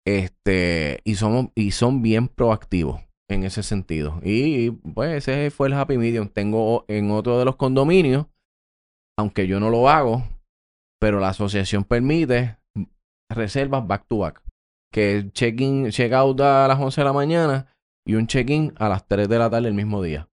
Este, 0.06 1.00
y 1.06 1.16
somos, 1.16 1.48
y 1.56 1.72
son 1.72 2.02
bien 2.02 2.28
proactivos 2.28 3.02
en 3.30 3.44
ese 3.44 3.64
sentido. 3.64 4.20
Y 4.24 4.72
pues 4.72 5.28
ese 5.28 5.52
fue 5.52 5.68
el 5.68 5.74
happy 5.74 5.98
medium. 5.98 6.28
Tengo 6.28 6.84
en 6.88 7.12
otro 7.12 7.40
de 7.40 7.46
los 7.46 7.56
condominios, 7.56 8.26
aunque 9.18 9.48
yo 9.48 9.60
no 9.60 9.70
lo 9.70 9.90
hago, 9.90 10.24
pero 11.00 11.20
la 11.20 11.30
asociación 11.30 11.86
permite 11.86 12.58
reservas 13.30 13.88
back 13.88 14.06
to 14.08 14.20
back. 14.20 14.42
Que 14.94 15.30
check-in, 15.32 15.90
check-out 15.92 16.40
a 16.42 16.68
las 16.68 16.80
11 16.80 17.02
de 17.02 17.06
la 17.06 17.14
mañana 17.14 17.74
y 18.06 18.16
un 18.16 18.28
check-in 18.28 18.74
a 18.78 18.90
las 18.90 19.08
3 19.08 19.28
de 19.30 19.40
la 19.40 19.50
tarde 19.50 19.68
el 19.70 19.74
mismo 19.74 20.02
día. 20.02 20.30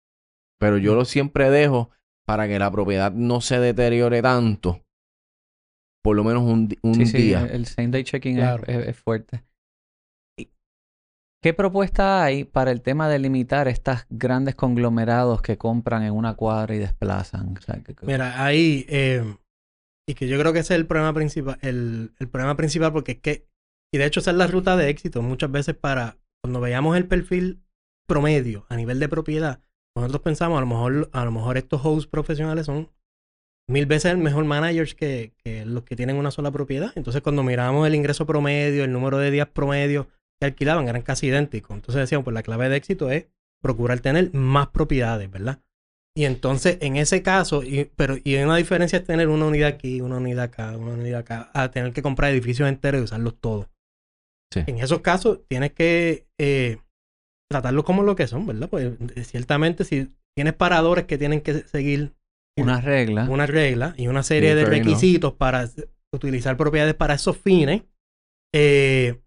Pero 0.59 0.77
yo 0.77 0.95
lo 0.95 1.03
siempre 1.05 1.49
dejo 1.49 1.89
para 2.25 2.47
que 2.47 2.59
la 2.59 2.71
propiedad 2.71 3.11
no 3.11 3.41
se 3.41 3.59
deteriore 3.59 4.21
tanto. 4.21 4.81
Por 6.03 6.15
lo 6.15 6.23
menos 6.23 6.43
un, 6.43 6.69
un 6.83 6.95
sí, 6.95 7.05
sí, 7.07 7.17
día. 7.17 7.41
el- 7.41 7.49
el 7.51 7.65
same 7.65 7.89
day 7.89 8.03
checking 8.03 8.33
es- 8.37 8.43
Claro. 8.43 8.63
es, 8.67 8.87
es 8.89 8.97
fuerte. 8.97 9.43
¿Y 10.37 10.49
¿Qué 11.43 11.53
propuesta 11.53 12.23
hay 12.23 12.43
para 12.43 12.71
el 12.71 12.81
tema 12.81 13.09
de 13.09 13.19
limitar 13.19 13.67
estos 13.67 14.05
grandes 14.09 14.55
conglomerados 14.55 15.41
que 15.41 15.57
compran 15.57 16.03
en 16.03 16.13
una 16.13 16.35
cuadra 16.35 16.75
y 16.75 16.79
desplazan? 16.79 17.55
O 17.57 17.61
sea, 17.61 17.81
que- 17.83 17.95
que- 17.95 18.05
Mira, 18.05 18.43
ahí, 18.43 18.85
eh, 18.89 19.23
y 20.07 20.13
que 20.13 20.27
yo 20.27 20.39
creo 20.39 20.53
que 20.53 20.59
ese 20.59 20.73
es 20.75 20.79
el 20.79 20.87
problema 20.87 21.13
principal, 21.13 21.57
el, 21.61 22.13
el 22.19 22.29
problema 22.29 22.55
principal 22.55 22.91
porque 22.93 23.13
es 23.13 23.19
que, 23.19 23.47
y 23.93 23.97
de 23.97 24.05
hecho 24.05 24.19
esa 24.19 24.31
es 24.31 24.37
la 24.37 24.47
ruta 24.47 24.75
de 24.77 24.89
éxito 24.89 25.21
muchas 25.21 25.51
veces 25.51 25.75
para, 25.75 26.17
cuando 26.43 26.61
veamos 26.61 26.95
el 26.97 27.07
perfil 27.07 27.63
promedio 28.07 28.65
a 28.69 28.75
nivel 28.75 28.99
de 28.99 29.09
propiedad, 29.09 29.63
nosotros 30.01 30.21
pensamos 30.21 30.57
a 30.57 30.61
lo 30.61 30.67
mejor, 30.67 31.09
a 31.13 31.25
lo 31.25 31.31
mejor 31.31 31.57
estos 31.57 31.81
hosts 31.83 32.07
profesionales 32.07 32.65
son 32.65 32.89
mil 33.67 33.85
veces 33.85 34.11
el 34.11 34.17
mejor 34.17 34.45
managers 34.45 34.93
que, 34.93 35.33
que 35.43 35.65
los 35.65 35.83
que 35.83 35.95
tienen 35.95 36.17
una 36.17 36.31
sola 36.31 36.51
propiedad. 36.51 36.91
Entonces 36.95 37.21
cuando 37.21 37.43
mirábamos 37.43 37.87
el 37.87 37.95
ingreso 37.95 38.25
promedio, 38.25 38.83
el 38.83 38.91
número 38.91 39.17
de 39.17 39.31
días 39.31 39.47
promedio 39.47 40.07
que 40.39 40.45
alquilaban 40.45 40.87
eran 40.87 41.01
casi 41.01 41.27
idénticos. 41.27 41.75
Entonces 41.75 42.01
decíamos, 42.01 42.25
pues 42.25 42.33
la 42.33 42.43
clave 42.43 42.69
de 42.69 42.75
éxito 42.75 43.09
es 43.09 43.27
procurar 43.61 43.99
tener 43.99 44.33
más 44.33 44.67
propiedades, 44.67 45.31
¿verdad? 45.31 45.59
Y 46.17 46.23
entonces, 46.23 46.77
en 46.79 46.95
ese 46.95 47.21
caso, 47.21 47.61
y, 47.61 47.91
pero 47.95 48.15
y 48.23 48.35
una 48.37 48.55
diferencia 48.55 48.99
es 48.99 49.05
tener 49.05 49.27
una 49.27 49.47
unidad 49.47 49.67
aquí, 49.67 49.99
una 49.99 50.17
unidad 50.17 50.45
acá, 50.45 50.77
una 50.77 50.93
unidad 50.93 51.21
acá, 51.21 51.49
a 51.53 51.71
tener 51.71 51.91
que 51.91 52.01
comprar 52.01 52.31
edificios 52.31 52.69
enteros 52.69 53.01
y 53.01 53.03
usarlos 53.03 53.35
todos. 53.39 53.67
Sí. 54.53 54.61
En 54.67 54.77
esos 54.77 55.01
casos, 55.01 55.39
tienes 55.49 55.73
que 55.73 56.27
eh, 56.37 56.77
tratarlos 57.49 57.83
como 57.83 58.03
lo 58.03 58.15
que 58.15 58.27
son, 58.27 58.45
¿verdad? 58.45 58.69
Pues 58.69 58.93
eh, 59.15 59.23
ciertamente, 59.23 59.83
si 59.83 60.11
tienes 60.35 60.53
paradores 60.53 61.05
que 61.05 61.17
tienen 61.17 61.41
que 61.41 61.59
seguir 61.67 62.13
una 62.57 62.81
regla. 62.81 63.27
una 63.29 63.45
regla 63.45 63.93
y 63.97 64.07
una 64.07 64.23
serie 64.23 64.55
de 64.55 64.63
requisitos 64.65 65.33
para 65.33 65.69
utilizar 66.11 66.57
propiedades 66.57 66.95
para 66.95 67.13
esos 67.15 67.37
fines, 67.37 67.83
eh, 68.53 69.21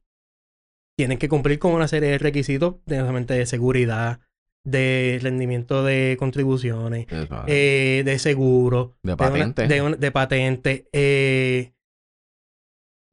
tienen 0.96 1.18
que 1.18 1.28
cumplir 1.28 1.58
con 1.58 1.72
una 1.72 1.86
serie 1.86 2.10
de 2.10 2.18
requisitos 2.18 2.76
de, 2.86 3.46
seguridad, 3.46 4.20
de 4.64 5.18
rendimiento 5.22 5.84
de 5.84 6.16
contribuciones, 6.18 7.06
eh, 7.46 8.02
de 8.04 8.18
seguro, 8.18 8.96
de 9.02 9.12
una- 9.12 9.16
patente. 9.16 9.68
de, 9.68 9.82
un- 9.82 10.00
de 10.00 10.10
patente. 10.10 10.88
eh, 10.92 11.72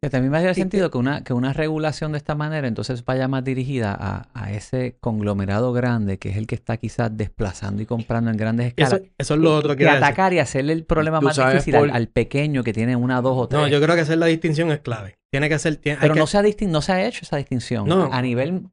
Que 0.06 0.10
también 0.12 0.32
me 0.32 0.38
haría 0.38 0.54
Sí, 0.54 0.62
sentido 0.62 0.92
que 0.92 1.00
una, 1.00 1.24
que 1.24 1.34
una 1.34 1.52
regulación 1.52 2.12
de 2.12 2.20
esta 2.20 2.36
manera 2.36 2.68
entonces 2.68 3.04
vaya 3.04 3.28
más 3.28 3.44
dirigida 3.44 3.96
a, 4.00 4.28
a 4.36 4.52
ese 4.52 4.98
conglomerado 5.02 5.74
grande 5.74 6.20
que 6.20 6.30
es 6.30 6.38
el 6.38 6.46
que 6.46 6.54
está 6.54 6.78
quizás 6.78 7.10
desplazando 7.18 7.82
y 7.82 7.88
comprando 7.88 8.30
en 8.30 8.38
grandes 8.38 8.68
escalas. 8.68 9.02
eso 9.18 9.34
es 9.34 9.40
lo 9.40 9.56
otro 9.56 9.76
que 9.76 9.84
decir. 9.84 9.98
atacar 9.98 10.32
y 10.34 10.38
hacerle 10.40 10.74
el 10.74 10.84
problema 10.84 11.22
más 11.22 11.36
difícil 11.38 11.76
al, 11.76 11.82
por- 11.88 11.92
al 11.96 12.08
pequeño 12.08 12.64
que 12.64 12.72
tiene 12.72 12.96
una, 12.96 13.20
dos 13.22 13.34
o 13.36 13.48
tres. 13.48 13.62
No, 13.64 13.68
yo 13.68 13.82
creo 13.82 13.96
que 13.96 14.02
hacer 14.02 14.20
la 14.20 14.28
distinción 14.28 14.72
es 14.72 14.80
clave. 14.82 15.16
Tiene 15.32 15.50
que 15.50 15.58
ser. 15.58 15.78
tiene- 15.78 15.96
hay 15.98 16.02
Pero 16.02 16.14
que- 16.14 16.20
no, 16.20 16.28
se 16.28 16.38
ha 16.38 16.44
distin- 16.44 16.70
no 16.70 16.82
se 16.84 16.92
ha 16.92 17.04
hecho 17.06 17.22
esa 17.24 17.38
distinción. 17.38 17.88
No. 17.88 18.08
A 18.14 18.22
nivel 18.22 18.68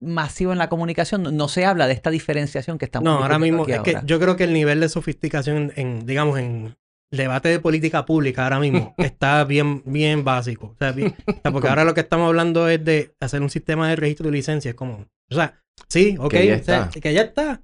masivo 0.00 0.52
en 0.52 0.58
la 0.58 0.68
comunicación 0.68 1.22
no, 1.24 1.30
no 1.32 1.48
se 1.48 1.64
habla 1.64 1.86
de 1.88 1.94
esta 1.94 2.10
diferenciación 2.10 2.78
que 2.78 2.84
estamos 2.84 3.06
No, 3.06 3.22
ahora 3.22 3.38
mismo 3.40 3.62
aquí 3.64 3.72
es 3.72 3.80
que 3.80 3.96
yo 4.04 4.20
creo 4.20 4.36
que 4.36 4.44
el 4.44 4.52
nivel 4.52 4.78
de 4.78 4.88
sofisticación 4.88 5.72
en, 5.74 6.06
digamos, 6.06 6.38
en 6.38 6.76
el 7.12 7.18
debate 7.18 7.48
de 7.48 7.60
política 7.60 8.04
pública 8.04 8.44
ahora 8.44 8.58
mismo 8.60 8.94
está 8.98 9.44
bien, 9.44 9.82
bien 9.84 10.24
básico. 10.24 10.68
O 10.68 10.76
sea, 10.78 10.92
bien- 10.92 11.14
o 11.26 11.32
sea, 11.42 11.52
porque 11.52 11.68
ahora 11.68 11.84
lo 11.84 11.94
que 11.94 12.00
estamos 12.00 12.26
hablando 12.28 12.68
es 12.68 12.84
de 12.84 13.14
hacer 13.20 13.42
un 13.42 13.50
sistema 13.50 13.88
de 13.88 13.96
registro 13.96 14.26
de 14.26 14.32
licencias. 14.32 14.74
como, 14.74 15.06
o 15.30 15.34
sea, 15.34 15.62
sí, 15.88 16.16
ok, 16.18 16.30
Que 16.30 16.46
ya 16.46 16.56
o 16.56 16.62
sea, 16.62 16.78
está. 16.84 17.00
que 17.00 17.12
ya 17.14 17.22
está. 17.22 17.62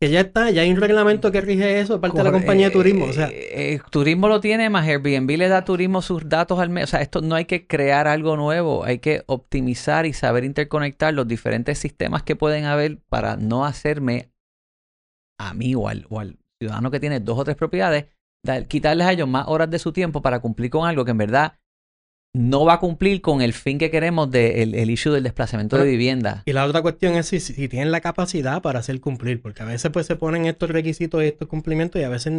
Que 0.00 0.10
ya 0.10 0.20
está, 0.22 0.50
ya 0.50 0.62
hay 0.62 0.70
un 0.72 0.80
reglamento 0.80 1.30
que 1.30 1.40
rige 1.40 1.78
eso 1.78 1.92
de 1.94 2.00
parte 2.00 2.18
de 2.18 2.24
la 2.24 2.32
compañía 2.32 2.66
de 2.66 2.72
turismo. 2.72 3.04
O 3.04 3.12
sea, 3.12 3.28
eh, 3.28 3.74
eh, 3.74 3.80
turismo 3.88 4.26
lo 4.26 4.40
tiene, 4.40 4.68
más 4.68 4.84
Airbnb 4.84 5.30
le 5.38 5.46
da 5.46 5.58
a 5.58 5.64
turismo 5.64 6.02
sus 6.02 6.28
datos 6.28 6.58
al 6.58 6.70
mes. 6.70 6.82
O 6.82 6.86
sea, 6.88 7.02
esto 7.02 7.20
no 7.22 7.36
hay 7.36 7.44
que 7.44 7.68
crear 7.68 8.08
algo 8.08 8.36
nuevo, 8.36 8.82
hay 8.84 8.98
que 8.98 9.22
optimizar 9.26 10.04
y 10.04 10.12
saber 10.12 10.42
interconectar 10.42 11.14
los 11.14 11.28
diferentes 11.28 11.78
sistemas 11.78 12.24
que 12.24 12.34
pueden 12.34 12.64
haber 12.64 12.98
para 13.08 13.36
no 13.36 13.64
hacerme 13.64 14.32
a 15.38 15.54
mí 15.54 15.76
o 15.76 15.86
al, 15.88 16.04
o 16.10 16.18
al 16.18 16.36
ciudadano 16.60 16.90
que 16.90 16.98
tiene 16.98 17.20
dos 17.20 17.38
o 17.38 17.44
tres 17.44 17.56
propiedades, 17.56 18.06
dar- 18.44 18.66
quitarles 18.66 19.06
a 19.06 19.12
ellos 19.12 19.28
más 19.28 19.46
horas 19.48 19.70
de 19.70 19.78
su 19.78 19.92
tiempo 19.92 20.22
para 20.22 20.40
cumplir 20.40 20.70
con 20.70 20.86
algo 20.88 21.04
que 21.04 21.10
en 21.12 21.18
verdad 21.18 21.58
no 22.34 22.64
va 22.64 22.74
a 22.74 22.80
cumplir 22.80 23.20
con 23.20 23.42
el 23.42 23.52
fin 23.52 23.78
que 23.78 23.90
queremos 23.90 24.30
del 24.30 24.74
el 24.74 24.90
issue 24.90 25.12
del 25.12 25.22
desplazamiento 25.24 25.76
de 25.76 25.84
vivienda. 25.84 26.42
Y 26.46 26.52
la 26.54 26.64
otra 26.64 26.80
cuestión 26.80 27.14
es 27.14 27.26
si, 27.26 27.40
si 27.40 27.68
tienen 27.68 27.92
la 27.92 28.00
capacidad 28.00 28.62
para 28.62 28.78
hacer 28.78 29.00
cumplir, 29.00 29.42
porque 29.42 29.62
a 29.62 29.66
veces 29.66 29.90
pues 29.90 30.06
se 30.06 30.16
ponen 30.16 30.46
estos 30.46 30.70
requisitos 30.70 31.22
y 31.22 31.26
estos 31.26 31.46
cumplimientos 31.48 32.00
y 32.00 32.04
a 32.04 32.08
veces 32.08 32.32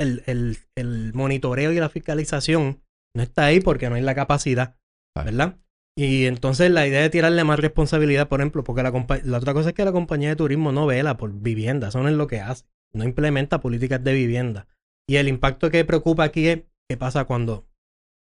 el, 0.00 0.22
el, 0.26 0.58
el 0.74 1.12
monitoreo 1.12 1.70
y 1.72 1.76
la 1.80 1.90
fiscalización 1.90 2.82
no 3.14 3.22
está 3.22 3.44
ahí 3.44 3.60
porque 3.60 3.90
no 3.90 3.96
hay 3.96 4.02
la 4.02 4.14
capacidad. 4.14 4.76
¿verdad? 5.24 5.58
Y 5.98 6.26
entonces 6.26 6.70
la 6.70 6.86
idea 6.86 7.00
de 7.00 7.08
tirarle 7.10 7.42
más 7.44 7.58
responsabilidad, 7.58 8.28
por 8.28 8.40
ejemplo, 8.40 8.64
porque 8.64 8.82
la, 8.82 8.92
la 9.24 9.38
otra 9.38 9.54
cosa 9.54 9.70
es 9.70 9.74
que 9.74 9.84
la 9.84 9.92
compañía 9.92 10.28
de 10.28 10.36
turismo 10.36 10.72
no 10.72 10.86
vela 10.86 11.16
por 11.16 11.32
vivienda, 11.32 11.88
eso 11.88 12.02
no 12.02 12.08
es 12.08 12.14
lo 12.14 12.26
que 12.26 12.40
hace, 12.40 12.64
no 12.92 13.04
implementa 13.04 13.60
políticas 13.60 14.04
de 14.04 14.12
vivienda. 14.12 14.66
Y 15.08 15.16
el 15.16 15.28
impacto 15.28 15.70
que 15.70 15.84
preocupa 15.84 16.24
aquí 16.24 16.48
es 16.48 16.64
qué 16.88 16.96
pasa 16.96 17.24
cuando 17.24 17.66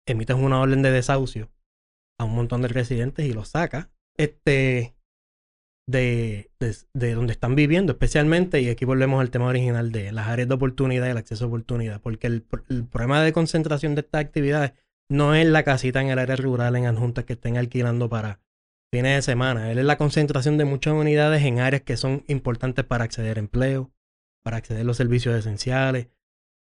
emites 0.07 0.37
una 0.37 0.61
orden 0.61 0.83
de 0.83 0.91
desahucio 0.91 1.51
a 2.19 2.25
un 2.25 2.35
montón 2.35 2.63
de 2.63 2.69
residentes 2.69 3.27
y 3.27 3.33
los 3.33 3.49
sacas 3.49 3.89
este, 4.17 4.97
de, 5.89 6.51
de, 6.59 6.77
de 6.95 7.15
donde 7.15 7.33
están 7.33 7.55
viviendo, 7.55 7.93
especialmente, 7.93 8.61
y 8.61 8.69
aquí 8.69 8.85
volvemos 8.85 9.21
al 9.21 9.31
tema 9.31 9.47
original 9.47 9.93
de 9.93 10.13
las 10.13 10.29
áreas 10.29 10.49
de 10.49 10.55
oportunidad 10.55 11.07
y 11.07 11.11
el 11.11 11.17
acceso 11.17 11.45
a 11.45 11.49
oportunidad, 11.49 12.01
porque 12.01 12.27
el, 12.27 12.47
el 12.69 12.87
problema 12.87 13.23
de 13.23 13.33
concentración 13.33 13.95
de 13.95 14.01
estas 14.01 14.23
actividades 14.23 14.73
no 15.09 15.35
es 15.35 15.47
la 15.47 15.63
casita 15.63 16.01
en 16.01 16.09
el 16.09 16.19
área 16.19 16.37
rural 16.37 16.77
en 16.77 16.87
adjuntas 16.87 17.25
que 17.25 17.35
estén 17.35 17.57
alquilando 17.57 18.09
para 18.09 18.41
fines 18.93 19.17
de 19.17 19.23
semana, 19.23 19.71
él 19.71 19.79
es 19.79 19.85
la 19.85 19.99
concentración 19.99 20.59
de 20.59 20.65
muchas 20.65 20.95
unidades 20.95 21.43
en 21.45 21.61
áreas 21.61 21.83
que 21.83 21.97
son 21.97 22.25
importantes 22.29 22.85
para 22.85 23.05
acceder 23.05 23.37
a 23.37 23.41
empleo, 23.41 23.93
para 24.43 24.57
acceder 24.57 24.83
a 24.83 24.85
los 24.85 24.97
servicios 24.97 25.37
esenciales, 25.37 26.09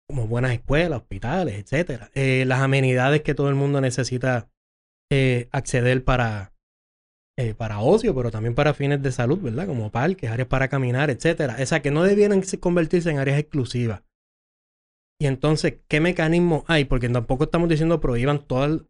como 0.08 0.28
buenas 0.28 0.54
escuelas, 0.54 1.02
hospitales, 1.02 1.56
etcétera. 1.56 2.12
Eh, 2.14 2.46
las 2.46 2.60
amenidades 2.60 3.22
que 3.22 3.34
todo 3.34 3.50
el 3.50 3.56
mundo 3.56 3.82
necesita 3.82 4.50
eh, 5.12 5.50
acceder 5.52 6.04
para, 6.04 6.54
eh, 7.38 7.54
para 7.54 7.80
ocio, 7.80 8.14
pero 8.16 8.32
también 8.32 8.56
para 8.56 8.74
fines 8.74 9.02
de 9.02 9.12
salud, 9.12 9.40
¿verdad? 9.40 9.68
Como 9.68 9.92
parques, 9.92 10.30
áreas 10.30 10.48
para 10.48 10.68
caminar, 10.68 11.10
etcétera. 11.10 11.58
O 11.60 11.66
sea, 11.66 11.82
que 11.82 11.92
no 11.92 12.04
debieran 12.04 12.42
convertirse 12.60 13.10
en 13.10 13.20
áreas 13.20 13.40
exclusivas. 13.40 14.04
Y 15.20 15.28
entonces, 15.28 15.80
¿qué 15.88 16.02
mecanismo 16.02 16.66
hay? 16.68 16.86
Porque 16.86 17.10
tampoco 17.10 17.46
estamos 17.46 17.70
diciendo 17.70 18.02
prohíban 18.02 18.46
todo 18.46 18.88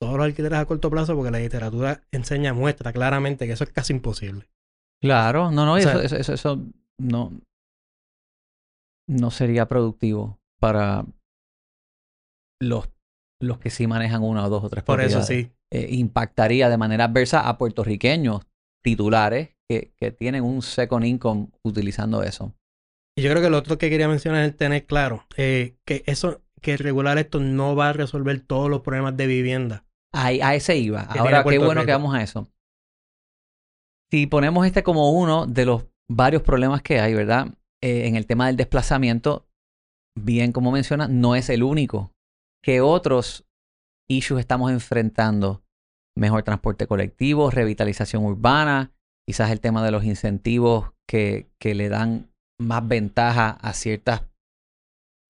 todos 0.00 0.16
los 0.16 0.24
alquileres 0.24 0.58
a 0.58 0.64
corto 0.64 0.88
plazo, 0.88 1.14
porque 1.14 1.30
la 1.30 1.40
literatura 1.40 2.02
enseña, 2.10 2.54
muestra 2.54 2.90
claramente 2.90 3.46
que 3.46 3.52
eso 3.52 3.64
es 3.64 3.70
casi 3.70 3.92
imposible. 3.92 4.48
Claro, 5.02 5.50
no, 5.50 5.66
no, 5.66 5.76
eso, 5.76 6.00
eso, 6.00 6.32
eso, 6.32 6.66
no, 6.98 7.38
no 9.06 9.30
sería 9.30 9.68
productivo 9.68 10.39
para 10.60 11.04
los, 12.60 12.88
los 13.40 13.58
que 13.58 13.70
sí 13.70 13.86
manejan 13.86 14.22
una 14.22 14.44
o 14.44 14.50
dos 14.50 14.64
o 14.64 14.68
tres 14.68 14.84
Por 14.84 15.00
eso 15.00 15.22
sí. 15.22 15.50
Eh, 15.72 15.88
impactaría 15.90 16.68
de 16.68 16.76
manera 16.76 17.04
adversa 17.04 17.48
a 17.48 17.56
puertorriqueños 17.58 18.42
titulares 18.82 19.56
que, 19.68 19.92
que, 19.96 20.10
tienen 20.10 20.42
un 20.42 20.62
second 20.62 21.04
income 21.04 21.48
utilizando 21.62 22.22
eso. 22.22 22.54
Y 23.16 23.22
yo 23.22 23.30
creo 23.30 23.42
que 23.42 23.50
lo 23.50 23.58
otro 23.58 23.78
que 23.78 23.90
quería 23.90 24.08
mencionar 24.08 24.44
es 24.44 24.56
tener 24.56 24.86
claro 24.86 25.26
eh, 25.36 25.76
que 25.84 26.02
eso, 26.06 26.42
que 26.60 26.76
regular 26.76 27.18
esto 27.18 27.40
no 27.40 27.76
va 27.76 27.90
a 27.90 27.92
resolver 27.92 28.40
todos 28.40 28.68
los 28.68 28.80
problemas 28.80 29.16
de 29.16 29.26
vivienda. 29.26 29.84
Ahí, 30.12 30.40
a 30.40 30.54
ese 30.54 30.76
iba. 30.76 31.02
Ahora, 31.02 31.44
qué 31.44 31.58
bueno 31.58 31.84
que 31.84 31.92
vamos 31.92 32.14
a 32.14 32.22
eso. 32.22 32.48
Si 34.10 34.26
ponemos 34.26 34.66
este 34.66 34.82
como 34.82 35.12
uno 35.12 35.46
de 35.46 35.66
los 35.66 35.86
varios 36.10 36.42
problemas 36.42 36.82
que 36.82 36.98
hay, 36.98 37.14
¿verdad? 37.14 37.54
Eh, 37.80 38.08
en 38.08 38.16
el 38.16 38.26
tema 38.26 38.48
del 38.48 38.56
desplazamiento, 38.56 39.46
bien 40.16 40.52
como 40.52 40.72
menciona, 40.72 41.08
no 41.08 41.34
es 41.34 41.48
el 41.50 41.62
único. 41.62 42.12
¿Qué 42.62 42.80
otros 42.80 43.46
issues 44.08 44.40
estamos 44.40 44.70
enfrentando? 44.70 45.62
Mejor 46.16 46.42
transporte 46.42 46.86
colectivo, 46.86 47.50
revitalización 47.50 48.24
urbana, 48.24 48.92
quizás 49.26 49.50
el 49.50 49.60
tema 49.60 49.84
de 49.84 49.92
los 49.92 50.04
incentivos 50.04 50.92
que, 51.08 51.48
que 51.58 51.74
le 51.74 51.88
dan 51.88 52.30
más 52.60 52.86
ventaja 52.86 53.50
a 53.50 53.72
ciertas 53.72 54.24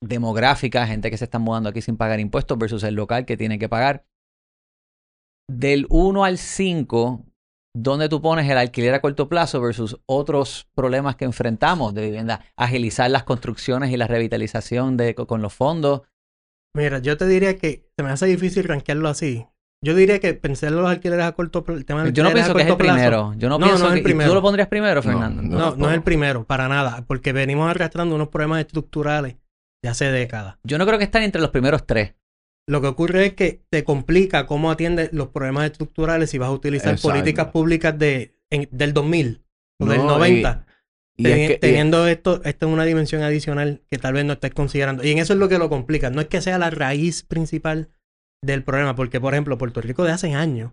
demográficas, 0.02 0.88
gente 0.88 1.10
que 1.10 1.18
se 1.18 1.24
está 1.24 1.38
mudando 1.38 1.68
aquí 1.68 1.82
sin 1.82 1.96
pagar 1.96 2.20
impuestos 2.20 2.58
versus 2.58 2.82
el 2.82 2.94
local 2.94 3.26
que 3.26 3.36
tiene 3.36 3.58
que 3.58 3.68
pagar. 3.68 4.06
Del 5.48 5.86
1 5.90 6.24
al 6.24 6.38
5, 6.38 7.24
¿dónde 7.74 8.09
tú 8.09 8.20
pones 8.20 8.48
el 8.48 8.59
alquiler 8.59 8.94
a 8.94 9.00
corto 9.00 9.28
plazo 9.28 9.61
versus 9.61 9.98
otros 10.06 10.68
problemas 10.74 11.16
que 11.16 11.24
enfrentamos 11.24 11.94
de 11.94 12.02
vivienda? 12.02 12.44
Agilizar 12.56 13.11
las 13.11 13.24
construcciones 13.24 13.90
y 13.90 13.96
la 13.96 14.06
revitalización 14.06 14.96
de, 14.96 15.14
con 15.14 15.42
los 15.42 15.52
fondos, 15.52 16.02
Mira, 16.74 16.98
yo 17.00 17.16
te 17.16 17.26
diría 17.26 17.56
que 17.56 17.88
se 17.96 18.04
me 18.04 18.11
hace 18.11 18.26
difícil 18.26 18.64
rankearlo 18.64 19.09
así. 19.09 19.46
Yo 19.83 19.94
diría 19.94 20.20
que 20.20 20.35
pensar 20.35 20.68
en 20.68 20.76
los 20.76 20.88
alquileres 20.88 21.24
a 21.24 21.33
corto 21.33 21.64
plazo. 21.64 22.11
Yo 22.11 22.22
no 22.22 22.33
pienso 22.33 22.54
que 22.54 22.62
es 22.62 22.68
el 22.68 22.76
primero. 22.76 23.33
Yo 23.37 23.48
no, 23.48 23.59
pienso 23.59 23.88
es 23.88 23.94
el 23.94 24.02
primero. 24.02 24.30
¿Tú 24.30 24.35
lo 24.35 24.42
pondrías 24.42 24.68
primero, 24.68 25.02
Fernando? 25.02 25.42
No, 25.42 25.74
no, 25.74 25.88
es 25.88 25.94
el 25.94 26.02
primero, 26.02 26.44
para 26.44 26.68
nada. 26.68 27.04
Porque 27.06 27.33
venimos 27.33 27.68
arrastrando 27.68 28.14
unos 28.14 28.28
problemas 28.28 28.61
estructurales 28.61 29.37
de 29.83 29.88
hace 29.88 30.12
décadas. 30.12 30.59
Yo 30.64 30.76
no 30.76 30.87
creo 30.87 30.98
que 30.98 31.04
estén 31.04 31.22
entre 31.22 31.40
los 31.40 31.50
primeros 31.50 31.87
tres. 31.87 32.14
Lo 32.66 32.80
que 32.80 32.86
ocurre 32.86 33.26
es 33.26 33.34
que 33.34 33.62
te 33.68 33.84
complica 33.84 34.46
cómo 34.46 34.70
atiendes 34.70 35.12
los 35.12 35.28
problemas 35.28 35.64
estructurales 35.64 36.30
si 36.30 36.38
vas 36.38 36.48
a 36.48 36.52
utilizar 36.52 36.98
políticas 37.00 37.48
públicas 37.48 37.98
de, 37.98 38.36
del 38.70 38.92
2000 38.92 39.44
o 39.80 39.86
del 39.86 40.06
90 40.06 40.66
teniendo 41.22 42.06
esto, 42.06 42.42
esto 42.44 42.66
en 42.66 42.72
una 42.72 42.84
dimensión 42.84 43.22
adicional 43.22 43.82
que 43.88 43.98
tal 43.98 44.14
vez 44.14 44.24
no 44.24 44.34
estés 44.34 44.52
considerando. 44.52 45.04
Y 45.04 45.10
en 45.10 45.18
eso 45.18 45.32
es 45.32 45.38
lo 45.38 45.48
que 45.48 45.58
lo 45.58 45.68
complica. 45.68 46.10
No 46.10 46.20
es 46.20 46.28
que 46.28 46.40
sea 46.40 46.58
la 46.58 46.70
raíz 46.70 47.22
principal 47.22 47.90
del 48.42 48.64
problema, 48.64 48.94
porque 48.96 49.20
por 49.20 49.34
ejemplo, 49.34 49.58
Puerto 49.58 49.80
Rico 49.80 50.04
de 50.04 50.12
hace 50.12 50.34
años, 50.34 50.72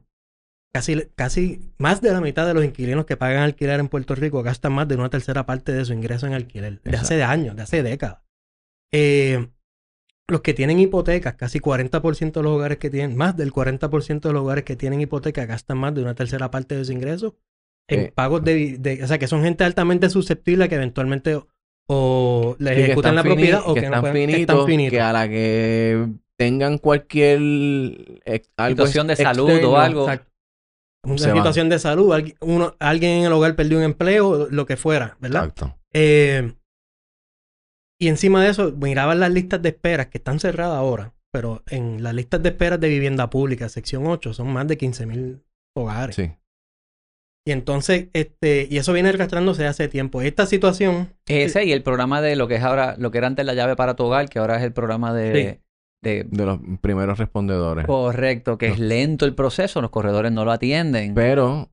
casi, 0.74 1.08
casi 1.16 1.74
más 1.78 2.02
de 2.02 2.12
la 2.12 2.22
mitad 2.22 2.48
de 2.48 2.54
los 2.54 2.64
inquilinos 2.64 3.06
que 3.06 3.18
pagan 3.18 3.44
alquiler 3.44 3.80
en 3.80 3.90
Puerto 3.90 4.16
Rico 4.16 4.44
gastan 4.44 4.74
más 4.74 4.88
de 4.88 4.96
una 4.96 5.10
tercera 5.10 5.46
parte 5.46 5.74
de 5.74 5.86
su 5.86 5.94
ingreso 5.94 6.28
en 6.28 6.34
alquiler. 6.34 6.82
De 6.82 6.98
hace 6.98 7.22
años, 7.24 7.56
de 7.56 7.64
hace 7.64 7.84
décadas. 7.84 8.20
Eh, 8.94 9.50
los 10.28 10.42
que 10.42 10.54
tienen 10.54 10.80
hipotecas, 10.80 11.36
casi 11.36 11.60
40% 11.60 12.32
de 12.32 12.44
los 12.44 12.52
hogares 12.52 12.78
que 12.78 12.90
tienen, 12.90 13.16
más 13.16 13.38
del 13.38 13.54
40% 13.54 14.22
de 14.22 14.34
los 14.34 14.42
hogares 14.42 14.64
que 14.64 14.76
tienen 14.76 15.02
hipoteca 15.02 15.46
gastan 15.46 15.78
más 15.78 15.96
de 15.96 16.02
una 16.02 16.16
tercera 16.16 16.52
parte 16.52 16.76
de 16.76 16.86
su 16.86 16.92
ingreso 16.92 17.36
en 17.88 18.00
eh, 18.02 18.12
pagos 18.14 18.44
de, 18.44 19.00
O 19.04 19.08
sea, 19.08 19.18
que 19.18 19.28
son 19.28 19.44
gente 19.44 19.64
altamente 19.64 20.10
susceptible 20.10 20.68
que 20.68 20.76
eventualmente 20.76 21.40
o 21.90 22.56
le 22.60 22.84
ejecutan 22.84 23.16
la 23.16 23.24
propiedad 23.24 23.62
o 23.66 23.74
que, 23.74 23.80
están, 23.80 24.04
no 24.04 24.12
finitos, 24.12 24.66
que 24.66 25.00
a 25.00 25.14
la 25.14 25.30
que 25.30 26.08
tengan 26.36 26.78
cualquier 26.78 27.40
situación 28.68 29.08
de 29.08 29.16
salud 29.16 29.64
o 29.64 29.78
algo. 29.78 30.08
Una 31.04 31.18
situación 31.18 31.70
de 31.70 31.80
salud, 31.80 32.14
uno, 32.42 32.76
alguien 32.80 33.12
en 33.20 33.26
el 33.26 33.32
hogar 33.32 33.56
perdió 33.56 33.78
un 33.78 33.86
empleo, 33.86 34.50
lo 34.52 34.66
que 34.66 34.76
fuera, 34.76 35.16
¿verdad? 35.22 35.46
Exacto. 35.46 35.78
Eh, 35.94 36.52
y 38.00 38.08
encima 38.08 38.44
de 38.44 38.50
eso, 38.50 38.72
miraban 38.74 39.20
las 39.20 39.32
listas 39.32 39.62
de 39.62 39.70
esperas 39.70 40.08
que 40.08 40.18
están 40.18 40.40
cerradas 40.40 40.78
ahora, 40.78 41.14
pero 41.32 41.64
en 41.70 42.04
las 42.04 42.14
listas 42.14 42.42
de 42.44 42.50
esperas 42.50 42.80
de 42.80 42.90
vivienda 42.90 43.30
pública, 43.30 43.70
sección 43.70 44.06
8, 44.06 44.34
son 44.34 44.54
más 44.54 44.68
de 44.68 44.78
15 44.78 45.06
mil 45.06 45.44
hogares. 45.76 46.16
Sí. 46.16 46.32
Y 47.48 47.52
entonces, 47.52 48.10
este, 48.12 48.68
y 48.70 48.78
eso 48.78 48.92
viene 48.92 49.08
arrastrándose 49.08 49.66
hace 49.66 49.88
tiempo. 49.88 50.22
Esta 50.22 50.46
situación. 50.46 51.14
Ese 51.28 51.64
y 51.64 51.72
el 51.72 51.82
programa 51.82 52.20
de 52.20 52.36
lo 52.36 52.50
que 52.50 52.56
es 52.56 52.62
ahora, 52.62 52.96
lo 52.98 53.10
que 53.10 53.20
era 53.20 53.28
antes 53.28 53.46
la 53.46 53.54
llave 53.54 53.78
para 53.78 53.96
tu 53.96 54.04
hogar, 54.04 54.28
que 54.28 54.40
ahora 54.40 54.58
es 54.58 54.64
el 54.64 54.74
programa 54.74 55.14
de. 55.14 55.62
De, 56.04 56.28
los 56.32 56.60
primeros 56.82 57.18
respondedores. 57.18 57.86
Correcto, 57.86 58.58
que 58.58 58.68
es 58.68 58.80
lento 58.80 59.26
el 59.26 59.34
proceso, 59.34 59.82
los 59.82 59.92
corredores 59.92 60.32
no 60.32 60.46
lo 60.46 60.52
atienden. 60.52 61.14
Pero 61.14 61.70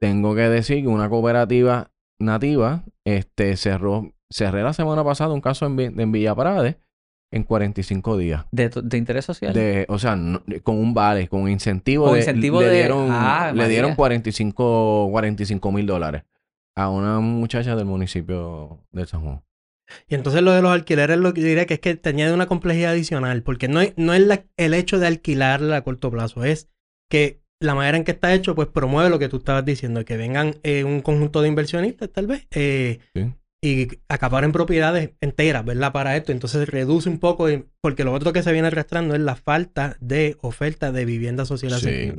tengo 0.00 0.34
que 0.34 0.48
decir 0.48 0.82
que 0.82 0.88
una 0.88 1.08
cooperativa 1.08 1.90
nativa 2.20 2.84
este, 3.06 3.56
cerró, 3.56 4.12
cerré 4.34 4.62
la 4.64 4.72
semana 4.72 5.04
pasada 5.04 5.32
un 5.32 5.40
caso 5.40 5.66
en, 5.66 5.78
en 5.78 6.12
Villa 6.12 6.34
Prade 6.34 6.78
en 7.30 7.44
45 7.44 8.16
días. 8.16 8.44
¿De, 8.50 8.68
de 8.68 8.98
interés 8.98 9.24
social? 9.24 9.54
De, 9.54 9.86
o 9.88 9.98
sea, 9.98 10.16
con 10.62 10.76
un 10.76 10.92
vale, 10.92 11.28
con 11.28 11.42
un 11.42 11.50
incentivo. 11.50 12.06
Con 12.06 12.18
incentivo 12.18 12.60
le 12.60 12.70
Dieron, 12.70 13.08
ah, 13.10 13.52
le 13.54 13.68
dieron 13.68 13.94
45 13.94 15.72
mil 15.72 15.86
dólares 15.86 16.24
a 16.76 16.90
una 16.90 17.20
muchacha 17.20 17.76
del 17.76 17.86
municipio 17.86 18.80
de 18.90 19.06
San 19.06 19.22
Juan. 19.22 19.42
Y 20.08 20.14
entonces 20.14 20.42
lo 20.42 20.52
de 20.52 20.62
los 20.62 20.72
alquileres 20.72 21.18
lo 21.18 21.32
que 21.34 21.42
diría 21.42 21.66
que 21.66 21.74
es 21.74 21.80
que 21.80 21.94
tenía 21.94 22.32
una 22.32 22.46
complejidad 22.46 22.92
adicional, 22.92 23.42
porque 23.42 23.68
no, 23.68 23.80
no 23.96 24.14
es 24.14 24.44
el 24.56 24.74
hecho 24.74 24.98
de 24.98 25.06
alquilarla 25.06 25.76
a 25.76 25.84
corto 25.84 26.10
plazo, 26.10 26.44
es 26.44 26.70
que 27.08 27.42
la 27.60 27.74
manera 27.74 27.96
en 27.96 28.04
que 28.04 28.12
está 28.12 28.34
hecho, 28.34 28.54
pues 28.54 28.68
promueve 28.68 29.10
lo 29.10 29.18
que 29.18 29.28
tú 29.28 29.36
estabas 29.36 29.64
diciendo, 29.64 30.04
que 30.04 30.16
vengan 30.16 30.56
eh, 30.62 30.84
un 30.84 31.02
conjunto 31.02 31.42
de 31.42 31.48
inversionistas, 31.48 32.10
tal 32.10 32.26
vez, 32.26 32.46
eh, 32.50 32.98
sí 33.14 33.32
y 33.64 33.88
acaparen 34.10 34.52
propiedades 34.52 35.12
enteras, 35.22 35.64
¿verdad? 35.64 35.90
Para 35.90 36.16
esto. 36.16 36.32
Entonces 36.32 36.68
reduce 36.68 37.08
un 37.08 37.18
poco, 37.18 37.46
porque 37.80 38.04
lo 38.04 38.12
otro 38.12 38.34
que 38.34 38.42
se 38.42 38.52
viene 38.52 38.68
arrastrando 38.68 39.14
es 39.14 39.22
la 39.22 39.36
falta 39.36 39.96
de 40.00 40.36
oferta 40.42 40.92
de 40.92 41.06
vivienda 41.06 41.46
social 41.46 41.72
sí. 41.72 42.12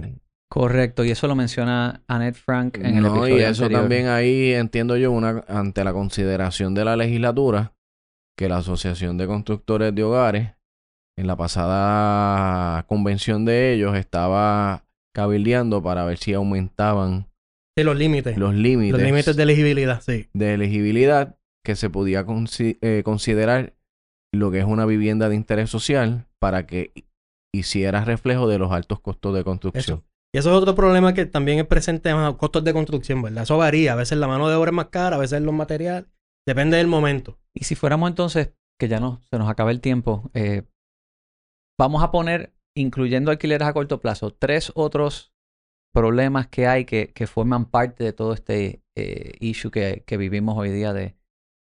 Correcto, 0.49 1.03
y 1.03 1.11
eso 1.11 1.27
lo 1.27 1.35
menciona 1.35 2.01
Annette 2.07 2.37
Frank 2.37 2.77
en 2.77 2.97
el 2.97 3.05
episodio 3.05 3.37
y 3.37 3.43
eso 3.43 3.69
también 3.69 4.07
ahí 4.07 4.53
entiendo 4.53 4.95
yo, 4.95 5.11
una, 5.11 5.43
ante 5.47 5.83
la 5.83 5.91
consideración 5.91 6.73
de 6.73 6.85
la 6.85 6.95
legislatura, 6.95 7.73
que 8.37 8.49
la 8.49 8.57
Asociación 8.57 9.17
de 9.17 9.27
Constructores 9.27 9.93
de 9.93 10.03
Hogares, 10.03 10.51
en 11.17 11.27
la 11.27 11.35
pasada 11.35 12.83
convención 12.87 13.45
de 13.45 13.73
ellos, 13.73 13.95
estaba 13.95 14.85
cabildeando 15.13 15.83
para 15.83 16.05
ver 16.05 16.17
si 16.17 16.33
aumentaban 16.33 17.27
Sí, 17.77 17.83
los 17.83 17.97
límites. 17.97 18.37
Los 18.37 18.53
límites. 18.53 18.93
Los 18.93 19.01
límites 19.01 19.35
de 19.35 19.43
elegibilidad, 19.43 20.01
sí. 20.01 20.29
De 20.33 20.53
elegibilidad 20.53 21.37
que 21.65 21.75
se 21.75 21.89
podía 21.89 22.25
eh, 22.59 23.01
considerar 23.03 23.73
lo 24.33 24.51
que 24.51 24.59
es 24.59 24.65
una 24.65 24.85
vivienda 24.85 25.29
de 25.29 25.35
interés 25.35 25.69
social 25.69 26.27
para 26.39 26.67
que 26.67 26.93
hiciera 27.53 28.05
reflejo 28.05 28.47
de 28.47 28.59
los 28.59 28.71
altos 28.71 28.99
costos 28.99 29.35
de 29.35 29.43
construcción. 29.43 30.03
Y 30.33 30.37
eso 30.37 30.51
es 30.51 30.55
otro 30.55 30.75
problema 30.75 31.13
que 31.13 31.25
también 31.25 31.59
es 31.59 31.65
presente 31.65 32.09
en 32.09 32.21
los 32.21 32.35
costos 32.35 32.63
de 32.63 32.73
construcción, 32.73 33.21
¿verdad? 33.21 33.43
Eso 33.43 33.57
varía. 33.57 33.93
A 33.93 33.95
veces 33.95 34.17
la 34.17 34.27
mano 34.27 34.49
de 34.49 34.55
obra 34.55 34.71
es 34.71 34.75
más 34.75 34.87
cara, 34.87 35.15
a 35.15 35.19
veces 35.19 35.41
los 35.41 35.53
materiales. 35.53 36.09
Depende 36.45 36.77
del 36.77 36.87
momento. 36.87 37.39
Y 37.53 37.63
si 37.63 37.75
fuéramos 37.75 38.09
entonces, 38.09 38.53
que 38.79 38.87
ya 38.87 38.99
no, 38.99 39.21
se 39.29 39.37
nos 39.37 39.49
acaba 39.49 39.71
el 39.71 39.81
tiempo, 39.81 40.29
eh, 40.33 40.63
vamos 41.79 42.03
a 42.03 42.11
poner, 42.11 42.53
incluyendo 42.75 43.31
alquileres 43.31 43.67
a 43.67 43.73
corto 43.73 44.01
plazo, 44.01 44.31
tres 44.31 44.71
otros 44.75 45.34
problemas 45.95 46.47
que 46.47 46.67
hay 46.67 46.83
que, 46.83 47.13
que 47.13 47.25
forman 47.25 47.65
parte 47.65 48.03
de 48.03 48.11
todo 48.11 48.33
este 48.33 48.81
eh, 48.97 49.31
issue 49.39 49.71
que, 49.71 50.03
que, 50.05 50.17
vivimos 50.17 50.57
hoy 50.57 50.69
día 50.69 50.91
de 50.91 51.15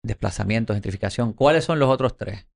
desplazamiento, 0.05 0.73
gentrificación. 0.73 1.33
¿Cuáles 1.33 1.65
son 1.65 1.79
los 1.79 1.89
otros 1.89 2.15
tres 2.15 2.47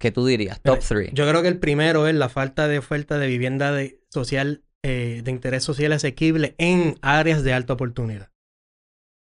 que 0.00 0.10
tú 0.10 0.26
dirías? 0.26 0.60
Top 0.60 0.80
three. 0.80 1.10
Yo 1.12 1.28
creo 1.28 1.40
que 1.40 1.48
el 1.48 1.60
primero 1.60 2.08
es 2.08 2.16
la 2.16 2.28
falta 2.28 2.66
de 2.66 2.78
oferta 2.78 3.16
de 3.18 3.28
vivienda 3.28 3.70
de, 3.70 4.02
social, 4.10 4.64
eh, 4.82 5.22
de 5.22 5.30
interés 5.30 5.62
social 5.62 5.92
asequible 5.92 6.56
en 6.58 6.96
áreas 7.00 7.44
de 7.44 7.52
alta 7.52 7.74
oportunidad. 7.74 8.29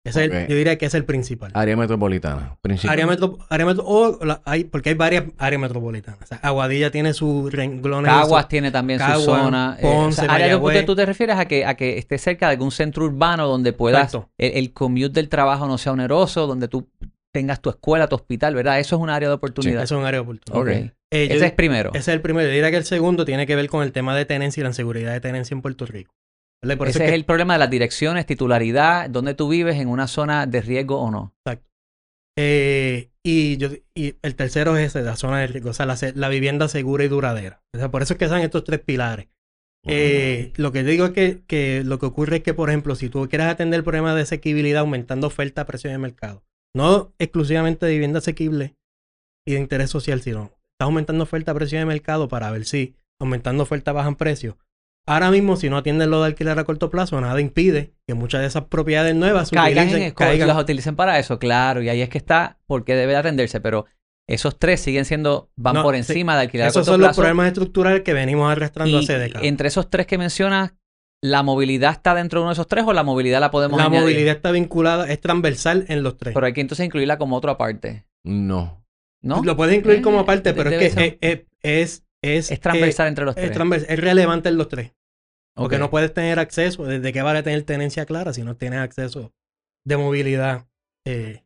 Ese 0.10 0.26
es 0.26 0.32
el- 0.32 0.48
yo 0.48 0.56
diría 0.56 0.78
que 0.78 0.86
es 0.86 0.94
el 0.94 1.06
principal. 1.06 1.52
Área 1.54 1.76
metropolitana. 1.76 2.58
Principal. 2.62 2.94
Área, 2.94 3.08
metro, 3.08 3.38
área 3.50 3.66
metro- 3.66 3.84
o 3.86 4.24
la- 4.26 4.42
hay, 4.46 4.64
porque 4.66 4.90
hay 4.90 4.96
varias 4.96 5.24
áreas 5.38 5.62
metropolitanas. 5.62 6.20
O 6.22 6.26
sea, 6.28 6.40
Aguadilla 6.42 6.92
tiene 6.92 7.14
sus 7.14 7.52
renglones. 7.52 8.12
Caguas 8.12 8.44
su- 8.44 8.50
tiene 8.50 8.72
también 8.72 9.00
su 9.00 9.06
zona. 9.22 9.78
eh, 9.80 9.82
Ponce, 9.82 10.22
o 10.22 10.26
sea, 10.26 10.34
área 10.34 10.48
de 10.48 10.54
Mayagüez. 10.54 10.86
tú 10.86 10.96
te 10.96 11.06
refieres 11.06 11.38
a 11.38 11.46
que, 11.46 11.66
a 11.66 11.76
que 11.76 11.98
esté 11.98 12.18
cerca 12.18 12.48
de 12.48 12.54
algún 12.54 12.72
centro 12.72 13.06
urbano 13.06 13.48
donde 13.48 13.74
puedas, 13.74 14.14
el, 14.38 14.52
el 14.58 14.74
commute 14.74 15.10
del 15.10 15.30
trabajo 15.30 15.68
no 15.68 15.78
sea 15.78 15.92
oneroso, 15.94 16.48
donde 16.48 16.68
tú 16.68 16.88
tengas 17.34 17.62
tu 17.62 17.70
escuela, 17.70 18.08
tu 18.08 18.16
hospital, 18.16 18.56
¿verdad? 18.56 18.80
Eso 18.80 18.96
es 18.96 19.02
un 19.02 19.10
área 19.10 19.30
de 19.30 19.36
oportunidad. 19.36 19.84
Eso 19.84 19.96
es 19.96 20.00
un 20.00 20.06
área 20.08 20.20
de 20.20 20.24
oportunidad. 20.24 20.62
Ok. 20.62 20.68
Ok. 20.88 20.94
Eh, 21.12 21.28
yo- 21.30 21.36
Ese 21.36 21.46
es 21.46 21.52
primero. 21.54 21.90
ese 21.92 22.00
es 22.00 22.08
el 22.10 22.22
primero. 22.22 22.48
Yo 22.48 22.54
diría 22.54 22.72
que 22.72 22.78
el 22.78 22.84
segundo 22.86 23.26
tiene 23.26 23.46
que 23.48 23.56
ver 23.56 23.70
con 23.70 23.84
el 23.84 23.92
tema 23.92 24.16
de 24.16 24.26
tenencia 24.26 24.62
y 24.62 24.64
la 24.64 24.70
inseguridad 24.70 25.14
de 25.14 25.22
tenencia 25.22 25.54
en 25.56 25.62
Puerto 25.62 25.86
Rico. 25.86 26.14
Ese 26.64 26.88
es 26.90 26.98
que- 26.98 27.16
el 27.16 27.26
problema 27.26 27.54
de 27.54 27.60
las 27.60 27.70
direcciones, 27.70 28.26
titularidad, 28.26 29.10
dónde 29.10 29.34
tú 29.34 29.50
vives, 29.50 29.78
en 29.78 29.90
una 29.90 30.08
zona 30.08 30.46
de 30.46 30.62
riesgo 30.62 31.00
o 31.00 31.12
no. 31.12 31.36
Eh, 32.40 33.10
y, 33.24 33.58
yo, 33.58 33.70
y 33.96 34.16
el 34.22 34.36
tercero 34.36 34.78
es 34.78 34.88
ese, 34.88 35.02
la 35.02 35.16
zona 35.16 35.40
de 35.40 35.48
riesgo, 35.48 35.72
o 35.72 35.74
sea, 35.74 35.86
la, 35.86 36.30
vivienda 36.30 36.68
segura 36.68 37.04
y 37.04 37.08
duradera. 37.08 37.64
O 37.76 37.80
sea, 37.80 37.90
por 37.90 38.04
eso 38.04 38.14
es 38.14 38.20
que 38.20 38.26
están 38.26 38.42
estos 38.42 38.64
tres 38.64 38.80
pilares. 38.80 39.28
Eh, 39.90 40.52
lo 40.58 40.72
que 40.72 40.84
digo 40.84 41.06
es 41.06 41.12
que, 41.12 41.44
que 41.48 41.84
lo 41.86 41.98
que 41.98 42.08
ocurre 42.08 42.38
es 42.38 42.44
que, 42.44 42.54
por 42.54 42.70
ejemplo, 42.70 42.96
si 42.96 43.10
tú 43.10 43.28
quieres 43.30 43.48
atender 43.48 43.80
el 43.80 43.84
problema 43.84 44.14
de 44.14 44.24
asequibilidad 44.24 44.82
aumentando 44.82 45.28
oferta 45.28 45.62
a 45.62 45.66
precio 45.66 45.90
de 45.90 45.98
mercado, 45.98 46.44
no 46.76 47.14
exclusivamente 47.20 47.86
de 47.86 47.94
vivienda 47.94 48.20
asequible 48.20 48.76
y 49.48 49.54
de 49.54 49.60
interés 49.60 49.90
social, 49.90 50.22
sino 50.22 50.52
estás 50.74 50.88
aumentando 50.88 51.24
oferta 51.24 51.52
a 51.54 51.56
precio 51.56 51.80
de 51.80 51.86
mercado 51.86 52.28
para 52.28 52.52
ver 52.52 52.66
si 52.66 52.96
aumentando 53.20 53.64
oferta 53.64 53.94
bajan 53.94 54.16
precios. 54.16 54.56
Ahora 55.08 55.32
mismo, 55.32 55.56
si 55.56 55.70
no 55.70 55.78
atienden 55.78 56.10
lo 56.10 56.20
de 56.22 56.28
alquiler 56.28 56.60
a 56.60 56.64
corto 56.66 56.90
plazo, 56.90 57.20
nada 57.22 57.40
impide 57.40 57.94
que 58.08 58.14
muchas 58.14 58.42
de 58.42 58.48
esas 58.48 58.66
propiedades 58.66 59.16
nuevas 59.16 59.48
se 59.50 59.56
Caigan 59.56 59.88
en 59.88 59.94
utilicen- 59.96 60.08
esco- 60.12 60.16
caigan. 60.16 60.48
las 60.50 60.58
utilicen 60.62 60.96
para 60.98 61.18
eso, 61.18 61.40
claro, 61.40 61.82
y 61.82 61.90
ahí 61.90 62.02
es 62.02 62.10
que 62.10 62.18
está 62.18 62.58
porque 62.68 62.94
debe 62.96 63.14
de 63.14 63.20
atenderse, 63.20 63.62
pero 63.62 63.86
esos 64.30 64.60
tres 64.60 64.82
siguen 64.82 65.06
siendo, 65.06 65.50
van 65.56 65.76
No, 65.76 65.84
por 65.84 65.94
sí. 65.96 66.00
encima 66.00 66.36
de 66.36 66.42
alquiler 66.42 66.66
a 66.66 66.70
Esos 66.70 66.82
corto 66.82 66.92
son 66.92 67.00
los 67.02 67.08
plazo. 67.08 67.22
problemas 67.22 67.48
estructurales 67.48 68.02
que 68.02 68.12
venimos 68.14 68.52
arrastrando 68.52 69.00
Y 69.00 69.04
hace 69.04 69.18
décadas. 69.18 69.48
entre 69.48 69.70
esos 69.70 69.90
tres 69.90 70.06
que 70.08 70.18
mencionas, 70.18 70.74
¿la 71.24 71.42
movilidad 71.42 71.92
está 71.94 72.14
dentro 72.14 72.40
de 72.40 72.44
uno 72.44 72.50
de 72.50 72.54
esos 72.54 72.68
tres 72.68 72.84
o 72.86 72.92
la 72.92 73.04
movilidad 73.04 73.40
la 73.40 73.50
podemos 73.50 73.80
La 73.80 73.86
añadir? 73.86 74.02
movilidad 74.02 74.36
está 74.36 74.52
vinculada, 74.52 75.08
es 75.10 75.22
transversal 75.22 75.86
en 75.88 76.04
los 76.04 76.18
tres. 76.18 76.34
Pero 76.34 76.46
hay 76.46 76.52
que 76.52 76.60
entonces 76.62 76.86
incluirla 76.86 77.18
como 77.18 77.38
otra 77.38 77.58
parte, 77.58 78.06
No. 78.26 78.84
¿no? 79.24 79.42
Lo 79.42 79.56
puedes 79.56 79.78
incluir 79.78 80.00
Eh, 80.00 80.02
como 80.02 80.20
aparte, 80.20 80.54
pero 80.54 80.70
debe 80.70 80.86
es 80.88 80.96
que 80.96 81.18
es, 81.22 81.40
es, 81.64 82.04
es, 82.36 82.52
es 82.52 82.60
transversal 82.60 83.08
entre 83.08 83.26
los 83.26 83.38
es, 83.38 83.44
tres. 83.44 83.58
transvers- 83.58 83.86
es 83.88 84.00
relevante 84.00 84.50
en 84.50 84.58
los 84.58 84.68
tres. 84.68 84.94
Porque 85.56 85.80
no 85.80 85.90
puedes 85.90 86.14
tener 86.14 86.38
acceso, 86.38 86.86
desde 86.86 87.12
qué 87.14 87.22
vale 87.24 87.42
tener 87.42 87.64
tenencia 87.64 88.06
clara 88.06 88.32
si 88.34 88.44
no 88.44 88.56
tienes 88.56 88.80
acceso 88.80 89.34
de 89.86 89.98
movilidad. 89.98 90.68
eh, 91.08 91.44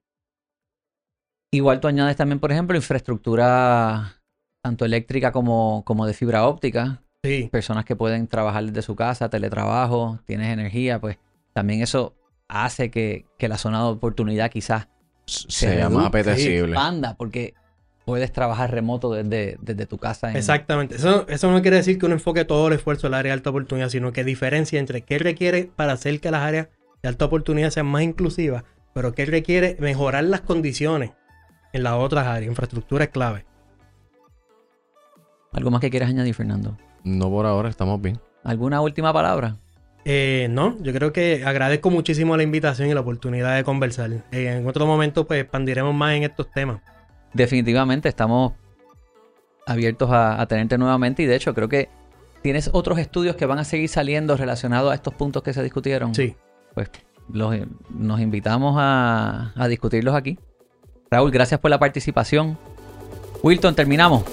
Igual 1.54 1.80
tú 1.80 1.88
añades 1.88 2.16
también, 2.16 2.40
por 2.40 2.52
ejemplo, 2.52 2.76
infraestructura 2.78 4.22
tanto 4.64 4.86
eléctrica 4.86 5.32
como, 5.32 5.84
como 5.86 6.06
de 6.06 6.14
fibra 6.14 6.46
óptica. 6.46 7.04
sí, 7.24 7.50
Personas 7.52 7.86
que 7.86 7.96
pueden 7.96 8.28
trabajar 8.28 8.64
desde 8.66 8.82
su 8.82 8.96
casa, 8.96 9.30
teletrabajo, 9.30 10.20
tienes 10.26 10.48
energía, 10.54 11.00
pues 11.00 11.18
también 11.54 11.82
eso 11.82 12.16
hace 12.48 12.90
que, 12.92 13.26
que 13.38 13.48
la 13.48 13.58
zona 13.58 13.80
de 13.84 13.90
oportunidad 13.92 14.50
quizás 14.52 14.88
Sea 15.26 15.90
más 15.90 16.08
apetecible. 16.08 16.74
expanda, 16.74 17.16
porque 17.16 17.54
puedes 18.12 18.34
trabajar 18.34 18.72
remoto 18.72 19.14
desde, 19.14 19.58
desde 19.62 19.86
tu 19.86 19.98
casa. 19.98 20.30
en- 20.32 20.36
exactamente. 20.36 20.96
Eso, 20.96 21.26
eso 21.30 21.50
no 21.50 21.62
quiere 21.62 21.78
decir 21.78 21.98
que 21.98 22.06
uno 22.08 22.16
enfoque 22.16 22.44
todo 22.44 22.68
el 22.68 22.74
esfuerzo 22.74 23.08
en 23.08 23.14
el 23.14 23.20
área 23.20 23.30
de 23.30 23.34
alta 23.36 23.52
oportunidad, 23.52 23.88
sino 23.88 24.12
que 24.12 24.26
diferencia 24.26 24.80
entre 24.80 25.02
qué 25.04 25.18
requiere 25.18 25.70
para 25.74 25.94
hacer 25.94 26.20
que 26.20 26.30
las 26.30 26.42
áreas 26.42 26.68
de 27.02 27.08
alta 27.08 27.24
oportunidad 27.24 27.70
sean 27.70 27.86
más 27.86 28.02
inclusivas, 28.02 28.66
pero 28.94 29.14
qué 29.14 29.26
requiere 29.26 29.78
mejorar 29.80 30.26
las 30.26 30.42
condiciones 30.42 31.12
en 31.72 31.84
las 31.84 31.94
otras 31.94 32.28
áreas. 32.28 32.50
Infraestructura 32.50 33.06
es 33.06 33.10
clave. 33.12 33.46
¿Algo 35.54 35.72
más 35.72 35.80
que 35.80 35.90
quieras 35.90 36.10
añadir, 36.10 36.34
Fernando? 36.36 36.78
No 37.06 37.30
por 37.30 37.46
ahora, 37.46 37.70
estamos 37.70 38.02
bien. 38.02 38.20
¿Alguna 38.44 38.82
última 38.82 39.14
palabra? 39.14 39.56
Eh, 40.04 40.48
no, 40.50 40.78
yo 40.82 40.92
creo 40.94 41.14
que 41.14 41.44
agradezco 41.46 41.90
muchísimo 41.92 42.36
la 42.36 42.44
invitación 42.44 42.90
y 42.90 42.94
la 42.94 43.02
oportunidad 43.02 43.56
de 43.56 43.64
conversar. 43.64 44.12
Eh, 44.32 44.48
en 44.58 44.68
otro 44.68 44.86
momento, 44.86 45.28
pues 45.28 45.42
expandiremos 45.42 45.94
más 45.94 46.16
en 46.16 46.24
estos 46.24 46.52
temas. 46.52 46.82
Definitivamente 47.34 48.10
estamos 48.10 48.54
abiertos 49.66 50.10
a, 50.12 50.42
a 50.42 50.46
tenerte 50.48 50.78
nuevamente 50.78 51.24
y 51.24 51.26
de 51.26 51.36
hecho 51.36 51.54
creo 51.54 51.70
que 51.70 51.90
tienes 52.42 52.70
otros 52.74 52.98
estudios 53.00 53.36
que 53.36 53.46
van 53.46 53.60
a 53.60 53.64
seguir 53.64 53.88
saliendo 53.90 54.36
relacionados 54.36 54.92
a 54.92 54.96
estos 54.96 55.14
puntos 55.14 55.44
que 55.44 55.54
se 55.54 55.62
discutieron. 55.64 56.14
Sí. 56.16 56.36
Los- 57.32 57.56
nos 57.90 58.20
invitamos 58.20 58.76
a, 58.78 59.54
a 59.56 59.68
discutirlos 59.68 60.16
aquí. 60.16 60.40
Raúl, 61.10 61.32
gracias 61.32 61.60
por 61.60 61.70
la 61.70 61.80
participación. 61.80 62.58
Wilton, 63.44 63.76
terminamos. 63.76 64.24